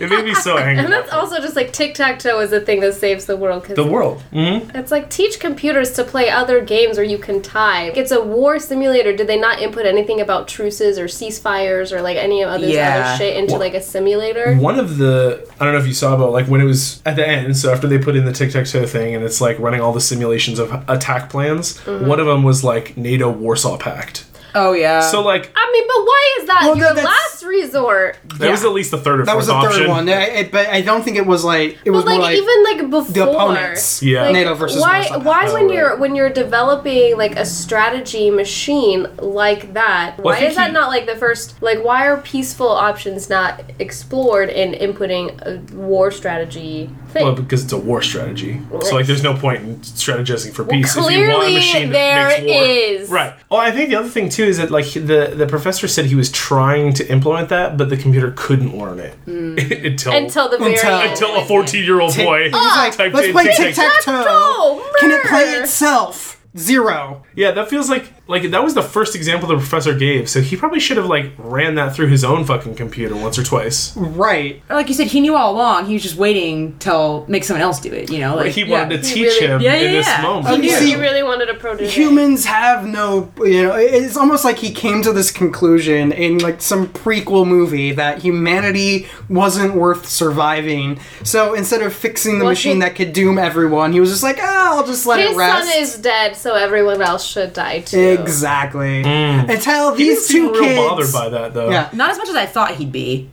it 0.00 0.10
made 0.10 0.24
me 0.24 0.34
so 0.34 0.56
angry. 0.58 0.84
and 0.84 0.92
that's 0.92 1.12
also 1.12 1.38
just 1.40 1.56
like 1.56 1.72
tic 1.72 1.94
tac 1.94 2.18
toe 2.18 2.40
is 2.40 2.50
the 2.50 2.60
thing 2.60 2.80
that 2.80 2.94
saves 2.94 3.26
the 3.26 3.36
world 3.36 3.62
because 3.62 3.76
the 3.76 3.86
world. 3.86 4.20
hmm 4.32 4.58
it's 4.74 4.90
like 4.90 5.10
teach 5.10 5.40
computers 5.40 5.92
to 5.92 6.04
play 6.04 6.30
other 6.30 6.60
games 6.64 6.96
where 6.96 7.06
you 7.06 7.18
can 7.18 7.42
tie. 7.42 7.86
It's 7.88 8.10
a 8.12 8.22
war 8.22 8.58
simulator. 8.58 9.14
Did 9.14 9.26
they 9.26 9.38
not 9.38 9.60
input 9.60 9.86
anything 9.86 10.20
about 10.20 10.48
truces 10.48 10.98
or 10.98 11.06
ceasefires 11.06 11.92
or 11.92 12.02
like 12.02 12.16
any 12.16 12.42
of 12.44 12.60
this 12.60 12.72
Yeah. 12.74 13.06
other 13.08 13.18
shit 13.18 13.36
into 13.36 13.52
Well- 13.52 13.60
like 13.60 13.74
a 13.74 13.82
simulator? 13.82 14.54
One 14.56 14.78
of 14.78 14.98
the 14.98 15.46
I 15.60 15.64
don't 15.64 15.74
know 15.74 15.80
if 15.80 15.86
you 15.86 15.94
saw 15.94 16.14
about 16.14 16.32
like 16.32 16.46
when 16.46 16.60
it 16.60 16.64
was 16.64 17.02
at 17.06 17.16
the 17.16 17.26
end. 17.26 17.56
So 17.56 17.72
after 17.72 17.86
they 17.86 17.98
put 17.98 18.16
in 18.16 18.24
the 18.24 18.32
tic 18.32 18.52
tac 18.52 18.66
toe 18.66 18.86
thing, 18.86 19.14
and 19.14 19.24
it's 19.24 19.40
like 19.40 19.58
running 19.58 19.80
all 19.80 19.92
the 19.92 20.00
simulations 20.00 20.58
of 20.58 20.72
attack 20.88 21.30
plans. 21.30 21.78
Mm-hmm. 21.80 22.06
One 22.06 22.20
of 22.20 22.26
them 22.26 22.42
was 22.42 22.62
like 22.64 22.96
NATO 22.96 23.30
Warsaw 23.30 23.78
Pact. 23.78 24.24
Oh 24.56 24.72
yeah. 24.72 25.00
So 25.00 25.20
like 25.22 25.50
I 25.54 25.70
mean, 25.72 25.84
but 25.86 26.02
why 26.04 26.36
is 26.40 26.46
that 26.46 26.60
Well, 26.64 26.76
your 26.78 26.88
that's- 26.94 27.04
last 27.04 27.44
resort? 27.44 28.16
that 28.38 28.50
was 28.50 28.64
at 28.64 28.72
least 28.72 28.90
the 28.90 28.98
third 28.98 29.20
or 29.20 29.24
That 29.24 29.32
fourth 29.32 29.36
was 29.42 29.46
the 29.48 29.52
option. 29.54 29.72
third 29.82 29.88
one, 29.88 30.08
I- 30.08 30.12
it- 30.40 30.50
but 30.52 30.66
I 30.68 30.80
don't 30.80 31.02
think 31.04 31.16
it 31.16 31.26
was 31.26 31.44
like 31.44 31.78
it 31.84 31.90
was 31.90 32.04
But 32.04 32.10
like, 32.10 32.18
more 32.18 32.26
like 32.28 32.36
even 32.38 32.64
like 32.64 32.90
before 32.90 33.12
the 33.14 33.30
opponents. 33.30 34.02
Yeah. 34.02 34.22
like, 34.22 34.32
NATO 34.32 34.54
versus 34.54 34.80
why 34.80 35.00
Warsaw 35.00 35.18
why 35.20 35.40
Pact. 35.42 35.52
when 35.52 35.70
Oh, 35.70 35.72
you're 35.72 35.96
when 35.96 36.14
you're 36.16 36.30
developing 36.30 37.16
like 37.16 37.36
a 37.36 37.44
strategy 37.46 38.30
machine 38.30 39.06
like 39.18 39.74
that 39.74 40.16
Well, 40.18 40.26
why 40.34 40.36
think 40.38 40.50
is 40.50 40.56
that 40.56 40.68
he- 40.68 40.72
not 40.72 40.88
like 40.88 41.06
the 41.06 41.16
first 41.16 41.54
like 41.62 41.84
why 41.84 42.06
are 42.06 42.16
peaceful 42.16 42.68
options 42.70 43.28
not 43.28 43.62
explored 43.78 44.48
in 44.48 44.72
inputting 44.72 45.38
a 45.46 45.60
war 45.74 46.10
strategy 46.10 46.90
thing 47.16 47.24
Well, 47.26 47.34
because 47.34 47.64
it's 47.64 47.72
a 47.72 47.78
war 47.78 48.02
strategy. 48.02 48.60
So 48.82 48.94
like, 48.94 49.06
there's 49.06 49.22
no 49.22 49.34
point 49.34 49.62
in 49.62 49.76
strategizing 49.78 50.52
for 50.52 50.64
peace 50.64 50.96
if 50.96 50.96
you 50.96 51.02
want 51.02 51.12
a 51.12 51.36
clearly 51.36 51.54
machine 51.54 51.90
there 51.90 52.28
that 52.28 52.42
makes 52.44 52.52
war. 52.52 52.64
is. 53.02 53.10
Right. 53.10 53.34
Well, 53.50 53.60
I 53.60 53.70
think 53.72 53.90
the 53.90 53.96
other 53.96 54.08
thing 54.08 54.28
too 54.28 54.44
is 54.44 54.58
that 54.58 54.70
like 54.70 54.86
the 54.92 55.32
the 55.36 55.46
professor 55.46 55.88
said 55.88 56.06
he 56.06 56.14
was 56.14 56.30
trying 56.30 56.92
to 56.94 57.10
implement 57.10 57.48
that, 57.50 57.76
but 57.76 57.90
the 57.90 57.96
computer 57.96 58.32
couldn't 58.36 58.76
learn 58.76 58.98
it 58.98 59.14
hmm. 59.24 59.56
until 59.86 60.12
until 60.12 60.48
the 60.48 60.58
very 60.58 60.72
Until- 60.74 60.90
end. 60.94 61.10
until 61.12 61.36
a 61.36 61.44
14 61.44 61.84
year 61.84 62.00
old 62.00 62.16
boy 62.16 62.44
He's 62.44 62.52
like, 62.52 62.96
typed 62.96 63.14
let's 63.14 63.26
in 63.28 63.32
play 63.32 63.44
tic-tac- 63.44 63.66
tic 63.66 63.74
tac 63.74 64.02
toe. 64.04 64.24
Toe, 64.24 64.90
Can 65.00 65.10
it 65.10 65.22
play 65.24 65.42
itself? 65.60 66.42
Zero. 66.56 67.22
Yeah, 67.34 67.50
that 67.52 67.68
feels 67.68 67.90
like 67.90 68.10
like 68.28 68.50
that 68.50 68.64
was 68.64 68.74
the 68.74 68.82
first 68.82 69.14
example 69.14 69.48
the 69.48 69.54
professor 69.56 69.94
gave. 69.96 70.28
So 70.28 70.40
he 70.40 70.56
probably 70.56 70.80
should 70.80 70.96
have 70.96 71.06
like 71.06 71.32
ran 71.38 71.76
that 71.76 71.94
through 71.94 72.08
his 72.08 72.24
own 72.24 72.44
fucking 72.44 72.74
computer 72.74 73.14
once 73.14 73.38
or 73.38 73.44
twice. 73.44 73.96
Right. 73.96 74.62
Like 74.68 74.88
you 74.88 74.94
said, 74.94 75.06
he 75.06 75.20
knew 75.20 75.36
all 75.36 75.54
along. 75.54 75.86
He 75.86 75.92
was 75.94 76.02
just 76.02 76.16
waiting 76.16 76.76
till 76.78 77.24
make 77.28 77.44
someone 77.44 77.62
else 77.62 77.78
do 77.80 77.92
it. 77.92 78.10
You 78.10 78.18
know, 78.18 78.34
like 78.34 78.52
he 78.52 78.64
wanted 78.64 78.96
yeah. 78.96 78.96
to 78.96 79.02
teach 79.02 79.16
really- 79.40 79.46
him 79.46 79.60
Yeah, 79.60 79.74
in 79.74 79.84
yeah, 79.84 79.92
this 79.92 80.06
yeah. 80.08 80.22
moment. 80.22 80.64
He, 80.64 80.70
see- 80.70 80.86
he 80.88 80.96
really 80.96 81.22
wanted 81.22 81.48
a 81.50 81.54
protege 81.54 81.88
Humans 81.90 82.44
have 82.46 82.84
no, 82.86 83.32
you 83.38 83.62
know, 83.62 83.76
it's 83.76 84.16
almost 84.16 84.44
like 84.44 84.58
he 84.58 84.72
came 84.72 85.02
to 85.02 85.12
this 85.12 85.30
conclusion 85.30 86.10
in 86.10 86.38
like 86.38 86.60
some 86.60 86.88
prequel 86.88 87.46
movie 87.46 87.92
that 87.92 88.18
humanity 88.22 89.06
wasn't 89.28 89.74
worth 89.74 90.06
surviving. 90.08 90.98
So 91.22 91.54
instead 91.54 91.82
of 91.82 91.92
fixing 91.94 92.38
the 92.40 92.44
Well, 92.44 92.52
machine 92.52 92.76
he- 92.76 92.80
that 92.80 92.96
could 92.96 93.12
doom 93.12 93.38
everyone, 93.38 93.92
he 93.92 94.00
was 94.00 94.10
just 94.10 94.22
like, 94.24 94.38
ah, 94.40 94.76
I'll 94.76 94.86
just 94.86 95.06
let 95.06 95.20
it 95.20 95.36
rest. 95.36 95.68
His 95.68 95.72
son 95.72 95.82
is 95.82 95.98
dead 96.02 96.36
so 96.36 96.54
everyone 96.54 97.00
else 97.02 97.24
should 97.24 97.52
die 97.52 97.80
too 97.80 98.15
Exactly. 98.20 99.02
Mm. 99.02 99.48
Until 99.50 99.94
He 99.94 100.04
these 100.04 100.28
didn't 100.28 100.46
seem 100.46 100.54
two 100.54 100.60
real 100.60 100.88
bothered 100.88 101.12
by 101.12 101.28
that 101.28 101.54
though. 101.54 101.70
Yeah. 101.70 101.90
Not 101.92 102.10
as 102.10 102.18
much 102.18 102.28
as 102.28 102.36
I 102.36 102.46
thought 102.46 102.72
he'd 102.76 102.92
be. 102.92 103.30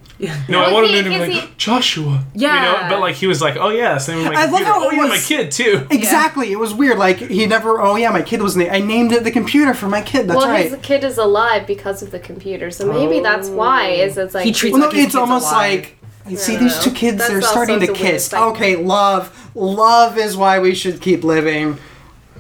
No, 0.48 0.60
I 0.62 0.67
Well, 0.67 0.74
wanted 0.76 0.91
he- 0.91 0.98
him 1.00 1.04
to 1.06 1.10
be 1.10 1.17
like 1.17 1.32
he- 1.32 1.50
Joshua. 1.58 2.24
Yeah. 2.34 2.56
You 2.56 2.62
know, 2.84 2.89
but 2.89 3.00
like 3.02 3.15
he 3.15 3.28
was 3.28 3.41
like, 3.41 3.58
oh 3.58 3.69
yeah, 3.69 3.98
same 3.98 4.19
with 4.19 4.28
my 4.32 4.41
I 4.43 4.46
love 4.46 4.62
how 4.63 4.86
oh 4.86 4.89
it 4.89 4.96
yeah, 4.96 5.08
my 5.08 5.17
kid 5.17 5.52
too. 5.52 5.86
Exactly. 5.91 6.52
It 6.52 6.60
was 6.60 6.74
weird. 6.74 6.98
Like 6.98 7.17
he 7.17 7.46
never. 7.46 7.82
Oh 7.82 7.96
yeah, 7.98 8.10
my 8.12 8.22
kid 8.22 8.41
was. 8.41 8.56
Na- 8.56 8.69
I 8.72 8.80
named 8.80 9.12
it 9.12 9.24
the 9.26 9.32
computer 9.32 9.74
for 9.74 9.89
my 9.89 10.02
kid. 10.02 10.28
That's 10.30 10.38
well, 10.38 10.48
right. 10.48 10.69
his 10.72 10.80
kid 10.82 11.04
is 11.04 11.17
alive 11.17 11.67
because 11.67 12.02
of 12.02 12.12
the 12.12 12.19
computer, 12.19 12.72
so 12.72 12.89
maybe 12.91 13.19
that's 13.19 13.50
why. 13.50 13.98
Oh. 14.00 14.04
Is 14.06 14.17
it's 14.17 14.34
like 14.34 14.46
He 14.46 14.54
treats 14.54 14.72
Well, 14.74 14.82
no, 14.82 14.88
like 14.88 14.96
his 14.96 15.06
it's 15.06 15.13
kid's 15.13 15.19
almost 15.19 15.52
alive. 15.52 15.80
like 15.82 15.98
you 16.30 16.38
see 16.38 16.56
these 16.56 16.80
two 16.80 16.91
kids. 16.91 17.17
That's 17.17 17.30
they're 17.30 17.41
starting 17.41 17.80
to 17.82 17.88
sorts 17.88 18.00
of 18.00 18.04
weird 18.04 18.13
kiss. 18.13 18.34
Okay, 18.34 18.76
love. 18.78 19.52
Love 19.56 20.17
is 20.17 20.38
why 20.38 20.60
we 20.60 20.74
should 20.74 21.02
keep 21.02 21.26
living. 21.26 21.78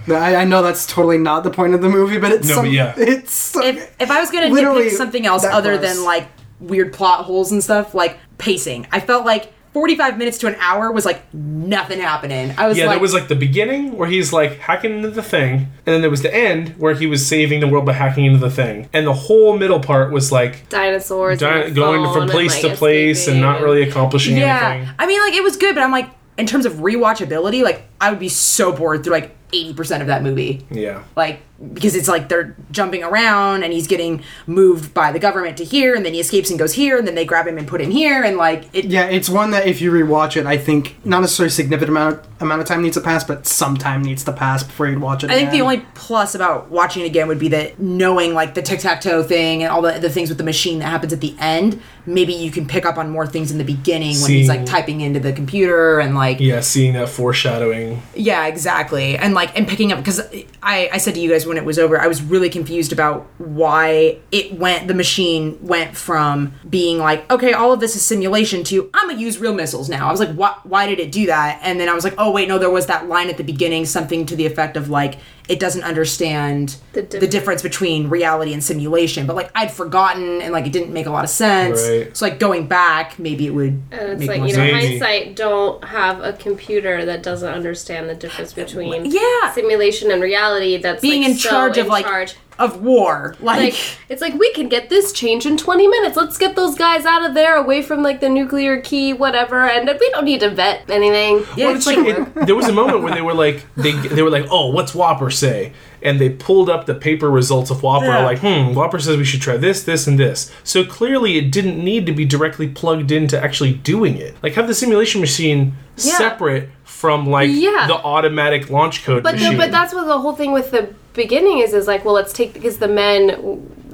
I, 0.09 0.35
I 0.37 0.45
know 0.45 0.61
that's 0.61 0.85
totally 0.85 1.17
not 1.17 1.43
the 1.43 1.51
point 1.51 1.73
of 1.73 1.81
the 1.81 1.89
movie, 1.89 2.17
but 2.19 2.31
it's 2.31 2.47
No, 2.47 2.55
some, 2.55 2.65
but 2.65 2.71
yeah. 2.71 2.93
it's 2.97 3.33
so- 3.33 3.63
if 3.63 3.95
if 3.99 4.09
I 4.11 4.19
was 4.19 4.29
gonna 4.31 4.49
Literally 4.49 4.85
nitpick 4.85 4.97
something 4.97 5.25
else 5.25 5.43
other 5.45 5.77
close. 5.77 5.95
than 5.95 6.03
like 6.05 6.27
weird 6.59 6.93
plot 6.93 7.25
holes 7.25 7.51
and 7.51 7.63
stuff, 7.63 7.93
like 7.93 8.17
pacing, 8.37 8.87
I 8.91 8.99
felt 8.99 9.25
like 9.25 9.51
45 9.73 10.19
minutes 10.19 10.37
to 10.37 10.45
an 10.47 10.53
hour 10.59 10.91
was 10.91 11.03
like 11.03 11.23
nothing 11.33 11.99
happening. 11.99 12.53
I 12.59 12.67
was 12.67 12.77
Yeah, 12.77 12.85
like, 12.85 12.93
there 12.97 13.01
was 13.01 13.11
like 13.15 13.27
the 13.27 13.35
beginning 13.35 13.97
where 13.97 14.07
he's 14.07 14.31
like 14.31 14.59
hacking 14.59 14.97
into 14.97 15.09
the 15.09 15.23
thing, 15.23 15.51
and 15.53 15.67
then 15.85 16.01
there 16.01 16.11
was 16.11 16.21
the 16.21 16.31
end 16.33 16.75
where 16.77 16.93
he 16.93 17.07
was 17.07 17.25
saving 17.25 17.59
the 17.59 17.67
world 17.67 17.83
by 17.83 17.93
hacking 17.93 18.25
into 18.25 18.37
the 18.37 18.51
thing, 18.51 18.87
and 18.93 19.07
the 19.07 19.13
whole 19.13 19.57
middle 19.57 19.79
part 19.79 20.11
was 20.11 20.31
like 20.31 20.69
dinosaurs 20.69 21.39
di- 21.39 21.63
and 21.63 21.75
going 21.75 22.03
phone 22.03 22.13
from 22.13 22.21
and, 22.23 22.31
place 22.31 22.61
like, 22.63 22.71
to 22.73 22.77
place 22.77 23.27
and 23.27 23.41
not 23.41 23.61
really 23.61 23.81
accomplishing 23.81 24.37
yeah. 24.37 24.73
anything. 24.73 24.93
I 24.99 25.07
mean, 25.07 25.19
like 25.21 25.33
it 25.33 25.41
was 25.43 25.57
good, 25.57 25.73
but 25.73 25.83
I'm 25.83 25.91
like, 25.91 26.07
in 26.37 26.45
terms 26.45 26.67
of 26.67 26.73
rewatchability, 26.73 27.63
like 27.63 27.81
I 27.99 28.11
would 28.11 28.19
be 28.19 28.29
so 28.29 28.71
bored 28.73 29.03
through 29.03 29.13
like 29.13 29.35
80% 29.53 30.01
of 30.01 30.07
that 30.07 30.23
movie. 30.23 30.65
Yeah. 30.71 31.03
like 31.15 31.41
because 31.73 31.95
it's 31.95 32.09
like 32.09 32.27
they're 32.27 32.57
jumping 32.71 33.03
around 33.03 33.63
and 33.63 33.71
he's 33.71 33.87
getting 33.87 34.21
moved 34.47 34.93
by 34.93 35.13
the 35.13 35.19
government 35.19 35.55
to 35.57 35.63
here 35.63 35.95
and 35.95 36.05
then 36.05 36.13
he 36.13 36.19
escapes 36.19 36.49
and 36.49 36.59
goes 36.59 36.73
here 36.73 36.97
and 36.97 37.07
then 37.07 37.15
they 37.15 37.23
grab 37.23 37.47
him 37.47 37.57
and 37.57 37.65
put 37.67 37.79
him 37.79 37.89
here 37.89 38.21
and 38.21 38.35
like 38.35 38.67
it 38.73 38.85
yeah, 38.85 39.05
it's 39.05 39.29
one 39.29 39.51
that 39.51 39.65
if 39.65 39.79
you 39.79 39.89
rewatch 39.89 40.35
it, 40.35 40.45
I 40.45 40.57
think 40.57 40.97
not 41.05 41.21
necessarily 41.21 41.47
a 41.47 41.51
significant 41.51 41.91
amount 41.91 42.21
amount 42.41 42.59
of 42.61 42.67
time 42.67 42.81
needs 42.81 42.97
to 42.97 43.01
pass, 43.01 43.23
but 43.23 43.47
some 43.47 43.77
time 43.77 44.01
needs 44.01 44.25
to 44.25 44.33
pass 44.33 44.61
before 44.63 44.87
you 44.87 44.99
watch 44.99 45.23
it. 45.23 45.29
I 45.29 45.35
think 45.35 45.51
the 45.51 45.61
only 45.61 45.85
plus 45.93 46.35
about 46.35 46.69
watching 46.69 47.03
it 47.03 47.05
again 47.05 47.29
would 47.29 47.39
be 47.39 47.47
that 47.49 47.79
knowing 47.79 48.33
like 48.33 48.55
the 48.55 48.61
tic 48.61 48.79
tac 48.79 48.99
toe 48.99 49.23
thing 49.23 49.63
and 49.63 49.71
all 49.71 49.81
the, 49.81 49.93
the 49.99 50.09
things 50.09 50.27
with 50.27 50.37
the 50.37 50.43
machine 50.43 50.79
that 50.79 50.85
happens 50.87 51.13
at 51.13 51.21
the 51.21 51.35
end. 51.39 51.81
Maybe 52.05 52.33
you 52.33 52.51
can 52.51 52.67
pick 52.67 52.85
up 52.85 52.97
on 52.97 53.09
more 53.09 53.25
things 53.25 53.51
in 53.51 53.57
the 53.57 53.63
beginning 53.63 54.19
when 54.21 54.31
he's 54.31 54.49
like 54.49 54.65
typing 54.65 54.99
into 54.99 55.21
the 55.21 55.31
computer 55.31 55.99
and 55.99 56.15
like 56.15 56.41
Yeah, 56.41 56.59
seeing 56.59 56.93
that 56.93 57.07
foreshadowing. 57.07 58.01
Yeah, 58.13 58.47
exactly. 58.47 59.17
And 59.17 59.33
like 59.33 59.42
and 59.55 59.67
picking 59.67 59.91
up 59.91 59.99
because 59.99 60.21
I 60.61 60.89
I 60.91 60.97
said 60.97 61.15
to 61.15 61.19
you 61.19 61.29
guys 61.29 61.45
when 61.45 61.57
it 61.57 61.65
was 61.65 61.77
over, 61.79 61.99
I 61.99 62.07
was 62.07 62.21
really 62.21 62.49
confused 62.49 62.91
about 62.91 63.27
why 63.37 64.17
it 64.31 64.53
went 64.53 64.87
the 64.87 64.93
machine 64.93 65.57
went 65.61 65.97
from 65.97 66.53
being 66.69 66.99
like, 66.99 67.29
okay, 67.31 67.53
all 67.53 67.71
of 67.71 67.79
this 67.79 67.95
is 67.95 68.03
simulation 68.03 68.63
to 68.65 68.89
I'm 68.93 69.09
gonna 69.09 69.19
use 69.19 69.39
real 69.39 69.53
missiles 69.53 69.89
now. 69.89 70.07
I 70.07 70.11
was 70.11 70.19
like, 70.19 70.33
why 70.35 70.55
why 70.63 70.87
did 70.87 70.99
it 70.99 71.11
do 71.11 71.25
that? 71.27 71.59
And 71.63 71.79
then 71.79 71.89
I 71.89 71.93
was 71.93 72.03
like, 72.03 72.15
oh 72.17 72.31
wait, 72.31 72.47
no, 72.47 72.57
there 72.57 72.69
was 72.69 72.87
that 72.87 73.07
line 73.07 73.29
at 73.29 73.37
the 73.37 73.43
beginning, 73.43 73.85
something 73.85 74.25
to 74.27 74.35
the 74.35 74.45
effect 74.45 74.77
of 74.77 74.89
like 74.89 75.15
it 75.49 75.59
doesn't 75.59 75.83
understand 75.83 76.77
The 76.93 77.01
the, 77.01 77.27
difference 77.27 77.61
between 77.61 78.09
reality 78.09 78.53
and 78.53 78.63
simulation. 78.63 79.27
But 79.27 79.35
like 79.35 79.51
I'd 79.55 79.71
forgotten 79.71 80.41
and 80.41 80.53
like 80.53 80.65
it 80.65 80.71
didn't 80.71 80.93
make 80.93 81.05
a 81.05 81.09
lot 81.11 81.23
of 81.25 81.29
sense. 81.29 81.81
Right. 81.81 82.15
So 82.15 82.25
like 82.25 82.39
going 82.39 82.67
back, 82.67 83.19
maybe 83.19 83.47
it 83.47 83.51
would 83.51 83.81
And 83.91 84.09
it's 84.11 84.19
make 84.19 84.29
like, 84.29 84.39
more 84.39 84.47
you 84.47 84.55
know, 84.55 84.63
sense. 84.65 84.73
Maybe. 84.73 84.99
hindsight, 84.99 85.35
don't 85.35 85.83
have 85.83 86.21
a 86.23 86.33
computer 86.33 87.03
that 87.05 87.23
doesn't 87.23 87.51
understand 87.53 88.09
the 88.09 88.15
difference 88.15 88.53
between 88.53 89.05
Yeah. 89.05 89.51
simulation 89.53 90.11
and 90.11 90.21
reality 90.21 90.77
that's 90.77 91.01
Being 91.01 91.23
like, 91.23 91.31
in 91.31 91.37
so 91.37 91.49
charge 91.49 91.77
of 91.77 91.87
like 91.87 92.05
charge. 92.05 92.35
Of 92.59 92.81
war. 92.81 93.35
Like, 93.39 93.59
like 93.59 93.97
it's 94.09 94.21
like 94.21 94.33
we 94.35 94.51
can 94.53 94.69
get 94.69 94.89
this 94.89 95.11
change 95.11 95.45
in 95.45 95.57
20 95.57 95.87
minutes 95.87 96.15
let's 96.17 96.37
get 96.37 96.55
those 96.55 96.75
guys 96.75 97.05
out 97.05 97.25
of 97.25 97.33
there 97.33 97.55
away 97.55 97.81
from 97.81 98.03
like 98.03 98.19
the 98.19 98.29
nuclear 98.29 98.79
key 98.81 99.13
whatever 99.13 99.63
and 99.67 99.87
we 99.99 100.09
don't 100.11 100.25
need 100.25 100.39
to 100.41 100.49
vet 100.49 100.89
anything 100.89 101.45
Yeah, 101.57 101.67
Well, 101.67 101.75
it's 101.75 101.87
like 101.87 101.97
it, 101.97 102.45
there 102.45 102.55
was 102.55 102.67
a 102.67 102.73
moment 102.73 103.03
when 103.03 103.13
they 103.13 103.21
were 103.21 103.33
like 103.33 103.65
they 103.75 103.91
they 103.91 104.21
were 104.21 104.29
like, 104.29 104.45
oh, 104.51 104.69
what's 104.69 104.93
WOPR 104.93 105.31
say? 105.33 105.73
And 106.03 106.19
they 106.19 106.29
pulled 106.29 106.69
up 106.69 106.85
the 106.85 106.93
paper 106.95 107.31
results 107.31 107.71
of 107.71 107.77
WOPR. 107.81 108.03
Yeah. 108.03 108.25
Like, 108.25 108.39
hmm, 108.39 108.77
WOPR 108.77 109.01
says 109.01 109.17
we 109.17 109.23
should 109.25 109.41
try 109.41 109.57
this, 109.57 109.83
this, 109.83 110.05
and 110.05 110.19
this. 110.19 110.51
So 110.63 110.83
clearly, 110.83 111.37
it 111.37 111.51
didn't 111.51 111.83
need 111.83 112.05
to 112.07 112.11
be 112.13 112.25
directly 112.25 112.67
plugged 112.67 113.11
into 113.11 113.41
actually 113.41 113.73
doing 113.73 114.17
it. 114.17 114.35
Like, 114.43 114.53
have 114.53 114.67
the 114.67 114.75
simulation 114.75 115.21
machine 115.21 115.73
Yeah. 115.97 116.17
separate 116.17 116.69
from 116.83 117.27
like 117.27 117.49
Yeah. 117.51 117.87
the 117.87 117.95
automatic 117.95 118.69
launch 118.69 119.03
code 119.05 119.23
but 119.23 119.35
machine. 119.35 119.51
the, 119.53 119.57
but 119.57 119.71
that's 119.71 119.93
what 119.93 120.05
the 120.07 120.17
whole 120.19 120.33
thing 120.35 120.51
with 120.53 120.71
the 120.71 120.89
beginning 121.13 121.59
is 121.59 121.73
is 121.73 121.85
like 121.85 122.03
well 122.05 122.13
let's 122.13 122.31
take 122.33 122.53
because 122.53 122.77
the 122.77 122.87
men 122.87 123.29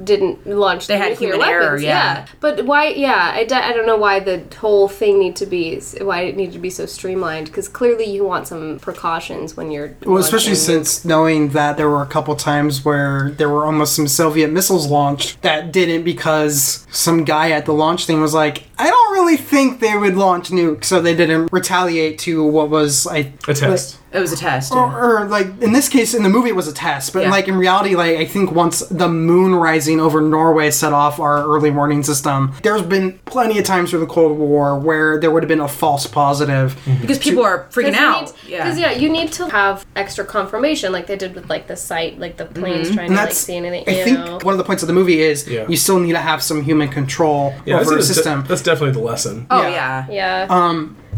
didn't 0.03 0.45
launch 0.47 0.87
They 0.87 0.95
the 0.95 0.99
had 1.03 1.09
nuclear 1.11 1.31
human 1.33 1.47
error, 1.49 1.61
weapons. 1.63 1.83
yeah. 1.83 2.25
but 2.39 2.65
why 2.65 2.89
yeah 2.89 3.31
I, 3.35 3.43
d- 3.43 3.53
I 3.55 3.73
don't 3.73 3.85
know 3.85 3.97
why 3.97 4.19
the 4.19 4.43
whole 4.59 4.87
thing 4.87 5.19
need 5.19 5.35
to 5.37 5.45
be 5.45 5.79
why 6.01 6.21
it 6.21 6.35
needed 6.37 6.53
to 6.53 6.59
be 6.59 6.69
so 6.69 6.85
streamlined 6.85 7.47
because 7.47 7.67
clearly 7.67 8.05
you 8.05 8.23
want 8.25 8.47
some 8.47 8.79
precautions 8.79 9.55
when 9.55 9.71
you're 9.71 9.95
Well, 10.05 10.17
especially 10.17 10.55
since 10.55 11.05
knowing 11.05 11.49
that 11.49 11.77
there 11.77 11.89
were 11.89 12.01
a 12.01 12.07
couple 12.07 12.35
times 12.35 12.83
where 12.83 13.31
there 13.31 13.49
were 13.49 13.65
almost 13.65 13.95
some 13.95 14.07
Soviet 14.07 14.49
missiles 14.49 14.87
launched 14.87 15.41
that 15.43 15.71
didn't 15.71 16.03
because 16.03 16.87
some 16.91 17.23
guy 17.23 17.51
at 17.51 17.65
the 17.65 17.73
launch 17.73 18.05
thing 18.05 18.21
was 18.21 18.33
like, 18.33 18.63
I 18.79 18.89
don't 18.89 19.13
really 19.13 19.37
think 19.37 19.79
they 19.79 19.95
would 19.95 20.15
launch 20.15 20.49
nukes, 20.49 20.85
so 20.85 21.01
they 21.01 21.15
didn't 21.15 21.49
retaliate 21.51 22.17
to 22.19 22.43
what 22.43 22.69
was 22.69 23.05
I 23.05 23.31
a 23.47 23.53
test. 23.53 23.98
It 24.11 24.19
was 24.19 24.31
a 24.33 24.35
test. 24.37 24.71
Or, 24.71 24.87
yeah. 24.87 24.97
or 24.97 25.25
like 25.27 25.47
in 25.61 25.71
this 25.71 25.87
case, 25.89 26.13
in 26.13 26.23
the 26.23 26.29
movie, 26.29 26.49
it 26.49 26.55
was 26.55 26.67
a 26.67 26.73
test, 26.73 27.13
but 27.13 27.23
Yeah. 27.23 27.29
like 27.31 27.47
in 27.47 27.55
reality, 27.57 27.95
like 27.95 28.17
I 28.17 28.25
think 28.25 28.51
once 28.51 28.79
the 28.79 29.07
moon 29.07 29.53
rising 29.55 29.99
over 29.99 30.19
Norway 30.21 30.71
set 30.71 30.93
off 30.93 31.19
our 31.19 31.43
early 31.43 31.69
warning 31.71 32.03
system, 32.03 32.53
there's 32.63 32.81
been 32.81 33.19
plenty 33.25 33.59
of 33.59 33.65
times 33.65 33.91
through 33.91 33.99
the 33.99 34.05
Cold 34.07 34.37
War 34.37 34.79
where 34.79 35.19
there 35.19 35.29
would 35.31 35.43
have 35.43 35.47
been 35.47 35.59
a 35.59 35.67
false 35.67 36.07
positive. 36.07 36.75
because 37.01 37.19
people 37.19 37.43
are 37.43 37.67
freaking 37.71 37.93
out. 37.93 38.33
Because 38.45 38.79
yeah. 38.79 38.91
yeah. 38.91 38.97
you 38.97 39.09
need 39.09 39.31
to 39.33 39.47
have 39.49 39.85
extra 39.95 40.25
confirmation, 40.25 40.91
like 40.91 41.05
they 41.07 41.15
did 41.15 41.35
with 41.35 41.49
like 41.49 41.67
the 41.67 41.75
site, 41.75 42.19
like 42.19 42.37
the 42.37 42.45
planes 42.45 42.87
Mm-hmm. 42.87 42.95
trying 42.95 43.07
And 43.09 43.17
to 43.17 43.23
like 43.25 43.33
see 43.33 43.55
anything. 43.57 43.83
I 43.87 43.91
you 43.97 44.03
think, 44.03 44.17
know. 44.19 44.39
one 44.41 44.53
of 44.53 44.57
the 44.57 44.63
points 44.63 44.81
of 44.83 44.87
the 44.87 44.93
movie 44.93 45.21
is 45.21 45.47
Yeah. 45.47 45.65
you 45.67 45.77
still 45.77 45.99
need 45.99 46.13
to 46.13 46.19
have 46.19 46.41
some 46.41 46.63
human 46.63 46.87
control 46.89 47.53
Yeah, 47.65 47.79
over 47.79 47.91
a 47.93 47.95
that's, 47.95 48.07
system. 48.07 48.43
that's 48.47 48.61
definitely 48.63 48.93
the 48.99 49.05
lesson. 49.05 49.45
Oh 49.51 49.61
yeah. 49.61 50.05
yeah. 50.09 50.47
yeah. 50.47 50.47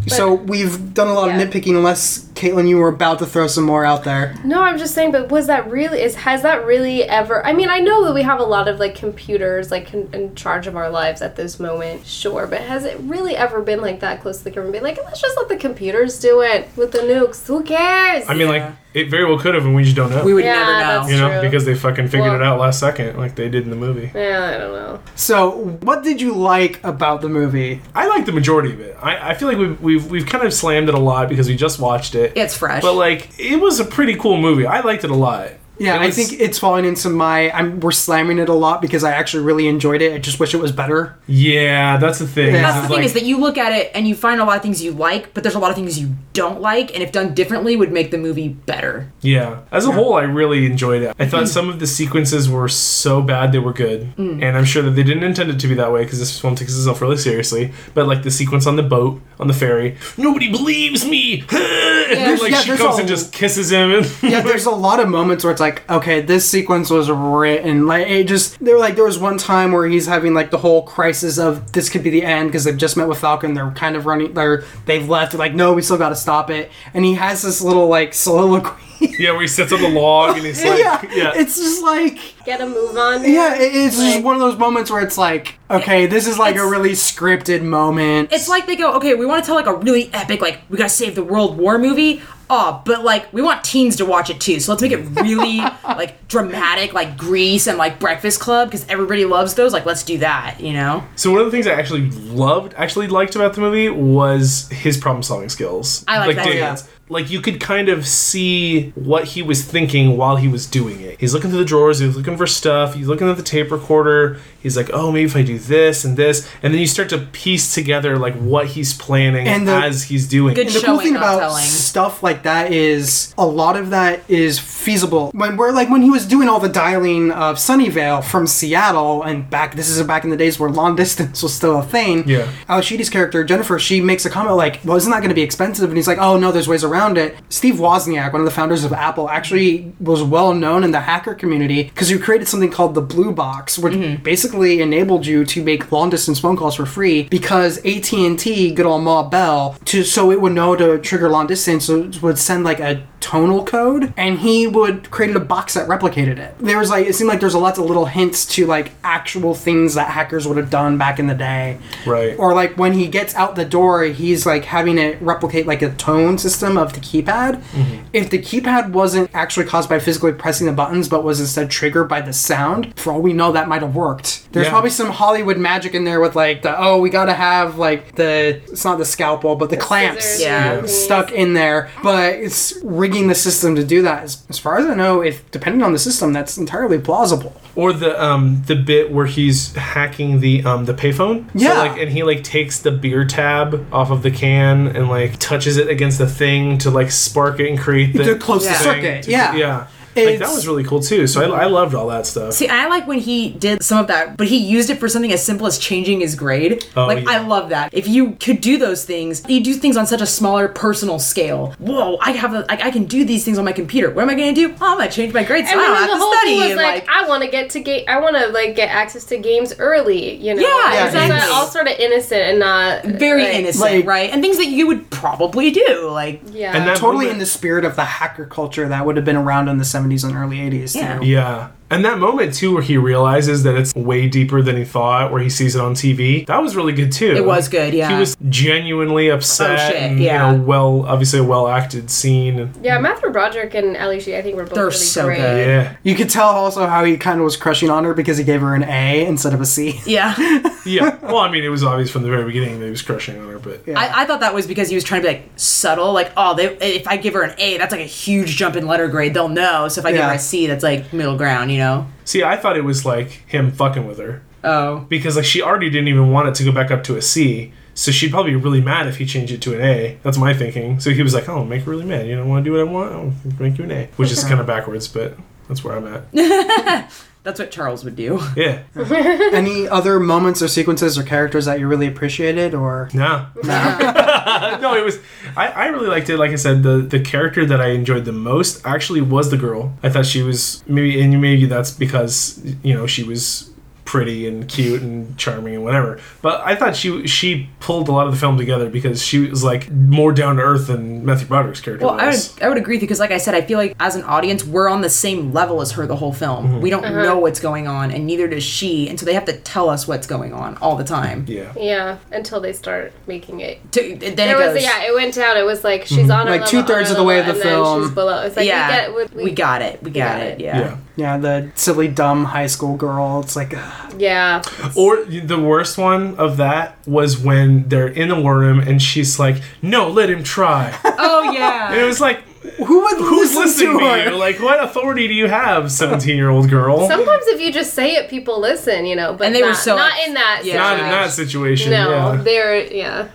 So 0.08 0.34
we've 0.34 0.94
done 0.94 1.08
a 1.08 1.14
lot 1.14 1.28
yeah. 1.28 1.40
of 1.40 1.50
nitpicking, 1.50 1.76
unless 1.76 2.26
Caitlin, 2.30 2.68
you 2.68 2.78
were 2.78 2.88
about 2.88 3.18
to 3.20 3.26
throw 3.26 3.46
some 3.46 3.64
more 3.64 3.84
out 3.84 4.04
there. 4.04 4.34
no, 4.44 4.60
I'm 4.62 4.78
just 4.78 4.94
saying. 4.94 5.12
But 5.12 5.30
was 5.30 5.46
that 5.46 5.70
really? 5.70 6.02
Is 6.02 6.14
has 6.16 6.42
that 6.42 6.64
really 6.66 7.04
ever? 7.04 7.44
I 7.46 7.52
mean, 7.52 7.68
I 7.68 7.78
know 7.78 8.04
that 8.04 8.14
we 8.14 8.22
have 8.22 8.40
a 8.40 8.44
lot 8.44 8.68
of 8.68 8.78
like 8.78 8.94
computers 8.94 9.70
like 9.70 9.92
in, 9.94 10.12
in 10.12 10.34
charge 10.34 10.66
of 10.66 10.76
our 10.76 10.90
lives 10.90 11.22
at 11.22 11.36
this 11.36 11.60
moment. 11.60 12.06
Sure, 12.06 12.46
but 12.46 12.60
has 12.60 12.84
it 12.84 12.98
really 13.00 13.36
ever 13.36 13.62
been 13.62 13.80
like 13.80 14.00
that 14.00 14.20
close 14.20 14.38
to 14.38 14.44
the 14.44 14.50
government? 14.50 14.74
Be 14.74 14.80
like, 14.80 14.98
let's 15.04 15.20
just 15.20 15.36
let 15.36 15.48
the 15.48 15.56
computers 15.56 16.18
do 16.18 16.40
it 16.42 16.68
with 16.76 16.92
the 16.92 16.98
nukes. 16.98 17.46
Who 17.46 17.62
cares? 17.62 18.28
I 18.28 18.34
mean, 18.34 18.48
like 18.48 18.72
it 18.94 19.08
very 19.10 19.24
well 19.24 19.38
could 19.38 19.54
have, 19.54 19.64
and 19.64 19.74
we 19.74 19.84
just 19.84 19.96
don't 19.96 20.10
know. 20.10 20.24
We 20.24 20.34
would 20.34 20.44
Yeah, 20.44 20.54
never 20.54 20.72
know. 20.72 20.78
that's- 20.78 21.10
you 21.10 21.16
know, 21.18 21.30
true. 21.30 21.40
because 21.42 21.64
they 21.64 21.74
fucking 21.74 22.08
figured 22.08 22.30
Well- 22.32 22.40
it 22.40 22.44
out 22.44 22.58
last 22.58 22.78
second, 22.80 23.16
like 23.18 23.34
they 23.34 23.48
did 23.48 23.64
in 23.64 23.70
the 23.70 23.76
movie. 23.76 24.10
yeah, 24.14 24.52
I 24.54 24.58
don't 24.58 24.72
know. 24.72 24.98
So, 25.14 25.50
what 25.82 26.02
did 26.02 26.20
you 26.20 26.34
like 26.34 26.80
about 26.84 27.20
the 27.22 27.28
movie? 27.28 27.80
I 27.94 28.06
like 28.08 28.26
the 28.26 28.32
majority 28.32 28.72
of 28.72 28.80
it. 28.80 28.96
I, 29.02 29.30
I 29.30 29.34
feel 29.34 29.48
like 29.48 29.58
we've, 29.58 29.80
we've 29.80 30.10
we've 30.10 30.26
kind 30.26 30.44
of 30.44 30.52
slammed 30.52 30.88
it 30.88 30.94
a 30.94 30.98
lot 30.98 31.28
because 31.28 31.48
we 31.48 31.56
just 31.56 31.78
watched 31.80 32.14
it. 32.14 32.32
It's 32.36 32.56
fresh. 32.56 32.82
But 32.82 32.94
like, 32.94 33.30
it 33.38 33.56
was 33.60 33.80
a 33.80 33.84
pretty 33.84 34.14
cool 34.16 34.36
movie. 34.38 34.66
I 34.66 34.80
liked 34.80 35.04
it 35.04 35.10
a 35.10 35.14
lot. 35.14 35.48
Yeah, 35.82 35.96
It 35.96 36.00
I 36.02 36.10
think 36.10 36.40
it's 36.40 36.58
falling 36.58 36.84
into 36.84 37.08
my. 37.10 37.50
I'm 37.50 37.80
we're 37.80 37.90
slamming 37.92 38.38
it 38.38 38.48
a 38.48 38.54
lot 38.54 38.80
because 38.80 39.02
I 39.04 39.12
actually 39.12 39.44
really 39.44 39.66
enjoyed 39.66 40.00
it. 40.02 40.12
I 40.14 40.18
just 40.18 40.38
wish 40.40 40.54
it 40.54 40.58
was 40.60 40.72
better. 40.72 41.16
Yeah, 41.26 41.96
that's 41.96 42.18
the 42.18 42.26
thing. 42.26 42.54
Yeah. 42.54 42.62
That's 42.62 42.82
the 42.82 42.88
thing 42.88 42.96
like- 42.98 43.06
is 43.06 43.12
that 43.14 43.24
you 43.24 43.38
look 43.38 43.58
at 43.58 43.72
it 43.72 43.90
and 43.94 44.06
you 44.06 44.14
find 44.14 44.40
a 44.40 44.44
lot 44.44 44.56
of 44.56 44.62
things 44.62 44.82
you 44.82 44.92
like, 44.92 45.34
but 45.34 45.42
there's 45.42 45.54
a 45.54 45.58
lot 45.58 45.70
of 45.70 45.76
things 45.76 45.98
you 45.98 46.14
don't 46.32 46.60
like, 46.60 46.94
and 46.94 47.02
if 47.02 47.12
done 47.12 47.34
differently, 47.34 47.76
would 47.76 47.92
make 47.92 48.10
the 48.10 48.18
movie 48.18 48.48
better. 48.48 49.10
Yeah. 49.20 49.60
As 49.70 49.86
a 49.86 49.92
whole, 49.92 50.14
I 50.14 50.22
really 50.22 50.66
enjoyed 50.66 51.02
it. 51.02 51.14
I 51.18 51.26
thought 51.26 51.48
some 51.48 51.68
of 51.68 51.78
the 51.80 51.86
sequences 51.86 52.48
were 52.48 52.68
so 52.68 53.20
bad 53.22 53.52
they 53.52 53.58
were 53.58 53.72
good. 53.72 54.14
Mm. 54.16 54.42
And 54.42 54.56
I'm 54.56 54.64
sure 54.64 54.82
that 54.82 54.92
they 54.92 55.02
didn't 55.02 55.24
intend 55.24 55.50
it 55.50 55.58
to 55.60 55.68
be 55.68 55.74
that 55.74 55.92
way 55.92 56.04
because 56.04 56.18
this 56.18 56.38
film 56.40 56.54
takes 56.54 56.74
itself 56.76 57.00
really 57.00 57.16
seriously. 57.16 57.72
But 57.94 58.06
like 58.06 58.22
the 58.22 58.30
sequence 58.30 58.66
on 58.66 58.76
the 58.76 58.82
boat, 58.82 59.20
on 59.40 59.46
the 59.48 59.54
ferry, 59.54 59.96
nobody 60.16 60.50
believes 60.50 61.04
me! 61.04 61.40
and 61.50 61.50
then 61.50 62.38
like 62.38 62.50
Yeah, 62.52 62.60
she 62.60 62.76
comes 62.76 62.96
a- 62.96 63.00
and 63.00 63.08
just 63.08 63.32
kisses 63.32 63.70
him. 63.70 63.92
And 63.92 64.22
yeah, 64.22 64.40
there's 64.42 64.66
a 64.66 64.70
lot 64.70 65.00
of 65.00 65.08
moments 65.08 65.44
where 65.44 65.50
it's 65.50 65.60
like, 65.60 65.71
okay, 65.90 66.20
this 66.20 66.48
sequence 66.48 66.90
was 66.90 67.10
written 67.10 67.86
like 67.86 68.06
it 68.08 68.26
just. 68.28 68.58
There 68.64 68.78
like 68.78 68.94
there 68.96 69.04
was 69.04 69.18
one 69.18 69.38
time 69.38 69.72
where 69.72 69.86
he's 69.86 70.06
having 70.06 70.34
like 70.34 70.50
the 70.50 70.58
whole 70.58 70.82
crisis 70.82 71.38
of 71.38 71.72
this 71.72 71.88
could 71.88 72.02
be 72.02 72.10
the 72.10 72.22
end 72.24 72.48
because 72.48 72.64
they've 72.64 72.76
just 72.76 72.96
met 72.96 73.08
with 73.08 73.18
Falken. 73.20 73.54
They're 73.54 73.70
kind 73.72 73.96
of 73.96 74.06
running. 74.06 74.34
They're 74.34 74.64
they've 74.86 75.08
left. 75.08 75.32
They're 75.32 75.38
like, 75.38 75.54
no, 75.54 75.72
we 75.72 75.82
still 75.82 75.98
got 75.98 76.10
to 76.10 76.16
stop 76.16 76.50
it. 76.50 76.70
And 76.94 77.04
he 77.04 77.14
has 77.14 77.42
this 77.42 77.60
little 77.62 77.88
like 77.88 78.14
soliloquy. 78.14 78.80
yeah, 79.18 79.32
where 79.32 79.40
he 79.40 79.48
sits 79.48 79.72
on 79.72 79.82
the 79.82 79.88
log 79.88 80.36
and 80.36 80.46
he's 80.46 80.64
like, 80.64 80.78
yeah, 80.78 81.02
yeah. 81.12 81.32
it's 81.34 81.56
just 81.56 81.82
like. 81.82 82.18
Get 82.44 82.60
a 82.60 82.66
move 82.66 82.96
on. 82.96 83.22
Yeah, 83.24 83.54
it- 83.56 83.74
it's 83.74 83.96
just 83.96 84.22
one 84.22 84.34
of 84.36 84.40
those 84.40 84.58
moments 84.58 84.90
where 84.90 85.00
it's 85.02 85.18
like, 85.18 85.54
okay, 85.70 86.06
this 86.06 86.26
is 86.26 86.38
like 86.38 86.56
a 86.56 86.66
really 86.66 86.90
scripted 86.92 87.62
moment. 87.62 88.32
It's 88.32 88.48
like 88.48 88.66
they 88.66 88.76
go, 88.76 88.94
okay, 88.94 89.14
we 89.14 89.26
want 89.26 89.42
to 89.42 89.46
tell 89.46 89.54
like 89.56 89.66
a 89.66 89.74
really 89.74 90.08
epic, 90.12 90.40
like 90.40 90.60
we 90.68 90.76
gotta 90.76 90.88
save 90.88 91.14
the 91.14 91.24
World 91.24 91.56
War 91.58 91.78
movie. 91.78 92.22
Oh, 92.54 92.82
but 92.84 93.02
like 93.02 93.32
we 93.32 93.40
want 93.40 93.64
teens 93.64 93.96
to 93.96 94.04
watch 94.04 94.28
it 94.28 94.38
too, 94.38 94.60
so 94.60 94.72
let's 94.72 94.82
make 94.82 94.92
it 94.92 94.98
really 95.22 95.56
like 95.84 96.28
dramatic, 96.28 96.92
like 96.92 97.16
Grease 97.16 97.66
and 97.66 97.78
like 97.78 97.98
Breakfast 97.98 98.40
Club, 98.40 98.68
because 98.68 98.86
everybody 98.88 99.24
loves 99.24 99.54
those. 99.54 99.72
Like, 99.72 99.86
let's 99.86 100.02
do 100.02 100.18
that, 100.18 100.60
you 100.60 100.74
know? 100.74 101.02
So 101.16 101.30
one 101.30 101.40
of 101.40 101.46
the 101.46 101.50
things 101.50 101.66
I 101.66 101.72
actually 101.72 102.10
loved, 102.10 102.74
actually 102.74 103.06
liked 103.06 103.36
about 103.36 103.54
the 103.54 103.62
movie 103.62 103.88
was 103.88 104.68
his 104.68 104.98
problem 104.98 105.22
solving 105.22 105.48
skills. 105.48 106.04
I 106.06 106.18
like 106.18 106.36
that, 106.36 106.44
Dan's. 106.44 106.82
yeah. 106.82 106.88
Like 107.12 107.30
you 107.30 107.40
could 107.40 107.60
kind 107.60 107.88
of 107.88 108.06
see 108.06 108.90
what 108.94 109.24
he 109.24 109.42
was 109.42 109.62
thinking 109.64 110.16
while 110.16 110.36
he 110.36 110.48
was 110.48 110.66
doing 110.66 111.00
it. 111.00 111.20
He's 111.20 111.34
looking 111.34 111.50
through 111.50 111.60
the 111.60 111.64
drawers, 111.64 111.98
he's 112.00 112.16
looking 112.16 112.36
for 112.36 112.46
stuff, 112.46 112.94
he's 112.94 113.06
looking 113.06 113.28
at 113.28 113.36
the 113.36 113.42
tape 113.42 113.70
recorder, 113.70 114.38
he's 114.60 114.76
like, 114.76 114.90
oh, 114.92 115.12
maybe 115.12 115.24
if 115.26 115.36
I 115.36 115.42
do 115.42 115.58
this 115.58 116.04
and 116.04 116.16
this, 116.16 116.48
and 116.62 116.72
then 116.72 116.80
you 116.80 116.86
start 116.86 117.08
to 117.10 117.18
piece 117.18 117.74
together 117.74 118.18
like 118.18 118.34
what 118.36 118.68
he's 118.68 118.94
planning 118.94 119.46
And 119.46 119.68
the- 119.68 119.72
as 119.76 120.04
he's 120.04 120.26
doing 120.26 120.54
Good 120.54 120.66
it. 120.68 120.74
And 120.74 120.82
the 120.82 120.86
cool 120.86 120.98
thing 120.98 121.16
about 121.16 121.38
telling. 121.40 121.62
stuff 121.64 122.22
like 122.22 122.42
that 122.44 122.72
is 122.72 123.34
a 123.38 123.46
lot 123.46 123.76
of 123.76 123.90
that 123.90 124.22
is 124.28 124.58
feasible. 124.58 125.30
When 125.34 125.56
we're 125.56 125.72
like 125.72 125.90
when 125.90 126.02
he 126.02 126.10
was 126.10 126.26
doing 126.26 126.48
all 126.48 126.60
the 126.60 126.68
dialing 126.68 127.30
of 127.30 127.56
Sunnyvale 127.56 128.24
from 128.24 128.46
Seattle 128.46 129.22
and 129.22 129.48
back, 129.50 129.74
this 129.76 129.88
is 129.88 130.02
back 130.06 130.24
in 130.24 130.30
the 130.30 130.36
days 130.36 130.58
where 130.58 130.70
long 130.70 130.96
distance 131.02 131.42
was 131.42 131.52
still 131.52 131.78
a 131.78 131.82
thing. 131.82 132.26
Yeah. 132.26 132.48
Alex 132.68 132.86
Sheedy's 132.86 133.10
character 133.10 133.44
Jennifer, 133.44 133.78
she 133.78 134.00
makes 134.00 134.24
a 134.24 134.30
comment 134.30 134.56
like, 134.56 134.80
"Well, 134.84 134.96
isn't 134.96 135.10
that 135.10 135.18
going 135.18 135.28
to 135.28 135.34
be 135.34 135.42
expensive?" 135.42 135.88
And 135.90 135.96
he's 135.96 136.08
like, 136.08 136.18
"Oh 136.18 136.38
no, 136.38 136.50
there's 136.52 136.68
ways 136.68 136.84
around 136.84 137.01
it." 137.18 137.36
Steve 137.48 137.74
Wozniak, 137.76 138.32
one 138.32 138.40
of 138.40 138.44
the 138.44 138.50
founders 138.50 138.84
of 138.84 138.92
Apple, 138.92 139.28
actually 139.28 139.92
was 140.00 140.22
well 140.22 140.54
known 140.54 140.84
in 140.84 140.90
the 140.90 141.00
hacker 141.00 141.34
community 141.34 141.84
because 141.84 142.08
he 142.08 142.18
created 142.18 142.48
something 142.48 142.70
called 142.70 142.94
the 142.94 143.00
Blue 143.00 143.32
Box, 143.32 143.78
which 143.78 143.92
Mm-hmm. 143.92 144.22
basically 144.22 144.80
enabled 144.80 145.26
you 145.26 145.44
to 145.44 145.62
make 145.62 145.92
long 145.92 146.08
distance 146.10 146.40
phone 146.40 146.56
calls 146.56 146.76
for 146.76 146.86
free 146.86 147.24
because 147.24 147.78
AT 147.84 148.10
and 148.12 148.38
T, 148.38 148.72
good 148.72 148.86
old 148.86 149.02
Ma 149.02 149.22
Bell, 149.22 149.76
to 149.86 150.02
so 150.02 150.30
it 150.30 150.40
would 150.40 150.52
know 150.52 150.74
to 150.76 150.98
trigger 150.98 151.28
long 151.28 151.46
distance, 151.46 151.84
so 151.84 152.04
it 152.04 152.22
would 152.22 152.38
send 152.38 152.64
like 152.64 152.80
a 152.80 153.02
tonal 153.20 153.64
code, 153.64 154.12
and 154.16 154.40
he 154.40 154.66
would 154.66 155.10
created 155.10 155.36
a 155.36 155.40
box 155.40 155.74
that 155.74 155.86
replicated 155.88 156.38
it. 156.38 156.54
There 156.58 156.78
was 156.78 156.90
like 156.90 157.06
it 157.06 157.14
seemed 157.14 157.28
like 157.28 157.40
there's 157.40 157.54
a 157.54 157.58
lots 157.58 157.78
of 157.78 157.84
little 157.84 158.06
hints 158.06 158.46
to 158.54 158.66
like 158.66 158.92
actual 159.04 159.54
things 159.54 159.94
that 159.94 160.08
hackers 160.08 160.46
would 160.48 160.56
have 160.56 160.70
done 160.70 160.98
back 160.98 161.18
in 161.18 161.26
the 161.26 161.34
day. 161.34 161.78
Right. 162.06 162.36
Or 162.38 162.54
like 162.54 162.76
when 162.76 162.94
he 162.94 163.06
gets 163.08 163.34
out 163.34 163.54
the 163.56 163.64
door, 163.64 164.04
he's 164.04 164.44
like 164.46 164.64
having 164.64 164.98
it 164.98 165.20
replicate 165.22 165.66
like 165.66 165.82
a 165.82 165.90
tone 165.90 166.38
system 166.38 166.76
of 166.82 166.92
the 166.92 167.00
keypad. 167.00 167.62
Mm-hmm. 167.62 168.04
If 168.12 168.30
the 168.30 168.38
keypad 168.38 168.90
wasn't 168.90 169.30
actually 169.34 169.66
caused 169.66 169.88
by 169.88 169.98
physically 169.98 170.32
pressing 170.32 170.66
the 170.66 170.72
buttons, 170.72 171.08
but 171.08 171.24
was 171.24 171.40
instead 171.40 171.70
triggered 171.70 172.08
by 172.08 172.20
the 172.20 172.32
sound, 172.32 172.98
for 172.98 173.12
all 173.12 173.22
we 173.22 173.32
know, 173.32 173.52
that 173.52 173.68
might 173.68 173.82
have 173.82 173.94
worked. 173.94 174.52
There's 174.52 174.66
Yeah. 174.66 174.70
probably 174.70 174.90
some 174.90 175.10
Hollywood 175.10 175.58
magic 175.58 175.94
in 175.94 176.04
there 176.04 176.20
with 176.20 176.36
like 176.36 176.62
the 176.62 176.74
oh, 176.78 176.98
we 176.98 177.08
gotta 177.10 177.32
have 177.34 177.78
like 177.78 178.14
the 178.16 178.60
it's 178.70 178.84
not 178.84 178.98
the 178.98 179.04
scalpel, 179.04 179.56
but 179.56 179.70
the, 179.70 179.76
clamps 179.76 180.40
Yeah. 180.40 180.84
stuck 180.86 181.32
in 181.32 181.54
there. 181.54 181.90
But 182.02 182.34
it's 182.34 182.74
rigging 182.82 183.28
the 183.28 183.34
system 183.34 183.74
to 183.76 183.84
do 183.84 184.02
that. 184.02 184.22
As, 184.24 184.42
as 184.48 184.58
far 184.58 184.78
as 184.78 184.86
I 184.86 184.94
know, 184.94 185.20
if 185.22 185.48
depending 185.50 185.82
on 185.82 185.92
the 185.92 185.98
system, 185.98 186.32
that's 186.32 186.56
entirely 186.58 186.98
plausible. 186.98 187.54
Or 187.74 187.92
the 187.94 188.22
um 188.22 188.62
the 188.66 188.76
bit 188.76 189.10
where 189.10 189.24
he's 189.26 189.74
hacking 189.74 190.40
the 190.40 190.62
um 190.64 190.84
the 190.84 190.92
payphone. 190.94 191.48
Yeah. 191.54 191.68
So 191.72 191.78
like 191.78 191.98
and 192.00 192.10
he 192.10 192.22
like 192.22 192.44
takes 192.44 192.80
the 192.80 192.90
beer 192.90 193.24
tab 193.24 193.86
off 193.92 194.10
of 194.10 194.22
the 194.22 194.30
can 194.30 194.88
and 194.88 195.08
like 195.08 195.38
touches 195.38 195.78
it 195.78 195.88
against 195.88 196.18
the 196.18 196.26
thing 196.28 196.76
to 196.78 196.90
like 196.90 197.10
spark 197.10 197.60
it 197.60 197.68
and 197.70 197.78
create 197.78 198.12
the 198.12 198.24
To 198.24 198.36
close 198.36 198.64
the 198.64 198.74
circuit, 198.74 199.22
to- 199.24 199.30
yeah. 199.30 199.54
Yeah. 199.56 199.86
Like 200.16 200.38
that 200.38 200.48
was 200.52 200.66
really 200.66 200.84
cool 200.84 201.00
too. 201.00 201.26
So 201.26 201.52
I, 201.54 201.62
I 201.62 201.66
loved 201.66 201.94
all 201.94 202.08
that 202.08 202.26
stuff. 202.26 202.52
See, 202.54 202.68
I 202.68 202.86
like 202.88 203.06
when 203.06 203.18
he 203.18 203.50
did 203.50 203.82
some 203.82 203.98
of 203.98 204.06
that, 204.08 204.36
but 204.36 204.46
he 204.48 204.58
used 204.58 204.90
it 204.90 204.98
for 204.98 205.08
something 205.08 205.32
as 205.32 205.44
simple 205.44 205.66
as 205.66 205.78
changing 205.78 206.20
his 206.20 206.34
grade. 206.34 206.84
Oh, 206.96 207.06
like, 207.06 207.24
yeah. 207.24 207.30
I 207.30 207.38
love 207.46 207.70
that. 207.70 207.92
If 207.92 208.08
you 208.08 208.32
could 208.32 208.60
do 208.60 208.78
those 208.78 209.04
things, 209.04 209.42
you 209.48 209.62
do 209.62 209.74
things 209.74 209.96
on 209.96 210.06
such 210.06 210.20
a 210.20 210.26
smaller 210.26 210.68
personal 210.68 211.18
scale. 211.18 211.74
Whoa, 211.78 212.18
I 212.20 212.32
have 212.32 212.54
a, 212.54 212.64
I, 212.70 212.88
I 212.88 212.90
can 212.90 213.04
do 213.04 213.24
these 213.24 213.44
things 213.44 213.58
on 213.58 213.64
my 213.64 213.72
computer. 213.72 214.10
What 214.10 214.22
am 214.22 214.30
I 214.30 214.34
going 214.34 214.54
to 214.54 214.68
do? 214.68 214.74
Oh, 214.80 214.92
I'm 214.92 214.98
going 214.98 215.08
to 215.08 215.14
change 215.14 215.32
my 215.32 215.44
grades 215.44 215.68
so 215.70 215.74
And 215.74 215.80
ah, 215.80 215.84
I 215.84 215.86
don't 215.88 215.96
have 215.98 216.08
the 216.08 216.14
to 216.14 216.20
whole 216.20 216.32
study. 216.34 216.48
thing 216.50 216.58
was 216.60 216.70
and, 216.70 216.76
like, 216.76 217.08
I 217.08 217.28
want 217.28 217.42
to 217.44 217.50
get 217.50 217.70
to 217.70 217.80
game. 217.80 218.04
I 218.08 218.20
want 218.20 218.36
to 218.36 218.48
like 218.48 218.76
get 218.76 218.88
access 218.90 219.24
to 219.26 219.38
games 219.38 219.72
early. 219.78 220.34
You 220.36 220.54
know, 220.54 220.62
Yeah, 220.62 221.04
It's 221.06 221.14
just, 221.14 221.24
exactly. 221.26 221.50
all 221.54 221.66
sort 221.66 221.86
of 221.88 221.98
innocent 221.98 222.40
and 222.42 222.58
not 222.58 223.04
very 223.04 223.44
like, 223.44 223.54
innocent, 223.54 223.94
like- 223.96 224.06
right? 224.06 224.30
And 224.30 224.42
things 224.42 224.56
that 224.58 224.66
you 224.68 224.86
would 224.86 225.08
probably 225.10 225.70
do, 225.70 226.08
like 226.10 226.40
Yeah, 226.52 226.76
And 226.76 226.86
that- 226.88 226.96
totally 226.96 227.24
moment- 227.26 227.32
in 227.34 227.38
the 227.38 227.46
spirit 227.46 227.84
of 227.84 227.96
the 227.96 228.04
hacker 228.04 228.46
culture 228.46 228.88
that 228.88 229.06
would 229.06 229.16
have 229.16 229.24
been 229.24 229.36
around 229.36 229.68
in 229.68 229.78
the 229.78 229.84
70s 229.84 230.01
and 230.24 230.36
early 230.36 230.58
80s 230.58 230.94
Yeah. 230.94 231.18
too. 231.18 231.26
Yeah. 231.26 231.68
And 231.92 232.04
that 232.06 232.18
moment 232.18 232.54
too 232.54 232.72
where 232.72 232.82
he 232.82 232.96
realizes 232.96 233.62
that 233.64 233.74
it's 233.76 233.94
way 233.94 234.28
deeper 234.28 234.62
than 234.62 234.76
he 234.76 234.84
thought, 234.84 235.30
where 235.30 235.42
he 235.42 235.50
sees 235.50 235.76
it 235.76 235.80
on 235.80 235.94
TV, 235.94 236.46
that 236.46 236.62
was 236.62 236.74
really 236.74 236.92
good 236.92 237.12
too. 237.12 237.32
It 237.36 237.44
was 237.44 237.68
good, 237.68 237.92
yeah. 237.92 238.10
He 238.10 238.18
was 238.18 238.34
genuinely 238.48 239.28
upset. 239.28 239.78
Oh, 239.78 239.88
shit, 239.92 240.02
and, 240.02 240.18
yeah. 240.18 240.52
You 240.52 240.58
know, 240.58 240.64
well, 240.64 241.04
obviously 241.06 241.40
a 241.40 241.44
well 241.44 241.68
acted 241.68 242.10
scene. 242.10 242.72
yeah. 242.82 242.98
Matthew 242.98 243.30
Broderick 243.30 243.74
and 243.74 243.96
Ally 243.96 244.18
Sheedy, 244.18 244.36
I 244.36 244.42
think 244.42 244.56
were 244.56 244.64
both 244.64 244.74
They're 244.74 244.84
really 244.86 244.96
so 244.96 245.26
great. 245.26 245.36
good. 245.36 245.66
Yeah. 245.66 245.96
You 246.02 246.14
could 246.14 246.30
tell 246.30 246.48
also 246.48 246.86
how 246.86 247.04
he 247.04 247.16
kind 247.16 247.38
of 247.40 247.44
was 247.44 247.56
crushing 247.56 247.90
on 247.90 248.04
her 248.04 248.14
because 248.14 248.38
he 248.38 248.44
gave 248.44 248.62
her 248.62 248.74
an 248.74 248.84
A 248.84 249.26
instead 249.26 249.52
of 249.52 249.60
a 249.60 249.66
C. 249.66 250.00
yeah. 250.06 250.34
Yeah. 250.84 251.16
well, 251.22 251.36
I 251.38 251.48
mean, 251.48 251.62
it 251.62 251.68
was 251.68 251.84
obvious 251.84 252.10
from 252.10 252.22
the 252.22 252.28
very 252.28 252.44
beginning 252.44 252.80
that 252.80 252.86
he 252.86 252.90
was 252.90 253.02
crushing 253.02 253.38
on 253.40 253.48
her, 253.48 253.60
but 253.60 253.88
I, 253.88 254.22
I 254.22 254.26
thought 254.26 254.40
that 254.40 254.52
was 254.52 254.66
because 254.66 254.88
he 254.88 254.96
was 254.96 255.04
trying 255.04 255.22
to 255.22 255.28
be 255.28 255.34
like 255.34 255.50
subtle, 255.54 256.12
like 256.12 256.32
oh, 256.36 256.56
they, 256.56 256.76
if 256.78 257.06
I 257.06 257.16
give 257.18 257.34
her 257.34 257.42
an 257.44 257.54
A, 257.58 257.78
that's 257.78 257.92
like 257.92 258.00
a 258.00 258.04
huge 258.04 258.56
jump 258.56 258.74
in 258.74 258.88
letter 258.88 259.06
grade. 259.06 259.32
They'll 259.32 259.48
know. 259.48 259.86
So 259.86 260.00
if 260.00 260.06
I 260.06 260.10
give 260.10 260.24
her 260.24 260.32
a 260.32 260.38
C, 260.40 260.66
that's 260.66 260.82
like 260.82 261.12
middle 261.12 261.36
ground, 261.36 261.70
you 261.70 261.78
know? 261.78 261.81
See, 262.24 262.42
I 262.42 262.56
thought 262.56 262.76
it 262.76 262.84
was 262.84 263.04
like 263.04 263.28
him 263.46 263.70
fucking 263.70 264.06
with 264.06 264.18
her 264.18 264.42
Oh, 264.64 265.06
because 265.08 265.36
like 265.36 265.44
she 265.44 265.62
already 265.62 265.90
didn't 265.90 266.08
even 266.08 266.30
want 266.30 266.48
it 266.48 266.54
to 266.56 266.64
go 266.64 266.72
back 266.72 266.90
up 266.90 267.02
to 267.04 267.16
a 267.16 267.22
C. 267.22 267.72
So 267.94 268.10
she'd 268.10 268.30
probably 268.30 268.52
be 268.52 268.56
really 268.56 268.80
mad 268.80 269.06
if 269.06 269.18
he 269.18 269.26
changed 269.26 269.52
it 269.52 269.60
to 269.62 269.74
an 269.74 269.82
A. 269.82 270.18
That's 270.22 270.38
my 270.38 270.54
thinking. 270.54 270.98
So 271.00 271.10
he 271.10 271.22
was 271.22 271.34
like, 271.34 271.48
"Oh, 271.48 271.64
make 271.64 271.82
her 271.82 271.90
really 271.90 272.06
mad. 272.06 272.26
You 272.26 272.36
don't 272.36 272.48
want 272.48 272.64
to 272.64 272.70
do 272.70 272.72
what 272.72 272.80
I 272.80 272.90
want. 272.90 273.12
I'll 273.12 273.34
make 273.58 273.76
you 273.76 273.84
an 273.84 273.90
A," 273.90 274.08
which 274.16 274.30
is 274.30 274.44
kind 274.44 274.60
of 274.60 274.66
backwards, 274.66 275.08
but 275.08 275.36
that's 275.68 275.84
where 275.84 275.96
I'm 275.96 276.06
at. 276.06 277.12
that's 277.42 277.58
what 277.58 277.70
Charles 277.72 278.04
would 278.04 278.14
do. 278.14 278.40
Yeah. 278.56 278.82
Any 279.52 279.88
other 279.88 280.20
moments 280.20 280.62
or 280.62 280.68
sequences 280.68 281.18
or 281.18 281.24
characters 281.24 281.64
that 281.64 281.80
you 281.80 281.88
really 281.88 282.06
appreciated 282.06 282.72
or 282.74 283.08
No. 283.12 283.46
no, 283.64 284.78
no, 284.80 284.94
it 284.94 285.04
was. 285.04 285.18
I, 285.56 285.66
I 285.68 285.86
really 285.88 286.06
liked 286.06 286.30
it. 286.30 286.38
Like 286.38 286.52
I 286.52 286.56
said, 286.56 286.82
the 286.84 286.98
the 286.98 287.18
character 287.20 287.66
that 287.66 287.80
I 287.80 287.88
enjoyed 287.88 288.24
the 288.24 288.32
most 288.32 288.86
actually 288.86 289.20
was 289.22 289.50
the 289.50 289.56
girl. 289.56 289.92
I 290.04 290.08
thought 290.08 290.26
she 290.26 290.42
was 290.42 290.84
maybe, 290.86 291.20
and 291.20 291.40
maybe 291.40 291.66
that's 291.66 291.90
because 291.90 292.62
you 292.84 292.94
know 292.94 293.06
she 293.08 293.24
was 293.24 293.71
pretty 294.04 294.48
and 294.48 294.68
cute 294.68 295.00
and 295.00 295.36
charming 295.38 295.74
and 295.74 295.84
whatever. 295.84 296.20
But 296.42 296.60
I 296.64 296.74
thought 296.74 296.96
she 296.96 297.26
she 297.26 297.68
pulled 297.80 298.08
a 298.08 298.12
lot 298.12 298.26
of 298.26 298.32
the 298.32 298.38
film 298.38 298.58
together 298.58 298.88
because 298.90 299.22
she 299.22 299.48
was 299.48 299.62
like 299.62 299.90
more 299.90 300.32
down 300.32 300.56
to 300.56 300.62
earth 300.62 300.88
than 300.88 301.24
Matthew 301.24 301.46
Broderick's 301.46 301.80
character 301.80 302.06
Well, 302.06 302.20
I 302.20 302.30
would, 302.30 302.62
I 302.62 302.68
would 302.68 302.78
agree 302.78 302.98
because, 302.98 303.20
like 303.20 303.30
I 303.30 303.38
said, 303.38 303.54
I 303.54 303.62
feel 303.62 303.78
like 303.78 303.94
as 304.00 304.16
an 304.16 304.24
audience, 304.24 304.64
we're 304.64 304.88
on 304.88 305.00
the 305.02 305.10
same 305.10 305.52
level 305.52 305.80
as 305.80 305.92
her 305.92 306.06
the 306.06 306.16
whole 306.16 306.32
film. 306.32 306.66
Mm-hmm. 306.66 306.80
We 306.80 306.90
don't 306.90 307.02
know 307.02 307.38
what's 307.38 307.60
going 307.60 307.86
on, 307.86 308.10
and 308.10 308.26
neither 308.26 308.48
does 308.48 308.64
she, 308.64 309.08
and 309.08 309.18
so 309.18 309.24
they 309.26 309.34
have 309.34 309.44
to 309.46 309.56
tell 309.58 309.88
us 309.88 310.08
what's 310.08 310.26
going 310.26 310.52
on 310.52 310.76
all 310.78 310.96
the 310.96 311.04
time. 311.04 311.44
yeah. 311.48 311.72
Yeah, 311.76 312.18
until 312.30 312.60
they 312.60 312.72
start 312.72 313.12
making 313.26 313.60
it. 313.60 313.80
To, 313.92 314.16
then 314.16 314.36
There 314.36 314.60
it 314.60 314.66
was 314.66 314.74
goes, 314.74 314.82
yeah, 314.82 315.04
it 315.04 315.14
went 315.14 315.34
down. 315.34 315.56
It 315.56 315.64
was 315.64 315.84
like 315.84 316.06
she's 316.06 316.30
on 316.30 316.46
her 316.46 316.58
Like 316.58 316.66
two-thirds 316.66 317.10
of 317.10 317.16
her 317.16 317.22
the 317.22 317.26
way 317.26 317.40
of 317.40 317.46
the 317.46 317.52
and 317.52 317.60
then 317.60 317.66
film. 317.68 318.02
She's 318.02 318.10
below. 318.14 318.42
It's 318.42 318.56
like 318.56 318.66
yeah, 318.66 319.08
we 319.08 319.14
get 319.24 319.34
we, 319.34 319.44
we 319.44 319.50
got 319.52 319.82
it, 319.82 320.02
we 320.02 320.10
got, 320.10 320.38
got 320.38 320.40
it, 320.40 320.60
it. 320.60 320.64
yeah. 320.64 320.78
Yeah. 320.78 320.96
yeah, 321.16 321.38
the 321.38 321.72
silly 321.74 322.08
dumb 322.08 322.44
high 322.44 322.66
school 322.66 322.96
girl. 322.96 323.40
It's 323.40 323.56
like 323.56 323.74
ugh. 323.76 323.91
Yeah. 324.18 324.62
Or 324.96 325.24
the 325.24 325.58
worst 325.58 325.98
one 325.98 326.36
of 326.36 326.56
that 326.58 326.96
was 327.06 327.38
when 327.38 327.88
they're 327.88 328.08
in 328.08 328.28
the 328.28 328.40
war 328.40 328.58
room 328.58 328.78
and 328.80 329.00
she's 329.00 329.38
like, 329.38 329.56
"No, 329.80 330.08
let 330.08 330.28
him 330.30 330.42
try." 330.42 330.96
Oh 331.04 331.44
and 331.46 331.54
yeah. 331.54 331.94
it 331.94 332.04
was 332.04 332.20
like, 332.20 332.40
who 332.78 333.02
would 333.02 333.18
Who's 333.18 333.54
listen 333.54 333.88
listening 333.88 333.98
to 333.98 334.04
to 334.04 334.10
her? 334.10 334.30
you? 334.30 334.36
Like, 334.36 334.60
what 334.60 334.82
authority 334.82 335.26
do 335.28 335.34
you 335.34 335.48
have, 335.48 335.90
seventeen-year-old 335.90 336.68
girl? 336.70 337.06
Sometimes 337.08 337.46
if 337.48 337.60
you 337.60 337.72
just 337.72 337.94
say 337.94 338.14
it, 338.14 338.28
people 338.30 338.60
listen. 338.60 339.04
You 339.06 339.16
know, 339.16 339.34
but 339.34 339.46
And 339.46 339.54
they 339.54 339.62
were 339.62 339.68
not, 339.68 339.76
so, 339.76 339.96
not 339.96 340.12
in 340.26 340.34
that. 340.34 340.62
yeah. 340.64 340.76
Not 340.76 340.98
in 341.00 341.06
that 341.06 341.30
situation. 341.32 341.90
No, 341.90 342.10
yeah. 342.34 342.42
they're 342.42 342.92
yeah. 342.92 343.28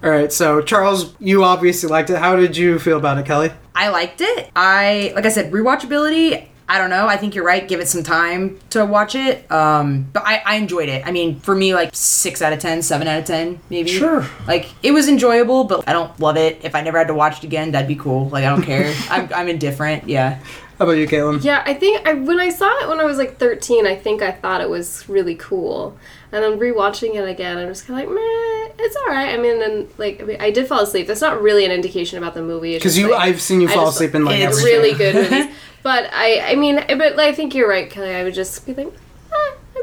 All 0.00 0.10
right, 0.10 0.32
so 0.32 0.60
Charles, 0.60 1.16
you 1.18 1.42
obviously 1.42 1.88
liked 1.88 2.08
it. 2.10 2.18
How 2.18 2.36
did 2.36 2.56
you 2.56 2.78
feel 2.78 2.98
about 2.98 3.18
it, 3.18 3.26
Kelly? 3.26 3.50
I 3.74 3.88
liked 3.88 4.20
it. 4.20 4.48
I 4.54 5.12
like 5.14 5.26
I 5.26 5.28
said, 5.30 5.50
rewatchability. 5.52 6.47
I 6.68 6.76
don't 6.78 6.90
know. 6.90 7.06
I 7.06 7.16
think 7.16 7.34
you're 7.34 7.44
right. 7.44 7.66
Give 7.66 7.80
it 7.80 7.88
some 7.88 8.02
time 8.02 8.60
to 8.70 8.84
watch 8.84 9.14
it. 9.14 9.50
Um, 9.50 10.06
but 10.12 10.22
I, 10.26 10.42
I 10.44 10.56
enjoyed 10.56 10.90
it. 10.90 11.06
I 11.06 11.10
mean, 11.10 11.40
for 11.40 11.54
me, 11.54 11.74
like 11.74 11.90
six 11.94 12.42
out 12.42 12.52
of 12.52 12.58
ten, 12.58 12.82
seven 12.82 13.08
out 13.08 13.20
of 13.20 13.24
ten, 13.24 13.58
maybe. 13.70 13.88
Sure. 13.90 14.26
Like 14.46 14.68
it 14.82 14.92
was 14.92 15.08
enjoyable, 15.08 15.64
but 15.64 15.88
I 15.88 15.94
don't 15.94 16.18
love 16.20 16.36
it. 16.36 16.58
If 16.62 16.74
I 16.74 16.82
never 16.82 16.98
had 16.98 17.08
to 17.08 17.14
watch 17.14 17.38
it 17.38 17.44
again, 17.44 17.70
that'd 17.72 17.88
be 17.88 17.96
cool. 17.96 18.28
Like 18.28 18.44
I 18.44 18.50
don't 18.50 18.62
care. 18.62 18.94
I'm, 19.10 19.32
I'm 19.32 19.48
indifferent. 19.48 20.08
Yeah. 20.08 20.40
How 20.78 20.84
about 20.84 20.92
you, 20.92 21.08
Caitlin? 21.08 21.42
Yeah, 21.42 21.62
I 21.66 21.74
think 21.74 22.06
I, 22.06 22.12
when 22.12 22.38
I 22.38 22.50
saw 22.50 22.70
it 22.82 22.88
when 22.88 23.00
I 23.00 23.04
was 23.04 23.18
like 23.18 23.38
13, 23.38 23.84
I 23.84 23.96
think 23.96 24.22
I 24.22 24.30
thought 24.30 24.60
it 24.60 24.70
was 24.70 25.08
really 25.08 25.34
cool. 25.34 25.98
And 26.30 26.44
I'm 26.44 26.58
rewatching 26.58 27.14
it 27.14 27.26
again, 27.28 27.56
I'm 27.58 27.68
just 27.68 27.86
kind 27.86 28.00
of 28.02 28.06
like, 28.08 28.14
meh, 28.14 28.74
it's 28.84 28.96
all 28.96 29.06
right. 29.06 29.34
I 29.34 29.38
mean, 29.38 29.62
and 29.62 29.88
like, 29.96 30.20
I, 30.20 30.24
mean, 30.24 30.36
I 30.40 30.50
did 30.50 30.66
fall 30.68 30.80
asleep. 30.80 31.06
That's 31.06 31.22
not 31.22 31.40
really 31.40 31.64
an 31.64 31.70
indication 31.70 32.18
about 32.18 32.34
the 32.34 32.42
movie. 32.42 32.74
Because 32.74 32.98
you, 32.98 33.10
like, 33.12 33.20
I've 33.20 33.40
seen 33.40 33.60
you 33.62 33.68
I 33.68 33.74
fall 33.74 33.86
just- 33.86 33.96
asleep 33.96 34.14
in 34.14 34.24
like 34.24 34.38
it's 34.40 34.58
every 34.58 34.70
really 34.72 34.94
good 34.96 35.14
movies. 35.30 35.54
But 35.82 36.10
I, 36.12 36.52
I 36.52 36.54
mean, 36.56 36.76
but 36.86 37.18
I 37.18 37.32
think 37.32 37.54
you're 37.54 37.68
right, 37.68 37.88
Kelly. 37.88 38.14
I 38.14 38.24
would 38.24 38.34
just 38.34 38.66
be 38.66 38.74
like, 38.74 38.92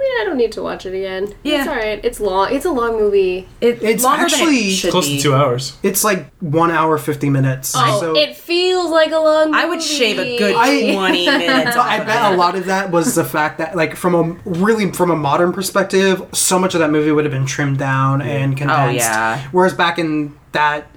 mean, 0.10 0.22
I 0.22 0.26
don't 0.26 0.38
need 0.38 0.52
to 0.54 0.62
watch 0.62 0.86
it 0.86 0.94
again. 0.94 1.34
Yeah. 1.44 1.60
it's 1.60 1.68
all 1.68 1.76
right. 1.76 2.00
It's 2.04 2.20
long. 2.20 2.54
It's 2.54 2.66
a 2.66 2.72
long 2.72 2.98
movie. 2.98 3.48
It, 3.62 3.82
It's 3.82 4.04
longer 4.04 4.24
than 4.30 4.32
actually 4.32 4.56
it 4.58 4.76
should 4.76 4.92
Close 4.92 5.08
be. 5.08 5.18
to 5.18 5.24
two 5.24 5.34
hours. 5.34 5.78
It's 5.84 6.04
like 6.04 6.32
one 6.40 6.72
hour 6.72 6.98
fifty 6.98 7.30
minutes. 7.30 7.74
Oh, 7.76 8.00
so 8.00 8.16
it 8.16 8.36
feels 8.36 8.92
like 8.92 9.12
a 9.12 9.18
long. 9.18 9.48
Movie. 9.52 9.60
I 9.64 9.66
would 9.66 9.82
shave 9.82 10.20
a 10.20 10.38
good 10.38 10.56
I- 10.56 10.94
20 10.94 11.26
minutes. 11.38 11.76
I 11.78 11.98
bet 12.04 12.32
it. 12.32 12.36
a 12.36 12.38
lot 12.38 12.56
of 12.56 12.66
that 12.66 12.92
was 12.92 13.16
the 13.16 13.26
fact 13.26 13.58
that, 13.58 13.76
like, 13.76 13.96
from 13.96 14.16
a 14.16 14.24
really 14.50 14.92
from 14.92 15.12
a 15.12 15.16
modern 15.16 15.52
perspective, 15.54 16.24
so 16.34 16.60
much 16.60 16.74
of 16.76 16.80
that 16.82 16.92
movie 16.92 17.12
would 17.12 17.26
have 17.26 17.34
been 17.34 17.46
trimmed 17.46 17.78
down 17.80 18.22
and 18.22 18.54
oh, 18.54 18.58
condensed. 18.58 19.06
Oh 19.06 19.12
yeah. 19.12 19.48
Whereas 19.52 19.74
back 19.74 19.98
in 20.00 20.38
that, 20.52 20.88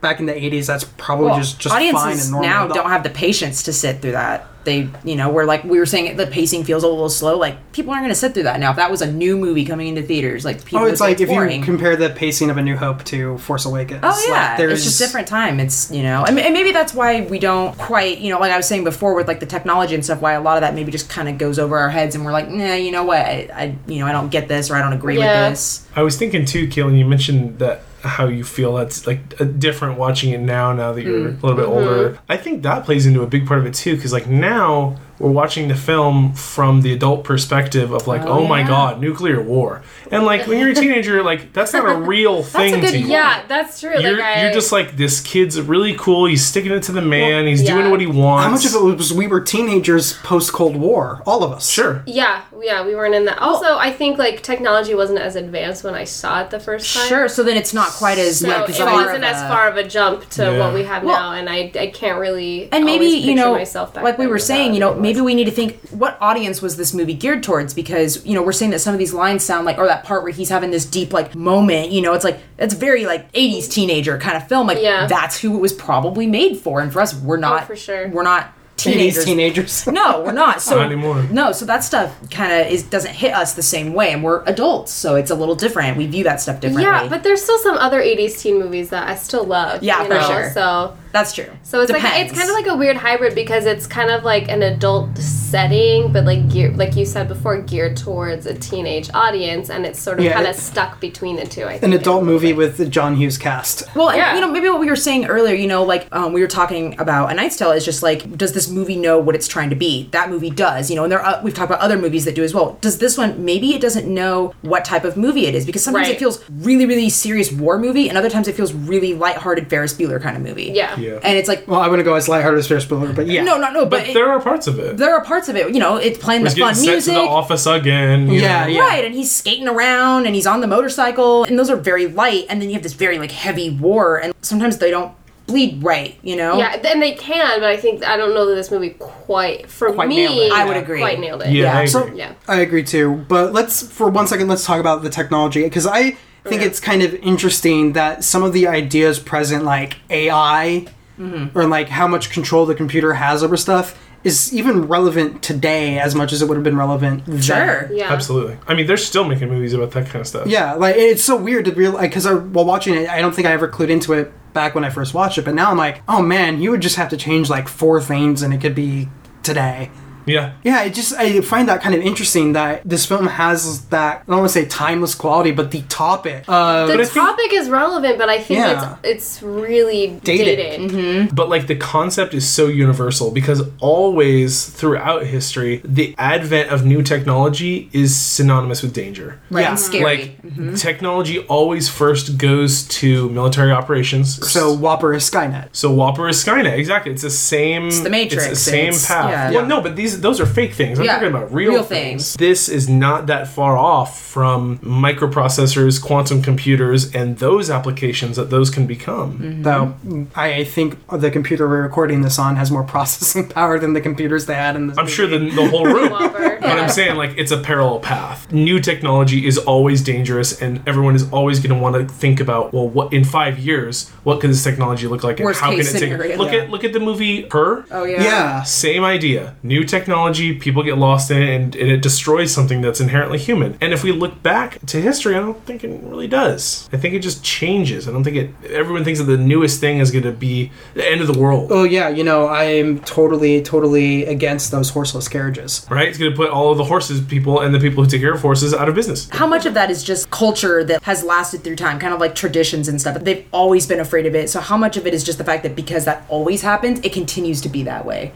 back 0.00 0.20
in 0.20 0.26
the 0.26 0.32
'80s, 0.34 0.66
that's 0.66 0.84
probably 0.84 1.26
Well, 1.26 1.38
just 1.38 1.58
just 1.58 1.74
fine 1.74 2.18
and 2.18 2.30
normal. 2.30 2.48
now 2.48 2.66
don't 2.68 2.88
have 2.90 3.02
the 3.02 3.10
patience 3.10 3.62
to 3.64 3.72
sit 3.72 4.00
through 4.02 4.12
that. 4.12 4.46
They, 4.62 4.88
you 5.04 5.16
know, 5.16 5.30
we're 5.30 5.46
like 5.46 5.64
we 5.64 5.78
were 5.78 5.86
saying, 5.86 6.16
the 6.18 6.26
pacing 6.26 6.64
feels 6.64 6.82
a 6.84 6.86
little 6.88 7.08
slow. 7.08 7.38
Like 7.38 7.72
people 7.72 7.92
aren't 7.92 8.02
going 8.02 8.10
to 8.10 8.14
sit 8.14 8.34
through 8.34 8.42
that 8.42 8.60
now. 8.60 8.70
If 8.70 8.76
that 8.76 8.90
was 8.90 9.00
a 9.00 9.10
new 9.10 9.38
movie 9.38 9.64
coming 9.64 9.88
into 9.88 10.02
theaters, 10.02 10.44
like 10.44 10.62
people 10.64 10.80
Oh, 10.80 10.86
it's 10.86 10.98
say 10.98 11.06
like 11.06 11.20
if 11.20 11.28
boring. 11.30 11.60
you 11.60 11.64
compare 11.64 11.96
the 11.96 12.10
pacing 12.10 12.50
of 12.50 12.58
A 12.58 12.62
New 12.62 12.76
Hope 12.76 13.02
to 13.04 13.38
Force 13.38 13.64
Awakens. 13.64 14.00
Oh 14.02 14.08
like, 14.08 14.28
yeah, 14.28 14.56
there's 14.58 14.72
it's 14.72 14.84
just 14.84 14.98
different 14.98 15.28
time. 15.28 15.60
It's 15.60 15.90
you 15.90 16.02
know, 16.02 16.24
and 16.26 16.38
and 16.38 16.52
maybe 16.52 16.72
that's 16.72 16.92
why 16.92 17.22
we 17.22 17.38
don't 17.38 17.76
quite, 17.78 18.18
you 18.18 18.30
know, 18.32 18.38
like 18.38 18.52
I 18.52 18.56
was 18.58 18.66
saying 18.68 18.84
before 18.84 19.14
with 19.14 19.28
like 19.28 19.40
the 19.40 19.46
technology 19.46 19.94
and 19.94 20.04
stuff. 20.04 20.20
Why 20.20 20.34
a 20.34 20.42
lot 20.42 20.58
of 20.58 20.60
that 20.60 20.74
maybe 20.74 20.92
just 20.92 21.08
kind 21.08 21.28
of 21.28 21.38
goes 21.38 21.58
over 21.58 21.78
our 21.78 21.88
heads, 21.90 22.14
and 22.14 22.24
we're 22.24 22.32
like, 22.32 22.48
nah, 22.50 22.74
you 22.74 22.90
know 22.92 23.04
what, 23.04 23.18
I, 23.26 23.48
I 23.54 23.76
you 23.86 23.98
know, 24.00 24.06
I 24.06 24.12
don't 24.12 24.28
get 24.30 24.46
this 24.48 24.70
or 24.70 24.76
I 24.76 24.82
don't 24.82 24.92
agree 24.92 25.18
Yeah. 25.18 25.48
with 25.48 25.52
this. 25.58 25.88
I 25.96 26.02
was 26.02 26.18
thinking 26.18 26.44
too, 26.44 26.68
Kaylin. 26.68 26.98
You 26.98 27.06
mentioned 27.06 27.58
that 27.60 27.82
how 28.02 28.26
you 28.26 28.44
feel 28.44 28.74
that's 28.74 29.06
like 29.06 29.40
a 29.40 29.44
different 29.44 29.98
watching 29.98 30.32
it 30.32 30.40
now. 30.40 30.72
Now 30.72 30.92
that 30.92 31.02
you're 31.02 31.28
a 31.28 31.32
little 31.32 31.54
bit 31.54 31.66
mm-hmm. 31.66 31.72
older, 31.72 32.10
mm-hmm. 32.10 32.32
I 32.32 32.36
think 32.36 32.62
that 32.62 32.84
plays 32.84 33.06
into 33.06 33.22
a 33.22 33.26
big 33.26 33.46
part 33.46 33.60
of 33.60 33.66
it 33.66 33.74
too. 33.74 33.96
Because 33.96 34.12
like 34.12 34.26
now 34.26 34.98
we're 35.20 35.30
watching 35.30 35.68
the 35.68 35.74
film 35.76 36.32
from 36.32 36.80
the 36.80 36.92
adult 36.92 37.24
perspective 37.24 37.92
of 37.92 38.06
like, 38.06 38.22
Oh, 38.22 38.40
oh, 38.40 38.46
my 38.46 38.60
yeah. 38.60 38.66
god, 38.68 39.00
nuclear 39.00 39.40
war, 39.40 39.82
and 40.10 40.24
like 40.24 40.46
when 40.46 40.58
you're 40.58 40.70
a 40.70 40.74
teenager, 40.74 41.22
like 41.30 41.52
that's 41.52 41.72
not 41.72 41.88
a 41.88 42.00
real 42.00 42.42
thing 42.42 42.80
good 42.80 42.90
to 42.90 42.98
you. 42.98 43.06
Yeah, 43.06 43.44
that's 43.46 43.80
true. 43.80 43.98
You're, 44.00 44.12
like 44.12 44.22
I, 44.22 44.42
you're 44.42 44.52
just 44.52 44.72
like 44.72 44.96
this 44.96 45.20
kid's 45.20 45.60
really 45.60 45.94
cool. 45.94 46.26
He's 46.26 46.44
sticking 46.44 46.72
it 46.72 46.82
to 46.84 46.92
the 46.92 47.02
man. 47.02 47.46
he's 47.46 47.62
yeah. 47.62 47.74
doing 47.74 47.90
what 47.90 48.00
he 48.00 48.06
wants. 48.06 48.44
how 48.46 48.50
much 48.50 48.66
of 48.66 48.74
it 48.74 48.96
was 48.96 49.12
we 49.12 49.26
were 49.26 49.40
teenagers 49.40 50.14
post 50.14 50.52
Cold 50.52 50.76
War, 50.76 51.22
all 51.26 51.44
of 51.44 51.52
us. 51.52 51.68
Sure. 51.70 52.02
Yeah, 52.06 52.42
yeah, 52.60 52.84
we 52.84 52.94
weren't 52.94 53.14
in 53.14 53.26
that. 53.26 53.38
Oh. 53.40 53.50
Also, 53.50 53.76
I 53.76 53.92
think 53.92 54.18
like 54.18 54.42
technology 54.42 54.94
wasn't 54.94 55.18
as 55.18 55.36
advanced 55.36 55.84
when 55.84 55.94
I 55.94 56.04
saw 56.04 56.40
it 56.42 56.50
the 56.50 56.60
first 56.60 56.94
time. 56.94 57.08
Sure. 57.08 57.28
So 57.28 57.42
then 57.42 57.56
it's 57.56 57.74
not 57.74 57.88
quite 57.88 58.18
as 58.18 58.38
So 58.40 58.48
like 58.48 58.70
it 58.70 58.84
wasn't 58.84 59.24
as 59.24 59.42
far 59.50 59.68
of 59.68 59.76
a 59.76 59.86
jump 59.86 60.28
to 60.30 60.44
Yeah. 60.44 60.58
what 60.58 60.72
we 60.74 60.84
have 60.84 61.02
Well- 61.02 61.14
now, 61.20 61.32
and 61.32 61.48
I, 61.48 61.70
I 61.78 61.88
can't 61.88 62.18
really 62.18 62.68
and 62.72 62.84
maybe 62.84 63.06
you 63.06 63.34
know 63.34 63.52
myself 63.52 63.92
back 63.92 64.04
like 64.04 64.18
we 64.18 64.26
were 64.26 64.38
saying 64.38 64.74
you 64.74 64.80
know 64.80 64.90
It 64.92 64.94
was- 64.94 65.02
maybe 65.10 65.20
we 65.20 65.34
need 65.34 65.46
to 65.46 65.50
think 65.50 65.80
what 65.90 66.16
audience 66.20 66.62
was 66.62 66.76
this 66.76 66.94
movie 66.94 67.14
geared 67.14 67.42
towards 67.42 67.74
because 67.74 68.24
you 68.24 68.34
know 68.34 68.42
we're 68.42 68.52
saying 68.52 68.70
that 68.70 68.78
some 68.78 68.92
of 68.94 68.98
these 68.98 69.12
lines 69.12 69.42
sound 69.42 69.66
like 69.66 69.76
or 69.76 69.86
that 69.86 70.04
part 70.04 70.22
where 70.22 70.30
he's 70.32 70.48
having 70.48 70.70
this 70.70 70.84
deep 70.86 71.12
like 71.12 71.34
moment 71.34 71.90
you 71.90 72.00
know 72.00 72.12
it's 72.12 72.24
like 72.24 72.38
it's 72.58 72.74
very 72.74 73.06
like 73.06 73.30
80s 73.32 73.68
teenager 73.68 74.18
kind 74.18 74.36
of 74.36 74.46
film 74.48 74.68
like 74.68 74.78
Yeah. 74.80 75.06
that's 75.08 75.40
who 75.40 75.56
it 75.56 75.60
was 75.60 75.72
probably 75.72 76.26
made 76.28 76.58
for 76.58 76.80
and 76.80 76.92
for 76.92 77.00
us 77.00 77.12
we're 77.14 77.36
oh, 77.38 77.40
not 77.40 77.66
for 77.66 77.74
sure. 77.74 78.08
we're 78.08 78.22
not 78.22 78.52
80s 78.76 78.82
teenagers 78.84 79.24
teenagers. 79.24 79.86
no 79.88 80.22
we're 80.22 80.32
not 80.32 80.62
so 80.62 80.76
Not 80.76 80.86
anymore. 80.86 81.22
no 81.24 81.52
so 81.52 81.66
that 81.66 81.82
stuff 81.84 82.16
kind 82.30 82.52
of 82.52 82.72
is 82.72 82.84
doesn't 82.84 83.12
hit 83.14 83.34
us 83.34 83.54
the 83.54 83.62
same 83.62 83.92
way 83.92 84.12
and 84.12 84.22
we're 84.22 84.42
adults 84.44 84.92
so 84.92 85.16
it's 85.16 85.30
a 85.30 85.34
little 85.34 85.56
different 85.56 85.98
we 85.98 86.06
view 86.06 86.24
that 86.24 86.40
stuff 86.40 86.60
differently 86.60 86.84
yeah, 86.84 87.08
but 87.08 87.22
there's 87.22 87.42
still 87.42 87.58
some 87.58 87.76
other 87.76 88.00
'80s 88.00 88.40
teen 88.40 88.58
movies 88.58 88.88
that 88.90 89.08
I 89.08 89.16
still 89.16 89.44
love. 89.44 89.82
Yeah, 89.82 90.00
you 90.02 90.08
for 90.08 90.14
know? 90.14 90.28
sure. 90.28 90.50
So 90.52 90.96
That's 91.12 91.32
true. 91.34 91.48
So 91.62 91.80
it's 91.80 91.90
like 91.90 92.02
it's 92.04 92.32
kind 92.32 92.48
of 92.48 92.54
like 92.54 92.66
a 92.66 92.76
weird 92.76 92.96
hybrid 92.96 93.34
because 93.34 93.66
it's 93.66 93.86
kind 93.86 94.10
of 94.10 94.22
like 94.24 94.48
an 94.48 94.62
adult 94.62 95.16
setting, 95.18 96.12
but 96.12 96.24
like 96.24 96.48
gear, 96.50 96.70
like 96.72 96.94
you 96.96 97.04
said 97.04 97.28
before, 97.28 97.60
geared 97.62 97.96
towards 97.96 98.46
a 98.46 98.54
teenage 98.54 99.10
audience, 99.14 99.70
and 99.70 99.84
it's 99.84 100.00
sort 100.00 100.18
of 100.18 100.24
Yeah, 100.24 100.34
kind 100.34 100.46
of 100.46 100.54
stuck 100.54 101.00
between 101.00 101.36
the 101.36 101.46
two. 101.46 101.64
I 101.64 101.72
think 101.78 101.82
An 101.82 101.92
adult 101.94 102.24
movie 102.24 102.52
with 102.52 102.76
the 102.76 102.86
John 102.86 103.16
Hughes 103.16 103.38
cast. 103.38 103.84
Well, 103.96 104.10
and, 104.10 104.34
you 104.36 104.40
know, 104.40 104.50
maybe 104.52 104.68
what 104.68 104.80
we 104.80 104.88
were 104.88 104.96
saying 104.96 105.26
earlier, 105.26 105.54
you 105.54 105.66
know, 105.66 105.82
like 105.82 106.06
um, 106.12 106.32
we 106.32 106.40
were 106.40 106.46
talking 106.46 106.98
about 107.00 107.30
A 107.30 107.34
Knight's 107.34 107.56
Tale 107.56 107.72
is 107.72 107.84
just 107.84 108.02
like, 108.02 108.36
does 108.36 108.52
this 108.52 108.68
movie 108.68 108.96
know 108.96 109.18
what 109.18 109.34
it's 109.34 109.48
trying 109.48 109.70
to 109.70 109.76
be? 109.76 110.08
That 110.12 110.30
movie 110.30 110.50
does, 110.50 110.90
you 110.90 110.96
know, 110.96 111.02
and 111.04 111.10
there 111.12 111.20
are, 111.20 111.42
we've 111.42 111.54
talked 111.54 111.70
about 111.70 111.80
other 111.82 111.98
movies 111.98 112.24
that 112.26 112.34
do 112.34 112.44
as 112.44 112.54
well. 112.54 112.78
Does 112.80 112.98
this 112.98 113.18
one, 113.18 113.44
maybe 113.44 113.74
it 113.74 113.80
doesn't 113.80 114.06
know 114.12 114.54
what 114.62 114.84
type 114.84 115.04
of 115.04 115.16
movie 115.16 115.46
it 115.46 115.54
is 115.54 115.66
because 115.66 115.82
sometimes 115.82 116.06
Right. 116.08 116.14
it 116.16 116.18
feels 116.18 116.42
really, 116.48 116.86
really 116.86 117.10
serious 117.10 117.50
war 117.52 117.78
movie, 117.78 118.08
and 118.08 118.16
other 118.16 118.30
times 118.30 118.46
it 118.48 118.54
feels 118.54 118.72
really 118.72 119.14
lighthearted 119.14 119.68
Ferris 119.68 119.92
Bueller 119.94 120.20
kind 120.22 120.36
of 120.36 120.42
movie. 120.42 120.70
yeah. 120.74 120.96
Yeah. 121.00 121.18
And 121.22 121.36
it's 121.38 121.48
like, 121.48 121.66
Well, 121.66 121.80
I 121.80 121.88
wouldn't 121.88 122.04
go 122.06 122.14
as 122.14 122.28
lighthearted 122.28 122.58
as 122.58 122.66
Ferris 122.68 122.84
Bueller, 122.86 123.14
but 123.14 123.26
yeah. 123.26 123.42
no, 123.42 123.58
no, 123.58 123.70
no, 123.72 123.84
but, 123.86 124.00
But 124.00 124.08
it- 124.08 124.14
there 124.14 124.28
are 124.30 124.40
parts 124.40 124.66
of 124.66 124.78
it. 124.78 124.96
there 124.96 125.14
are 125.14 125.24
parts 125.24 125.48
of 125.48 125.56
it, 125.56 125.72
you 125.74 125.80
know, 125.80 125.96
it's 125.96 126.18
playing 126.18 126.42
He's 126.42 126.54
the 126.54 126.60
getting 126.60 126.66
fun 126.68 126.74
sent 126.76 126.92
music. 126.94 127.14
to 127.14 127.20
the 127.20 127.26
office 127.26 127.66
again. 127.66 128.28
Yeah, 128.30 128.66
yeah. 128.66 128.80
Right, 128.80 129.04
and 129.04 129.14
he's 129.14 129.30
skating 129.34 129.68
around 129.68 130.26
and 130.26 130.34
he's 130.34 130.46
on 130.46 130.60
the 130.60 130.66
motorcycle, 130.66 131.44
and 131.44 131.58
those 131.58 131.70
are 131.70 131.76
very 131.76 132.06
light, 132.06 132.46
and 132.48 132.60
then 132.60 132.68
you 132.68 132.74
have 132.74 132.82
this 132.82 132.92
very 132.94 133.18
like 133.18 133.30
heavy 133.32 133.70
war, 133.70 134.16
and 134.18 134.34
sometimes 134.42 134.78
they 134.78 134.90
don't 134.90 135.12
bleed 135.46 135.82
right, 135.82 136.16
you 136.22 136.36
know? 136.36 136.56
Yeah, 136.58 136.76
and 136.86 137.02
they 137.02 137.12
can, 137.12 137.58
but 137.58 137.68
I 137.68 137.76
think 137.76 138.04
I 138.04 138.16
don't 138.16 138.34
know 138.34 138.46
that 138.46 138.54
this 138.54 138.70
movie 138.70 138.90
quite 138.90 139.68
for 139.68 139.92
Quite 139.92 140.08
me. 140.08 140.46
it. 140.46 140.52
I 140.52 140.64
would 140.64 140.76
agree. 140.76 141.00
Quite 141.00 141.18
nailed 141.18 141.42
it. 141.42 141.50
Yeah, 141.50 141.64
Yeah, 141.72 141.78
I 141.80 141.84
So. 141.86 142.06
Yeah. 142.14 142.34
I 142.46 142.60
agree 142.60 142.84
too. 142.84 143.24
But 143.28 143.52
let's 143.52 143.82
for 143.82 144.08
one 144.08 144.28
second 144.28 144.46
let's 144.46 144.64
talk 144.64 144.78
about 144.78 145.02
the 145.02 145.10
technology 145.10 145.64
because 145.64 145.88
I 145.88 146.16
think 146.48 146.54
oh, 146.60 146.64
Okay. 146.64 146.66
it's 146.66 146.80
kind 146.80 147.02
of 147.02 147.14
interesting 147.14 147.92
that 147.92 148.24
some 148.24 148.42
of 148.42 148.52
the 148.52 148.66
ideas 148.66 149.18
present 149.18 149.64
like 149.64 149.98
AI 150.08 150.86
mm-hmm. 151.18 151.56
or 151.58 151.66
like 151.66 151.88
how 151.88 152.06
much 152.08 152.30
control 152.30 152.66
the 152.66 152.74
computer 152.74 153.14
has 153.14 153.42
over 153.42 153.56
stuff 153.56 153.98
is 154.22 154.52
even 154.52 154.86
relevant 154.86 155.42
today 155.42 155.98
as 155.98 156.14
much 156.14 156.32
as 156.32 156.42
it 156.42 156.48
would 156.48 156.56
have 156.56 156.64
been 156.64 156.76
relevant 156.76 157.24
then. 157.24 157.40
Sure. 157.40 157.90
Yeah. 157.92 158.12
Absolutely. 158.12 158.58
I 158.66 158.74
mean, 158.74 158.86
they're 158.86 158.98
still 158.98 159.24
making 159.24 159.48
movies 159.48 159.72
about 159.72 159.92
that 159.92 160.06
kind 160.06 160.20
of 160.20 160.26
stuff. 160.26 160.46
Yeah, 160.46 160.74
like 160.74 160.96
it's 160.96 161.24
so 161.24 161.36
weird 161.36 161.64
to 161.66 161.72
realize 161.72 162.02
because 162.02 162.26
while 162.26 162.66
watching 162.66 162.94
it, 162.94 163.08
I 163.08 163.20
don't 163.20 163.34
think 163.34 163.48
I 163.48 163.52
ever 163.52 163.66
clued 163.68 163.88
into 163.88 164.12
it 164.12 164.30
back 164.52 164.74
when 164.74 164.84
I 164.84 164.90
first 164.90 165.14
watched 165.14 165.38
it. 165.38 165.44
But 165.46 165.54
now 165.54 165.70
I'm 165.70 165.78
like, 165.78 166.02
oh 166.06 166.20
man, 166.20 166.60
you 166.60 166.70
would 166.70 166.82
just 166.82 166.96
have 166.96 167.08
to 167.10 167.16
change 167.16 167.48
like 167.48 167.66
four 167.66 168.00
things 168.00 168.42
and 168.42 168.52
it 168.52 168.60
could 168.60 168.74
be 168.74 169.08
today. 169.42 169.90
Yeah. 170.26 170.52
Yeah, 170.64 170.84
it 170.84 170.94
just 170.94 171.14
I 171.14 171.40
find 171.40 171.68
that 171.68 171.80
kind 171.82 171.94
of 171.94 172.00
interesting 172.02 172.52
that 172.54 172.82
this 172.84 173.06
film 173.06 173.26
has 173.26 173.86
that 173.86 174.22
I 174.26 174.30
don't 174.30 174.38
want 174.38 174.48
to 174.50 174.52
say 174.52 174.66
timeless 174.66 175.14
quality, 175.14 175.50
but 175.50 175.70
the 175.70 175.82
topic. 175.82 176.44
Uh, 176.48 176.86
The 176.86 176.94
I 176.94 176.96
think- 176.98 177.12
topic 177.12 177.52
is 177.52 177.68
relevant, 177.68 178.18
but 178.18 178.28
I 178.28 178.38
think 178.38 178.58
Yeah. 178.60 178.96
it's 179.02 179.10
it's 179.30 179.42
really 179.42 180.20
Dated. 180.22 180.58
dated. 180.90 181.34
But 181.34 181.48
like 181.48 181.66
the 181.66 181.76
concept 181.76 182.34
is 182.34 182.46
so 182.48 182.66
universal 182.68 183.30
because 183.30 183.62
always 183.80 184.66
throughout 184.66 185.24
history, 185.24 185.80
the 185.84 186.14
advent 186.18 186.70
of 186.70 186.84
new 186.84 187.02
technology 187.02 187.88
is 187.92 188.14
synonymous 188.16 188.82
with 188.82 188.92
danger. 188.94 189.38
Right, 189.50 189.62
Yeah. 189.62 189.70
and 189.70 189.78
scary. 189.80 190.04
Like 190.04 190.76
technology 190.76 191.38
always 191.40 191.88
first 191.88 192.38
goes 192.38 192.82
to 193.00 193.28
military 193.30 193.72
operations. 193.72 194.28
so 194.50 194.76
WOPR 194.76 195.14
is 195.16 195.28
Skynet. 195.30 195.68
So 195.72 195.90
WOPR 195.94 196.28
is 196.30 196.42
Skynet. 196.44 196.76
Exactly. 196.78 197.12
It's 197.12 197.22
the 197.22 197.30
same. 197.30 197.88
It's 197.88 198.00
the 198.00 198.10
Matrix. 198.10 198.46
It's 198.46 198.64
the 198.64 198.70
same 198.70 198.88
It's- 198.88 199.06
path. 199.06 199.30
yeah. 199.30 199.50
Well, 199.52 199.66
no, 199.66 199.80
but 199.80 199.96
these 199.96 200.09
those 200.20 200.40
are 200.40 200.46
fake 200.46 200.72
things. 200.72 200.98
I'm 200.98 201.04
Yeah, 201.04 201.14
talking 201.14 201.28
about 201.28 201.52
real, 201.52 201.72
real 201.72 201.82
things. 201.82 202.32
things. 202.32 202.34
This 202.36 202.68
is 202.68 202.88
not 202.88 203.26
that 203.26 203.48
far 203.48 203.76
off 203.76 204.20
from 204.20 204.78
microprocessors, 204.78 206.02
quantum 206.02 206.42
computers, 206.42 207.14
and 207.14 207.38
those 207.38 207.70
applications 207.70 208.36
that 208.36 208.50
those 208.50 208.70
can 208.70 208.86
become. 208.86 209.38
Mm-hmm. 209.38 209.62
Though 209.62 209.94
I, 210.34 210.54
I 210.54 210.64
think 210.64 210.98
the 211.10 211.30
computer 211.30 211.68
we're 211.68 211.82
recording 211.82 212.22
this 212.22 212.38
on 212.38 212.56
has 212.56 212.70
more 212.70 212.82
processing 212.94 213.48
power 213.48 213.78
than 213.78 213.92
the 213.92 214.00
computers 214.00 214.46
they 214.46 214.54
had 214.54 214.76
in 214.76 214.88
this. 214.88 214.98
I'm 214.98 215.06
sure 215.06 215.26
the, 215.26 215.38
the 215.38 215.68
whole 215.68 215.84
room. 215.94 216.12
WOPR. 216.64 216.70
But 216.70 216.78
I'm 216.78 216.88
saying, 216.88 217.16
like, 217.16 217.36
it's 217.38 217.50
a 217.52 217.58
parallel 217.60 218.00
path. 218.00 218.50
New 218.52 218.80
technology 218.80 219.46
is 219.46 219.58
always 219.58 220.02
dangerous, 220.02 220.60
and 220.60 220.86
everyone 220.88 221.14
is 221.14 221.30
always 221.32 221.60
going 221.60 221.74
to 221.74 221.80
want 221.80 221.96
to 221.96 222.12
think 222.12 222.40
about, 222.40 222.72
well, 222.72 222.88
what 222.88 223.12
in 223.12 223.24
five 223.24 223.58
years, 223.58 224.08
what 224.24 224.40
could 224.40 224.50
this 224.50 224.62
technology 224.64 225.06
look 225.06 225.24
like, 225.24 225.38
and 225.40 225.46
Worst 225.46 225.60
how 225.60 225.70
can 225.70 225.80
it 225.80 225.84
case 225.84 225.92
take? 226.00 226.38
Look 226.38 226.52
Yeah. 226.52 226.58
at 226.60 226.70
look 226.70 226.84
at 226.84 226.92
the 226.92 227.00
movie 227.00 227.48
Her. 227.50 227.84
Oh 227.90 228.04
yeah. 228.04 228.22
Yeah. 228.22 228.62
Same 228.62 229.04
idea. 229.04 229.54
New 229.62 229.84
technology, 229.84 230.54
people 230.54 230.82
get 230.82 230.98
lost 230.98 231.30
in 231.30 231.42
it, 231.42 231.50
and, 231.54 231.76
and 231.76 231.90
it 231.90 232.02
destroys 232.02 232.52
something 232.52 232.80
that's 232.80 233.00
inherently 233.00 233.38
human. 233.38 233.76
And 233.80 233.92
if 233.92 234.02
we 234.04 234.12
look 234.12 234.42
back 234.42 234.78
to 234.86 235.00
history, 235.00 235.34
I 235.34 235.40
don't 235.40 235.64
think 235.66 235.84
it 235.84 236.00
really 236.02 236.28
does. 236.28 236.88
I 236.92 236.96
think 236.96 237.14
it 237.14 237.20
just 237.20 237.42
changes. 237.44 238.08
I 238.08 238.12
don't 238.12 238.24
think 238.24 238.36
it. 238.36 238.50
Everyone 238.70 239.04
thinks 239.04 239.18
that 239.20 239.26
the 239.26 239.36
newest 239.38 239.80
thing 239.80 239.98
is 239.98 240.10
going 240.10 240.24
to 240.24 240.32
be 240.32 240.70
the 240.94 241.06
end 241.08 241.20
of 241.20 241.26
the 241.26 241.38
world. 241.38 241.68
Oh 241.72 241.84
yeah, 241.84 242.08
you 242.08 242.24
know 242.24 242.48
I'm 242.48 243.00
totally, 243.00 243.62
totally 243.62 244.24
against 244.26 244.70
those 244.70 244.90
horseless 244.90 245.28
carriages. 245.28 245.86
Right? 245.90 246.08
It's 246.08 246.18
going 246.18 246.30
to 246.30 246.36
put 246.36 246.49
all 246.50 246.70
of 246.70 246.78
the 246.78 246.84
horses 246.84 247.20
people 247.20 247.60
and 247.60 247.74
the 247.74 247.80
people 247.80 248.04
who 248.04 248.10
take 248.10 248.20
care 248.20 248.34
of 248.34 248.40
horses 248.40 248.74
out 248.74 248.88
of 248.88 248.94
business. 248.94 249.28
How 249.30 249.46
much 249.46 249.66
of 249.66 249.74
that 249.74 249.90
is 249.90 250.02
just 250.02 250.30
culture 250.30 250.84
that 250.84 251.02
has 251.04 251.24
lasted 251.24 251.62
through 251.64 251.76
time, 251.76 251.98
kind 251.98 252.12
of 252.12 252.20
like 252.20 252.34
traditions 252.34 252.88
and 252.88 253.00
stuff? 253.00 253.22
They've 253.22 253.46
always 253.52 253.86
been 253.86 254.00
afraid 254.00 254.26
of 254.26 254.34
it. 254.34 254.50
So 254.50 254.60
how 254.60 254.76
much 254.76 254.96
of 254.96 255.06
it 255.06 255.14
is 255.14 255.24
just 255.24 255.38
the 255.38 255.44
fact 255.44 255.62
that 255.62 255.74
because 255.74 256.04
that 256.04 256.24
always 256.28 256.62
happens, 256.62 257.00
it 257.00 257.12
continues 257.12 257.60
to 257.62 257.68
be 257.68 257.82
that 257.84 258.04
way? 258.04 258.32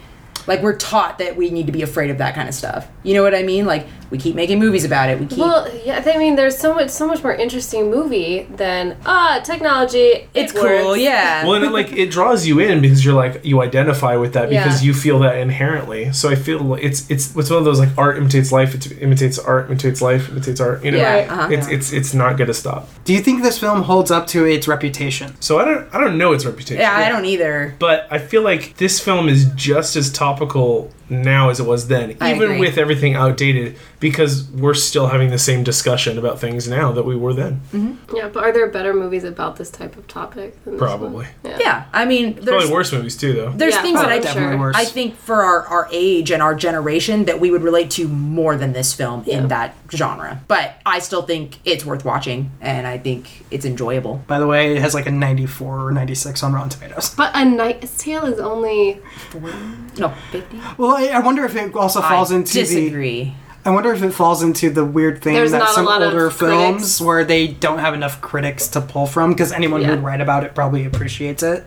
Like 0.47 0.63
we're 0.63 0.77
taught 0.77 1.19
that 1.19 1.37
we 1.37 1.51
need 1.51 1.67
to 1.67 1.73
be 1.73 1.83
afraid 1.83 2.11
of 2.11 2.19
that 2.19 2.35
kind 2.35 2.49
of 2.49 2.55
stuff. 2.55 2.89
You 3.03 3.15
know 3.15 3.23
what 3.23 3.35
I 3.35 3.43
mean? 3.43 3.67
Like 3.67 3.87
we 4.11 4.19
keep 4.19 4.35
making 4.37 4.59
movies 4.59 4.85
about 4.85 5.09
it. 5.11 5.19
We 5.19 5.27
keep 5.27 5.39
Well, 5.39 5.69
yeah, 5.85 6.03
I 6.07 6.19
mean, 6.19 6.37
there's 6.37 6.57
so 6.57 6.75
much, 6.75 6.91
so 6.91 7.07
much 7.07 7.23
more 7.23 7.35
interesting 7.35 7.91
movie 7.91 8.45
than 8.51 8.97
ah 9.07 9.41
technology. 9.43 10.29
it's 10.35 10.53
it 10.53 10.57
cool, 10.57 10.97
yeah. 10.97 11.45
Well, 11.45 11.55
and 11.55 11.65
it, 11.65 11.73
like 11.73 11.93
it 11.93 12.11
draws 12.11 12.47
you 12.47 12.61
in 12.61 12.81
because 12.81 13.05
you're 13.05 13.15
like 13.15 13.45
you 13.45 13.61
identify 13.63 14.17
with 14.17 14.35
that 14.35 14.51
because 14.51 14.83
Yeah. 14.83 14.87
you 14.89 14.95
feel 14.95 15.19
that 15.21 15.39
inherently. 15.39 16.13
So 16.13 16.29
I 16.31 16.35
feel 16.35 16.75
it's 16.75 17.09
it's 17.11 17.35
it's 17.37 17.51
one 17.51 17.59
of 17.59 17.65
those 17.65 17.81
like 17.81 17.91
art 17.99 18.17
imitates 18.19 18.53
life, 18.53 18.75
it 18.75 18.93
imitates 19.03 19.39
art, 19.39 19.67
imitates 19.71 20.01
life, 20.03 20.29
imitates 20.31 20.61
art. 20.61 20.85
You 20.85 20.93
know, 20.93 20.99
Yeah, 20.99 21.27
uh-huh. 21.31 21.49
it's 21.51 21.69
it's 21.69 21.93
it's 21.93 22.15
not 22.15 22.37
going 22.37 22.49
to 22.49 22.55
stop. 22.55 22.89
Do 23.05 23.13
you 23.15 23.21
think 23.21 23.43
this 23.43 23.59
film 23.59 23.83
holds 23.83 24.11
up 24.11 24.27
to 24.29 24.45
its 24.45 24.69
reputation? 24.69 25.35
So 25.41 25.59
I 25.59 25.65
don't 25.65 25.95
I 25.95 26.01
don't 26.01 26.19
know 26.19 26.33
its 26.33 26.45
reputation. 26.45 26.81
yeah, 26.81 26.95
I 26.97 27.09
don't 27.09 27.25
either. 27.25 27.75
But 27.79 28.07
I 28.11 28.19
feel 28.19 28.43
like 28.43 28.77
this 28.77 29.01
film 29.01 29.29
is 29.29 29.47
just 29.57 29.97
as 29.97 30.11
topical 30.35 30.91
now 31.09 31.51
as 31.51 31.61
it 31.61 31.67
was 31.67 31.89
then, 31.89 32.17
I 32.21 32.35
even 32.35 32.43
agree. 32.51 32.61
with 32.61 32.79
everything 32.79 33.15
outdated, 33.15 33.77
because 34.01 34.49
we're 34.51 34.75
still 34.75 35.09
having 35.09 35.31
the 35.31 35.39
same 35.39 35.65
discussion 35.65 36.19
about 36.19 36.39
things 36.41 36.69
now 36.69 36.93
that 36.93 37.05
we 37.05 37.17
were 37.17 37.33
then. 37.35 37.61
Mm-hmm. 37.73 38.17
Yeah, 38.17 38.29
but 38.29 38.45
are 38.45 38.53
there 38.53 38.69
better 38.69 38.93
movies 38.95 39.25
about 39.25 39.57
this 39.57 39.71
type 39.71 39.97
of 39.97 40.07
topic? 40.09 40.63
Than 40.65 40.79
Probably. 40.79 41.09
one? 41.25 41.27
Yeah. 41.45 41.59
Yeah, 41.61 41.85
I 41.93 42.05
mean, 42.05 42.35
there's 42.35 42.47
Probably 42.47 42.73
worse 42.73 42.93
movies 42.93 43.17
too, 43.17 43.33
though. 43.33 43.51
there's 43.51 43.75
Yeah, 43.75 43.83
things 43.83 44.01
that 44.01 44.09
I 44.11 44.19
Definitely 44.19 44.53
sure. 44.53 44.59
worse. 44.61 44.77
I 44.77 44.85
think 44.85 45.17
for 45.17 45.43
our, 45.43 45.67
our 45.67 45.89
age 45.93 46.31
and 46.31 46.43
our 46.43 46.55
generation 46.55 47.25
that 47.27 47.41
we 47.41 47.51
would 47.51 47.63
relate 47.63 47.91
to 47.93 48.09
more 48.09 48.57
than 48.57 48.73
this 48.73 48.93
film 48.95 49.25
Yeah. 49.27 49.39
in 49.39 49.49
that 49.49 49.75
genre. 49.93 50.43
But 50.49 50.81
I 50.87 50.99
still 50.99 51.23
think 51.23 51.59
it's 51.65 51.85
worth 51.85 52.05
watching 52.05 52.51
and 52.61 52.87
I 52.87 52.99
think 52.99 53.45
it's 53.51 53.65
enjoyable. 53.65 54.23
By 54.27 54.39
the 54.39 54.47
way, 54.47 54.77
it 54.77 54.81
has 54.81 54.95
like 54.95 55.07
a 55.07 55.11
94 55.11 55.87
or 55.89 55.93
96 55.93 56.43
on 56.43 56.53
Rotten 56.53 56.71
Tomatoes. 56.71 57.15
But 57.15 57.31
A 57.35 57.45
Knight's 57.45 57.97
Tale 57.99 58.25
is 58.27 58.39
only 58.39 59.01
40? 59.31 59.57
No, 59.99 60.13
50? 60.33 60.61
Well, 60.79 60.94
I, 60.95 61.09
I 61.09 61.19
wonder 61.21 61.45
if 61.45 61.55
it 61.57 61.75
also 61.75 62.01
falls 62.01 62.33
I 62.33 62.37
into 62.37 62.53
the. 62.55 62.61
disagree. 62.61 63.35
I 63.67 63.71
wonder 63.71 63.93
if 63.95 64.03
it 64.03 64.11
falls 64.11 64.43
into 64.43 64.69
the 64.69 64.85
weird 64.85 65.23
thing 65.23 65.33
There's 65.35 65.53
that 65.53 65.69
some 65.71 65.89
older 65.89 66.31
films 66.31 66.73
critics. 66.83 67.01
where 67.01 67.25
they 67.25 67.47
don't 67.49 67.79
have 67.79 67.95
enough 67.95 68.21
critics 68.21 68.69
to 68.69 68.83
pull 68.83 69.07
from 69.07 69.31
because 69.33 69.53
anyone 69.53 69.81
Yeah. 69.81 69.89
who'd 69.97 70.01
write 70.05 70.21
about 70.21 70.45
it 70.45 70.55
probably 70.55 70.85
appreciates 70.85 71.43
it. 71.43 71.65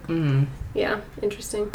yeah 0.76 1.00
interesting. 1.24 1.72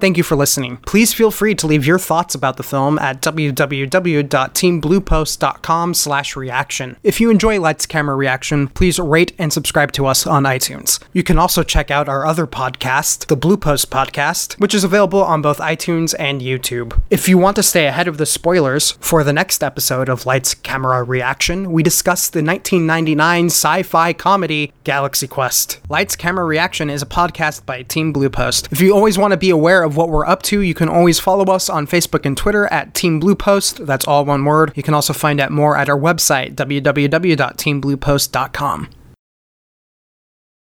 Thank 0.00 0.16
you 0.16 0.22
for 0.22 0.36
listening. 0.36 0.78
Please 0.86 1.12
feel 1.12 1.30
free 1.30 1.54
to 1.56 1.66
leave 1.66 1.86
your 1.86 1.98
thoughts 1.98 2.34
about 2.34 2.56
the 2.56 2.62
film 2.62 2.98
at 2.98 3.20
www.teambluepost.com 3.20 5.94
slash 5.94 6.36
reaction. 6.36 6.96
If 7.02 7.20
you 7.20 7.30
enjoy 7.30 7.60
Lights 7.60 7.86
Camera 7.86 8.14
Reaction, 8.14 8.68
please 8.68 9.00
rate 9.00 9.32
and 9.38 9.52
subscribe 9.52 9.92
to 9.92 10.06
us 10.06 10.26
on 10.26 10.44
iTunes. 10.44 11.02
You 11.12 11.24
can 11.24 11.38
also 11.38 11.62
check 11.62 11.90
out 11.90 12.08
our 12.08 12.24
other 12.24 12.46
podcast, 12.46 13.26
the 13.26 13.36
Blue 13.36 13.56
Post 13.56 13.90
Podcast, 13.90 14.58
which 14.60 14.74
is 14.74 14.84
available 14.84 15.22
on 15.22 15.42
both 15.42 15.58
iTunes 15.58 16.14
and 16.18 16.40
YouTube. 16.40 17.00
If 17.10 17.28
you 17.28 17.36
want 17.36 17.56
to 17.56 17.62
stay 17.62 17.86
ahead 17.86 18.06
of 18.06 18.18
the 18.18 18.26
spoilers, 18.26 18.92
for 19.00 19.24
the 19.24 19.32
next 19.32 19.64
episode 19.64 20.08
of 20.08 20.26
Lights 20.26 20.54
Camera 20.54 21.02
Reaction, 21.02 21.72
we 21.72 21.82
discuss 21.82 22.28
the 22.28 22.42
1999 22.42 23.46
sci-fi 23.46 24.12
comedy 24.12 24.72
Galaxy 24.84 25.26
Quest. 25.26 25.80
Lights 25.88 26.14
Camera 26.14 26.44
Reaction 26.44 26.88
is 26.88 27.02
a 27.02 27.06
podcast 27.06 27.66
by 27.66 27.82
Team 27.82 28.12
Blue 28.12 28.30
Post. 28.30 28.68
If 28.70 28.80
you 28.80 28.94
always 28.94 29.18
want 29.18 29.32
to 29.32 29.36
be 29.36 29.50
aware 29.50 29.82
of 29.88 29.96
what 29.96 30.10
we're 30.10 30.26
up 30.26 30.44
to, 30.44 30.60
you 30.60 30.74
can 30.74 30.88
always 30.88 31.18
follow 31.18 31.52
us 31.52 31.68
on 31.68 31.88
Facebook 31.88 32.24
and 32.24 32.36
Twitter 32.36 32.66
at 32.66 32.94
Team 32.94 33.18
Blue 33.18 33.34
Post. 33.34 33.84
That's 33.86 34.06
all 34.06 34.24
one 34.24 34.44
word. 34.44 34.70
You 34.76 34.84
can 34.84 34.94
also 34.94 35.12
find 35.12 35.40
out 35.40 35.50
more 35.50 35.76
at 35.76 35.88
our 35.88 35.98
website, 35.98 36.54
www.teambluepost.com. 36.54 38.90